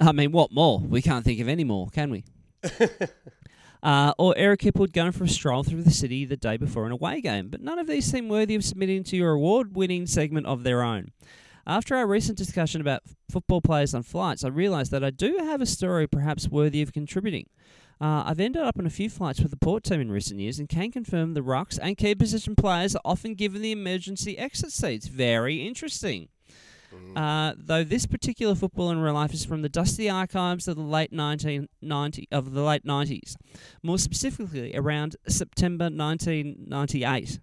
I 0.00 0.12
mean, 0.12 0.32
what 0.32 0.50
mall? 0.52 0.78
We 0.80 1.02
can't 1.02 1.24
think 1.24 1.40
of 1.40 1.48
any 1.48 1.64
mall, 1.64 1.88
can 1.90 2.10
we? 2.10 2.24
uh, 3.84 4.14
or 4.18 4.34
Eric 4.36 4.62
Hipwood 4.62 4.92
going 4.92 5.12
for 5.12 5.24
a 5.24 5.28
stroll 5.28 5.62
through 5.62 5.82
the 5.82 5.90
city 5.90 6.24
the 6.24 6.38
day 6.38 6.56
before 6.56 6.86
an 6.86 6.92
away 6.92 7.20
game. 7.20 7.48
But 7.48 7.60
none 7.60 7.78
of 7.78 7.86
these 7.86 8.06
seem 8.06 8.28
worthy 8.28 8.54
of 8.54 8.64
submitting 8.64 9.04
to 9.04 9.16
your 9.16 9.32
award 9.32 9.76
winning 9.76 10.06
segment 10.06 10.46
of 10.46 10.64
their 10.64 10.82
own. 10.82 11.12
After 11.66 11.94
our 11.94 12.06
recent 12.06 12.36
discussion 12.36 12.80
about 12.80 13.02
football 13.30 13.60
players 13.60 13.94
on 13.94 14.02
flights, 14.02 14.42
I 14.42 14.48
realised 14.48 14.90
that 14.90 15.04
I 15.04 15.10
do 15.10 15.36
have 15.38 15.60
a 15.60 15.66
story 15.66 16.06
perhaps 16.06 16.48
worthy 16.48 16.82
of 16.82 16.92
contributing. 16.92 17.48
Uh, 18.00 18.24
I've 18.26 18.40
ended 18.40 18.62
up 18.62 18.78
on 18.78 18.86
a 18.86 18.90
few 18.90 19.08
flights 19.08 19.40
with 19.40 19.50
the 19.50 19.56
port 19.56 19.84
team 19.84 20.00
in 20.00 20.10
recent 20.10 20.40
years 20.40 20.58
and 20.58 20.68
can 20.68 20.90
confirm 20.90 21.34
the 21.34 21.40
rucks 21.42 21.78
and 21.80 21.96
key 21.96 22.14
position 22.14 22.56
players 22.56 22.96
are 22.96 23.02
often 23.04 23.34
given 23.34 23.62
the 23.62 23.72
emergency 23.72 24.36
exit 24.36 24.72
seats. 24.72 25.06
Very 25.06 25.66
interesting. 25.66 26.28
Uh, 27.16 27.54
though 27.56 27.84
this 27.84 28.06
particular 28.06 28.54
football 28.54 28.90
in 28.90 28.98
real 28.98 29.14
life 29.14 29.32
is 29.32 29.44
from 29.44 29.62
the 29.62 29.68
dusty 29.68 30.10
archives 30.10 30.66
of 30.66 30.76
the 30.76 30.82
late 30.82 31.12
1990 31.12 32.28
of 32.32 32.52
the 32.52 32.62
late 32.62 32.84
90s, 32.84 33.36
more 33.82 33.98
specifically 33.98 34.74
around 34.74 35.16
September 35.28 35.84
1998. 35.84 37.38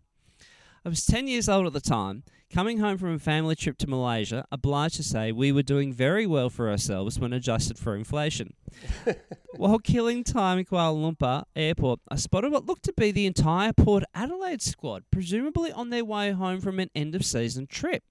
I 0.83 0.89
was 0.89 1.05
10 1.05 1.27
years 1.27 1.47
old 1.47 1.67
at 1.67 1.73
the 1.73 1.79
time, 1.79 2.23
coming 2.51 2.79
home 2.79 2.97
from 2.97 3.13
a 3.13 3.19
family 3.19 3.55
trip 3.55 3.77
to 3.77 3.87
Malaysia, 3.87 4.45
obliged 4.51 4.95
to 4.95 5.03
say 5.03 5.31
we 5.31 5.51
were 5.51 5.61
doing 5.61 5.93
very 5.93 6.25
well 6.25 6.49
for 6.49 6.69
ourselves 6.69 7.19
when 7.19 7.33
adjusted 7.33 7.77
for 7.77 7.95
inflation. 7.95 8.55
While 9.55 9.77
killing 9.77 10.23
time 10.23 10.57
in 10.57 10.65
Kuala 10.65 10.97
Lumpur 10.97 11.43
airport, 11.55 11.99
I 12.09 12.15
spotted 12.15 12.51
what 12.51 12.65
looked 12.65 12.83
to 12.85 12.93
be 12.93 13.11
the 13.11 13.27
entire 13.27 13.73
Port 13.73 14.03
Adelaide 14.15 14.61
squad, 14.61 15.03
presumably 15.11 15.71
on 15.71 15.91
their 15.91 16.03
way 16.03 16.31
home 16.31 16.59
from 16.59 16.79
an 16.79 16.89
end 16.95 17.13
of 17.13 17.23
season 17.23 17.67
trip. 17.67 18.03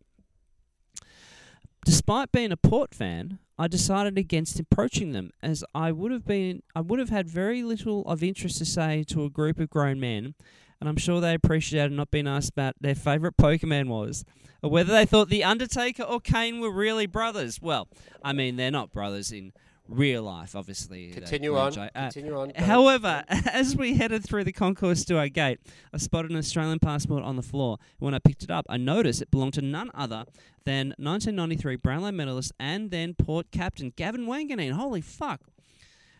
Despite 1.84 2.30
being 2.32 2.52
a 2.52 2.56
Port 2.56 2.94
fan, 2.94 3.38
I 3.58 3.66
decided 3.66 4.18
against 4.18 4.60
approaching 4.60 5.12
them 5.12 5.30
as 5.42 5.64
I 5.74 5.92
would 5.92 6.12
have 6.12 6.24
been 6.26 6.62
I 6.74 6.80
would 6.80 6.98
have 6.98 7.08
had 7.08 7.28
very 7.28 7.62
little 7.62 8.06
of 8.06 8.22
interest 8.22 8.58
to 8.58 8.64
say 8.64 9.02
to 9.08 9.24
a 9.24 9.30
group 9.30 9.58
of 9.58 9.70
grown 9.70 10.00
men, 10.00 10.34
and 10.80 10.88
I'm 10.88 10.96
sure 10.96 11.20
they 11.20 11.34
appreciated 11.34 11.92
not 11.92 12.10
being 12.10 12.26
asked 12.26 12.50
about 12.50 12.76
their 12.80 12.94
favourite 12.94 13.36
Pokemon 13.36 13.88
was, 13.88 14.24
or 14.62 14.70
whether 14.70 14.92
they 14.92 15.06
thought 15.06 15.28
the 15.28 15.44
Undertaker 15.44 16.02
or 16.02 16.20
Kane 16.20 16.60
were 16.60 16.72
really 16.72 17.06
brothers. 17.06 17.60
Well, 17.60 17.88
I 18.22 18.32
mean 18.32 18.56
they're 18.56 18.70
not 18.70 18.92
brothers 18.92 19.32
in 19.32 19.52
real 19.90 20.22
life, 20.22 20.54
obviously. 20.56 21.10
Continue 21.10 21.56
on. 21.56 21.76
Uh, 21.76 21.88
Continue 21.94 22.38
on. 22.38 22.52
However, 22.54 23.24
as 23.28 23.76
we 23.76 23.94
headed 23.94 24.24
through 24.24 24.44
the 24.44 24.52
concourse 24.52 25.04
to 25.06 25.18
our 25.18 25.28
gate, 25.28 25.60
I 25.92 25.98
spotted 25.98 26.30
an 26.30 26.36
Australian 26.36 26.78
passport 26.78 27.24
on 27.24 27.36
the 27.36 27.42
floor. 27.42 27.78
When 27.98 28.14
I 28.14 28.18
picked 28.18 28.42
it 28.42 28.50
up, 28.50 28.66
I 28.68 28.76
noticed 28.76 29.20
it 29.20 29.30
belonged 29.30 29.54
to 29.54 29.62
none 29.62 29.90
other 29.94 30.24
than 30.64 30.88
1993 30.98 31.76
Brownlow 31.76 32.12
medalist 32.12 32.52
and 32.58 32.90
then 32.90 33.14
Port 33.14 33.50
captain 33.50 33.92
Gavin 33.96 34.26
Wanganeen. 34.26 34.72
Holy 34.72 35.00
fuck! 35.00 35.40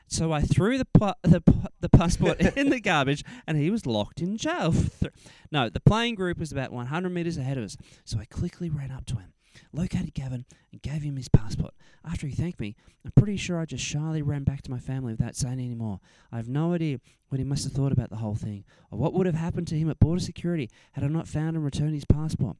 So 0.07 0.33
I 0.33 0.41
threw 0.41 0.77
the 0.77 0.87
pa- 0.87 1.15
the, 1.23 1.41
pa- 1.41 1.69
the 1.81 1.89
passport 1.89 2.41
in 2.57 2.71
the 2.71 2.81
garbage, 2.81 3.23
and 3.47 3.57
he 3.57 3.71
was 3.71 3.87
locked 3.87 4.21
in 4.21 4.37
jail. 4.37 4.75
no, 5.53 5.69
the 5.69 5.79
playing 5.81 6.17
group 6.17 6.39
was 6.39 6.51
about 6.51 6.73
100 6.73 7.11
metres 7.11 7.39
ahead 7.39 7.57
of 7.59 7.65
us, 7.65 7.77
so 8.05 8.19
I 8.19 8.25
quickly 8.25 8.69
ran 8.71 8.91
up 8.91 9.07
to 9.07 9.15
him, 9.17 9.33
located 9.73 10.15
Gavin, 10.15 10.45
and 10.73 10.83
gave 10.83 11.03
him 11.03 11.17
his 11.17 11.29
passport. 11.29 11.75
After 12.05 12.27
he 12.27 12.35
thanked 12.35 12.61
me, 12.61 12.77
I'm 13.05 13.13
pretty 13.13 13.37
sure 13.37 13.59
I 13.61 13.65
just 13.65 13.85
shyly 13.85 14.23
ran 14.23 14.45
back 14.45 14.63
to 14.63 14.71
my 14.71 14.79
family 14.79 15.13
without 15.13 15.37
saying 15.37 15.61
any 15.61 15.75
more. 15.75 16.01
I 16.33 16.37
have 16.37 16.49
no 16.49 16.73
idea 16.73 17.01
what 17.29 17.39
he 17.39 17.45
must 17.45 17.65
have 17.65 17.73
thought 17.73 17.93
about 17.93 18.11
the 18.11 18.17
whole 18.17 18.35
thing, 18.35 18.65
or 18.91 18.99
what 18.99 19.15
would 19.15 19.27
have 19.27 19.35
happened 19.35 19.69
to 19.69 19.79
him 19.79 19.91
at 19.91 19.99
border 19.99 20.21
security 20.21 20.71
had 20.93 21.05
I 21.05 21.09
not 21.09 21.29
found 21.29 21.57
and 21.57 21.65
returned 21.65 21.95
his 21.95 22.05
passport. 22.05 22.57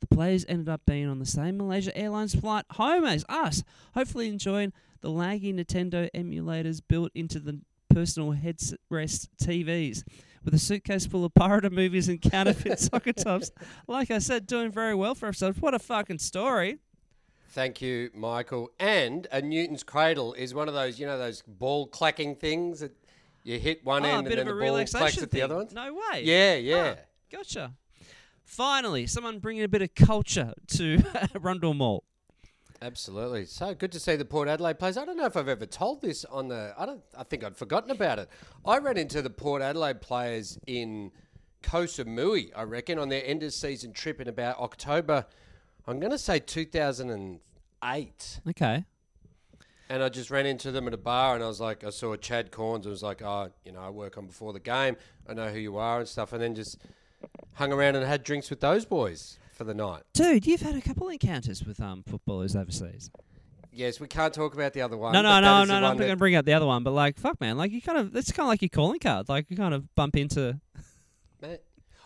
The 0.00 0.06
players 0.06 0.46
ended 0.48 0.68
up 0.68 0.82
being 0.86 1.06
on 1.06 1.18
the 1.18 1.26
same 1.26 1.58
Malaysia 1.58 1.96
Airlines 1.96 2.34
flight 2.34 2.64
home 2.72 3.04
as 3.04 3.24
us, 3.28 3.62
hopefully 3.94 4.28
enjoying 4.28 4.72
the 5.00 5.10
laggy 5.10 5.54
Nintendo 5.54 6.10
emulators 6.14 6.80
built 6.86 7.12
into 7.14 7.38
the 7.38 7.60
personal 7.88 8.32
headrest 8.32 9.28
TVs. 9.42 10.02
With 10.46 10.54
a 10.54 10.58
suitcase 10.60 11.04
full 11.06 11.24
of 11.24 11.34
pirate 11.34 11.70
movies 11.72 12.08
and 12.08 12.20
counterfeit 12.22 12.78
soccer 12.78 13.12
tops. 13.12 13.50
Like 13.88 14.12
I 14.12 14.18
said, 14.20 14.46
doing 14.46 14.70
very 14.70 14.94
well 14.94 15.16
for 15.16 15.26
ourselves. 15.26 15.60
What 15.60 15.74
a 15.74 15.80
fucking 15.80 16.20
story. 16.20 16.78
Thank 17.50 17.82
you, 17.82 18.10
Michael. 18.14 18.70
And 18.78 19.26
a 19.32 19.42
Newton's 19.42 19.82
cradle 19.82 20.34
is 20.34 20.54
one 20.54 20.68
of 20.68 20.74
those, 20.74 21.00
you 21.00 21.06
know, 21.06 21.18
those 21.18 21.42
ball 21.48 21.88
clacking 21.88 22.36
things 22.36 22.78
that 22.78 22.92
you 23.42 23.58
hit 23.58 23.84
one 23.84 24.04
Oh, 24.06 24.08
end 24.08 24.28
and 24.28 24.38
then 24.38 24.46
a 24.46 24.54
the 24.54 24.60
ball 24.60 24.70
clacks 24.76 24.94
relaxation 24.94 25.22
at 25.24 25.30
the 25.32 25.36
thing. 25.36 25.42
other 25.42 25.56
one. 25.56 25.68
No 25.72 25.94
way. 25.94 26.22
Yeah, 26.22 26.54
yeah. 26.54 26.94
Ah, 26.96 27.02
gotcha. 27.32 27.72
Finally, 28.44 29.08
someone 29.08 29.40
bringing 29.40 29.64
a 29.64 29.68
bit 29.68 29.82
of 29.82 29.96
culture 29.96 30.54
to 30.68 31.02
Rundle 31.40 31.74
Mall. 31.74 32.04
Absolutely. 32.82 33.46
So 33.46 33.74
good 33.74 33.92
to 33.92 34.00
see 34.00 34.16
the 34.16 34.24
Port 34.24 34.48
Adelaide 34.48 34.78
players. 34.78 34.96
I 34.96 35.04
don't 35.04 35.16
know 35.16 35.26
if 35.26 35.36
I've 35.36 35.48
ever 35.48 35.66
told 35.66 36.02
this 36.02 36.24
on 36.26 36.48
the. 36.48 36.74
I 36.76 36.86
don't. 36.86 37.02
I 37.16 37.24
think 37.24 37.44
I'd 37.44 37.56
forgotten 37.56 37.90
about 37.90 38.18
it. 38.18 38.28
I 38.64 38.78
ran 38.78 38.96
into 38.96 39.22
the 39.22 39.30
Port 39.30 39.62
Adelaide 39.62 40.00
players 40.00 40.58
in 40.66 41.12
Koh 41.62 41.84
Samui. 41.84 42.50
I 42.54 42.62
reckon 42.62 42.98
on 42.98 43.08
their 43.08 43.24
end 43.24 43.42
of 43.42 43.52
season 43.52 43.92
trip 43.92 44.20
in 44.20 44.28
about 44.28 44.58
October. 44.58 45.26
I'm 45.86 46.00
going 46.00 46.12
to 46.12 46.18
say 46.18 46.38
2008. 46.38 48.40
Okay. 48.50 48.84
And 49.88 50.02
I 50.02 50.08
just 50.08 50.32
ran 50.32 50.46
into 50.46 50.72
them 50.72 50.88
at 50.88 50.94
a 50.94 50.98
bar, 50.98 51.36
and 51.36 51.44
I 51.44 51.46
was 51.46 51.60
like, 51.60 51.84
I 51.84 51.90
saw 51.90 52.16
Chad 52.16 52.50
Cornes, 52.50 52.82
and 52.82 52.86
was 52.86 53.04
like, 53.04 53.22
oh, 53.22 53.52
you 53.64 53.70
know, 53.70 53.80
I 53.80 53.90
work 53.90 54.18
on 54.18 54.26
before 54.26 54.52
the 54.52 54.58
game. 54.58 54.96
I 55.28 55.34
know 55.34 55.48
who 55.48 55.60
you 55.60 55.76
are 55.76 56.00
and 56.00 56.08
stuff, 56.08 56.32
and 56.32 56.42
then 56.42 56.56
just 56.56 56.78
hung 57.54 57.72
around 57.72 57.94
and 57.94 58.04
had 58.04 58.24
drinks 58.24 58.50
with 58.50 58.60
those 58.60 58.84
boys 58.84 59.38
for 59.56 59.64
the 59.64 59.74
night. 59.74 60.02
Dude, 60.12 60.46
you've 60.46 60.60
had 60.60 60.76
a 60.76 60.80
couple 60.80 61.08
encounters 61.08 61.64
with 61.64 61.80
um 61.80 62.02
footballers 62.06 62.54
overseas. 62.54 63.10
Yes, 63.72 64.00
we 64.00 64.06
can't 64.08 64.32
talk 64.32 64.54
about 64.54 64.72
the 64.72 64.80
other 64.80 64.96
one. 64.96 65.12
No, 65.12 65.20
no, 65.20 65.38
no, 65.40 65.64
no, 65.64 65.64
no. 65.64 65.74
I'm 65.74 65.82
not 65.82 65.98
going 65.98 66.08
to 66.10 66.16
bring 66.16 66.34
up 66.34 66.46
the 66.46 66.54
other 66.54 66.64
one, 66.64 66.82
but 66.82 66.92
like, 66.92 67.18
fuck, 67.18 67.38
man. 67.42 67.58
Like, 67.58 67.72
you 67.72 67.82
kind 67.82 67.98
of, 67.98 68.16
it's 68.16 68.32
kind 68.32 68.46
of 68.46 68.48
like 68.48 68.62
your 68.62 68.70
calling 68.70 68.98
card. 68.98 69.28
Like, 69.28 69.50
you 69.50 69.56
kind 69.58 69.74
of 69.74 69.94
bump 69.94 70.16
into. 70.16 70.58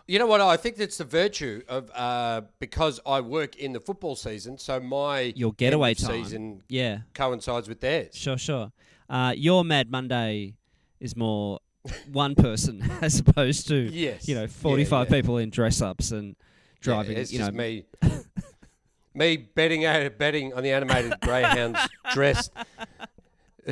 You 0.08 0.18
know 0.18 0.26
what? 0.26 0.40
I 0.40 0.56
think 0.56 0.74
that's 0.76 0.98
the 0.98 1.04
virtue 1.04 1.62
of 1.68 1.88
uh, 1.94 2.40
because 2.58 2.98
I 3.06 3.20
work 3.20 3.54
in 3.56 3.72
the 3.72 3.78
football 3.78 4.16
season, 4.16 4.58
so 4.58 4.80
my 4.80 5.32
Your 5.36 5.52
getaway 5.52 5.94
time. 5.94 6.24
season 6.24 6.62
Yeah, 6.68 7.00
coincides 7.14 7.68
with 7.68 7.80
theirs. 7.80 8.16
sure, 8.16 8.36
sure. 8.36 8.72
Uh, 9.08 9.32
your 9.36 9.64
Mad 9.64 9.88
Monday 9.92 10.54
is 10.98 11.14
more 11.16 11.60
one 12.10 12.34
person 12.34 12.82
as 13.00 13.20
opposed 13.20 13.68
to 13.68 13.76
Yes. 13.76 14.26
you 14.26 14.34
know 14.34 14.42
Yeah, 14.42 14.46
45 14.48 15.06
yeah. 15.08 15.14
people 15.16 15.38
in 15.38 15.50
dress 15.50 15.80
ups 15.80 16.10
and 16.10 16.34
driving. 16.80 17.12
Yeah, 17.12 17.18
it's 17.22 17.32
you 17.32 17.38
know, 17.40 17.46
just 17.46 17.56
me, 17.56 17.84
me 19.14 19.36
betting 19.36 19.84
out 19.84 20.18
betting 20.18 20.52
on 20.54 20.62
the 20.62 20.70
animated 20.72 21.14
greyhounds 21.22 21.78
dressed 22.12 22.52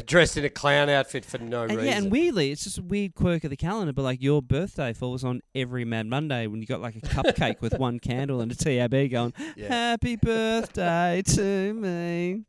dressed 0.06 0.36
in 0.36 0.44
a 0.44 0.50
clown 0.50 0.88
outfit 0.88 1.24
for 1.24 1.38
no 1.38 1.62
And 1.62 1.70
reason. 1.72 1.84
yeah, 1.86 1.96
and 1.98 2.10
weirdly, 2.12 2.52
it's 2.52 2.62
just 2.64 2.78
a 2.78 2.82
weird 2.82 3.14
quirk 3.14 3.42
of 3.44 3.50
the 3.50 3.56
calendar, 3.56 3.92
but 3.92 4.02
like 4.02 4.22
your 4.22 4.42
birthday 4.42 4.92
falls 4.92 5.24
on 5.24 5.40
every 5.54 5.84
Mad 5.84 6.06
Monday 6.06 6.46
when 6.46 6.60
you 6.60 6.66
got 6.66 6.80
like 6.80 6.94
a 6.96 7.00
cupcake 7.00 7.60
with 7.60 7.78
one 7.78 7.98
candle 8.00 8.40
and 8.40 8.52
a 8.52 8.54
TAB 8.54 9.10
going, 9.10 9.32
Yeah. 9.56 9.68
Happy 9.68 10.14
birthday 10.16 11.22
to 11.26 11.72
me. 11.74 12.44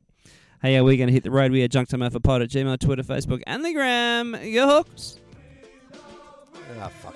Hey, 0.61 0.73
yeah, 0.73 0.81
we're 0.81 0.97
going 0.97 1.07
to 1.07 1.13
hit 1.13 1.23
the 1.23 1.31
road. 1.31 1.51
We 1.53 1.63
are 1.63 1.69
Junk 1.69 1.87
Time 1.87 2.03
Alpha 2.03 2.19
Pod 2.19 2.41
at 2.41 2.49
Gmail, 2.49 2.77
Twitter, 2.79 3.01
Facebook, 3.03 3.41
and 3.47 3.63
the 3.63 3.71
Gram. 3.73 4.35
Your 4.43 4.67
hooks. 4.67 5.17
Ah, 6.81 6.89
fuck. 6.89 7.15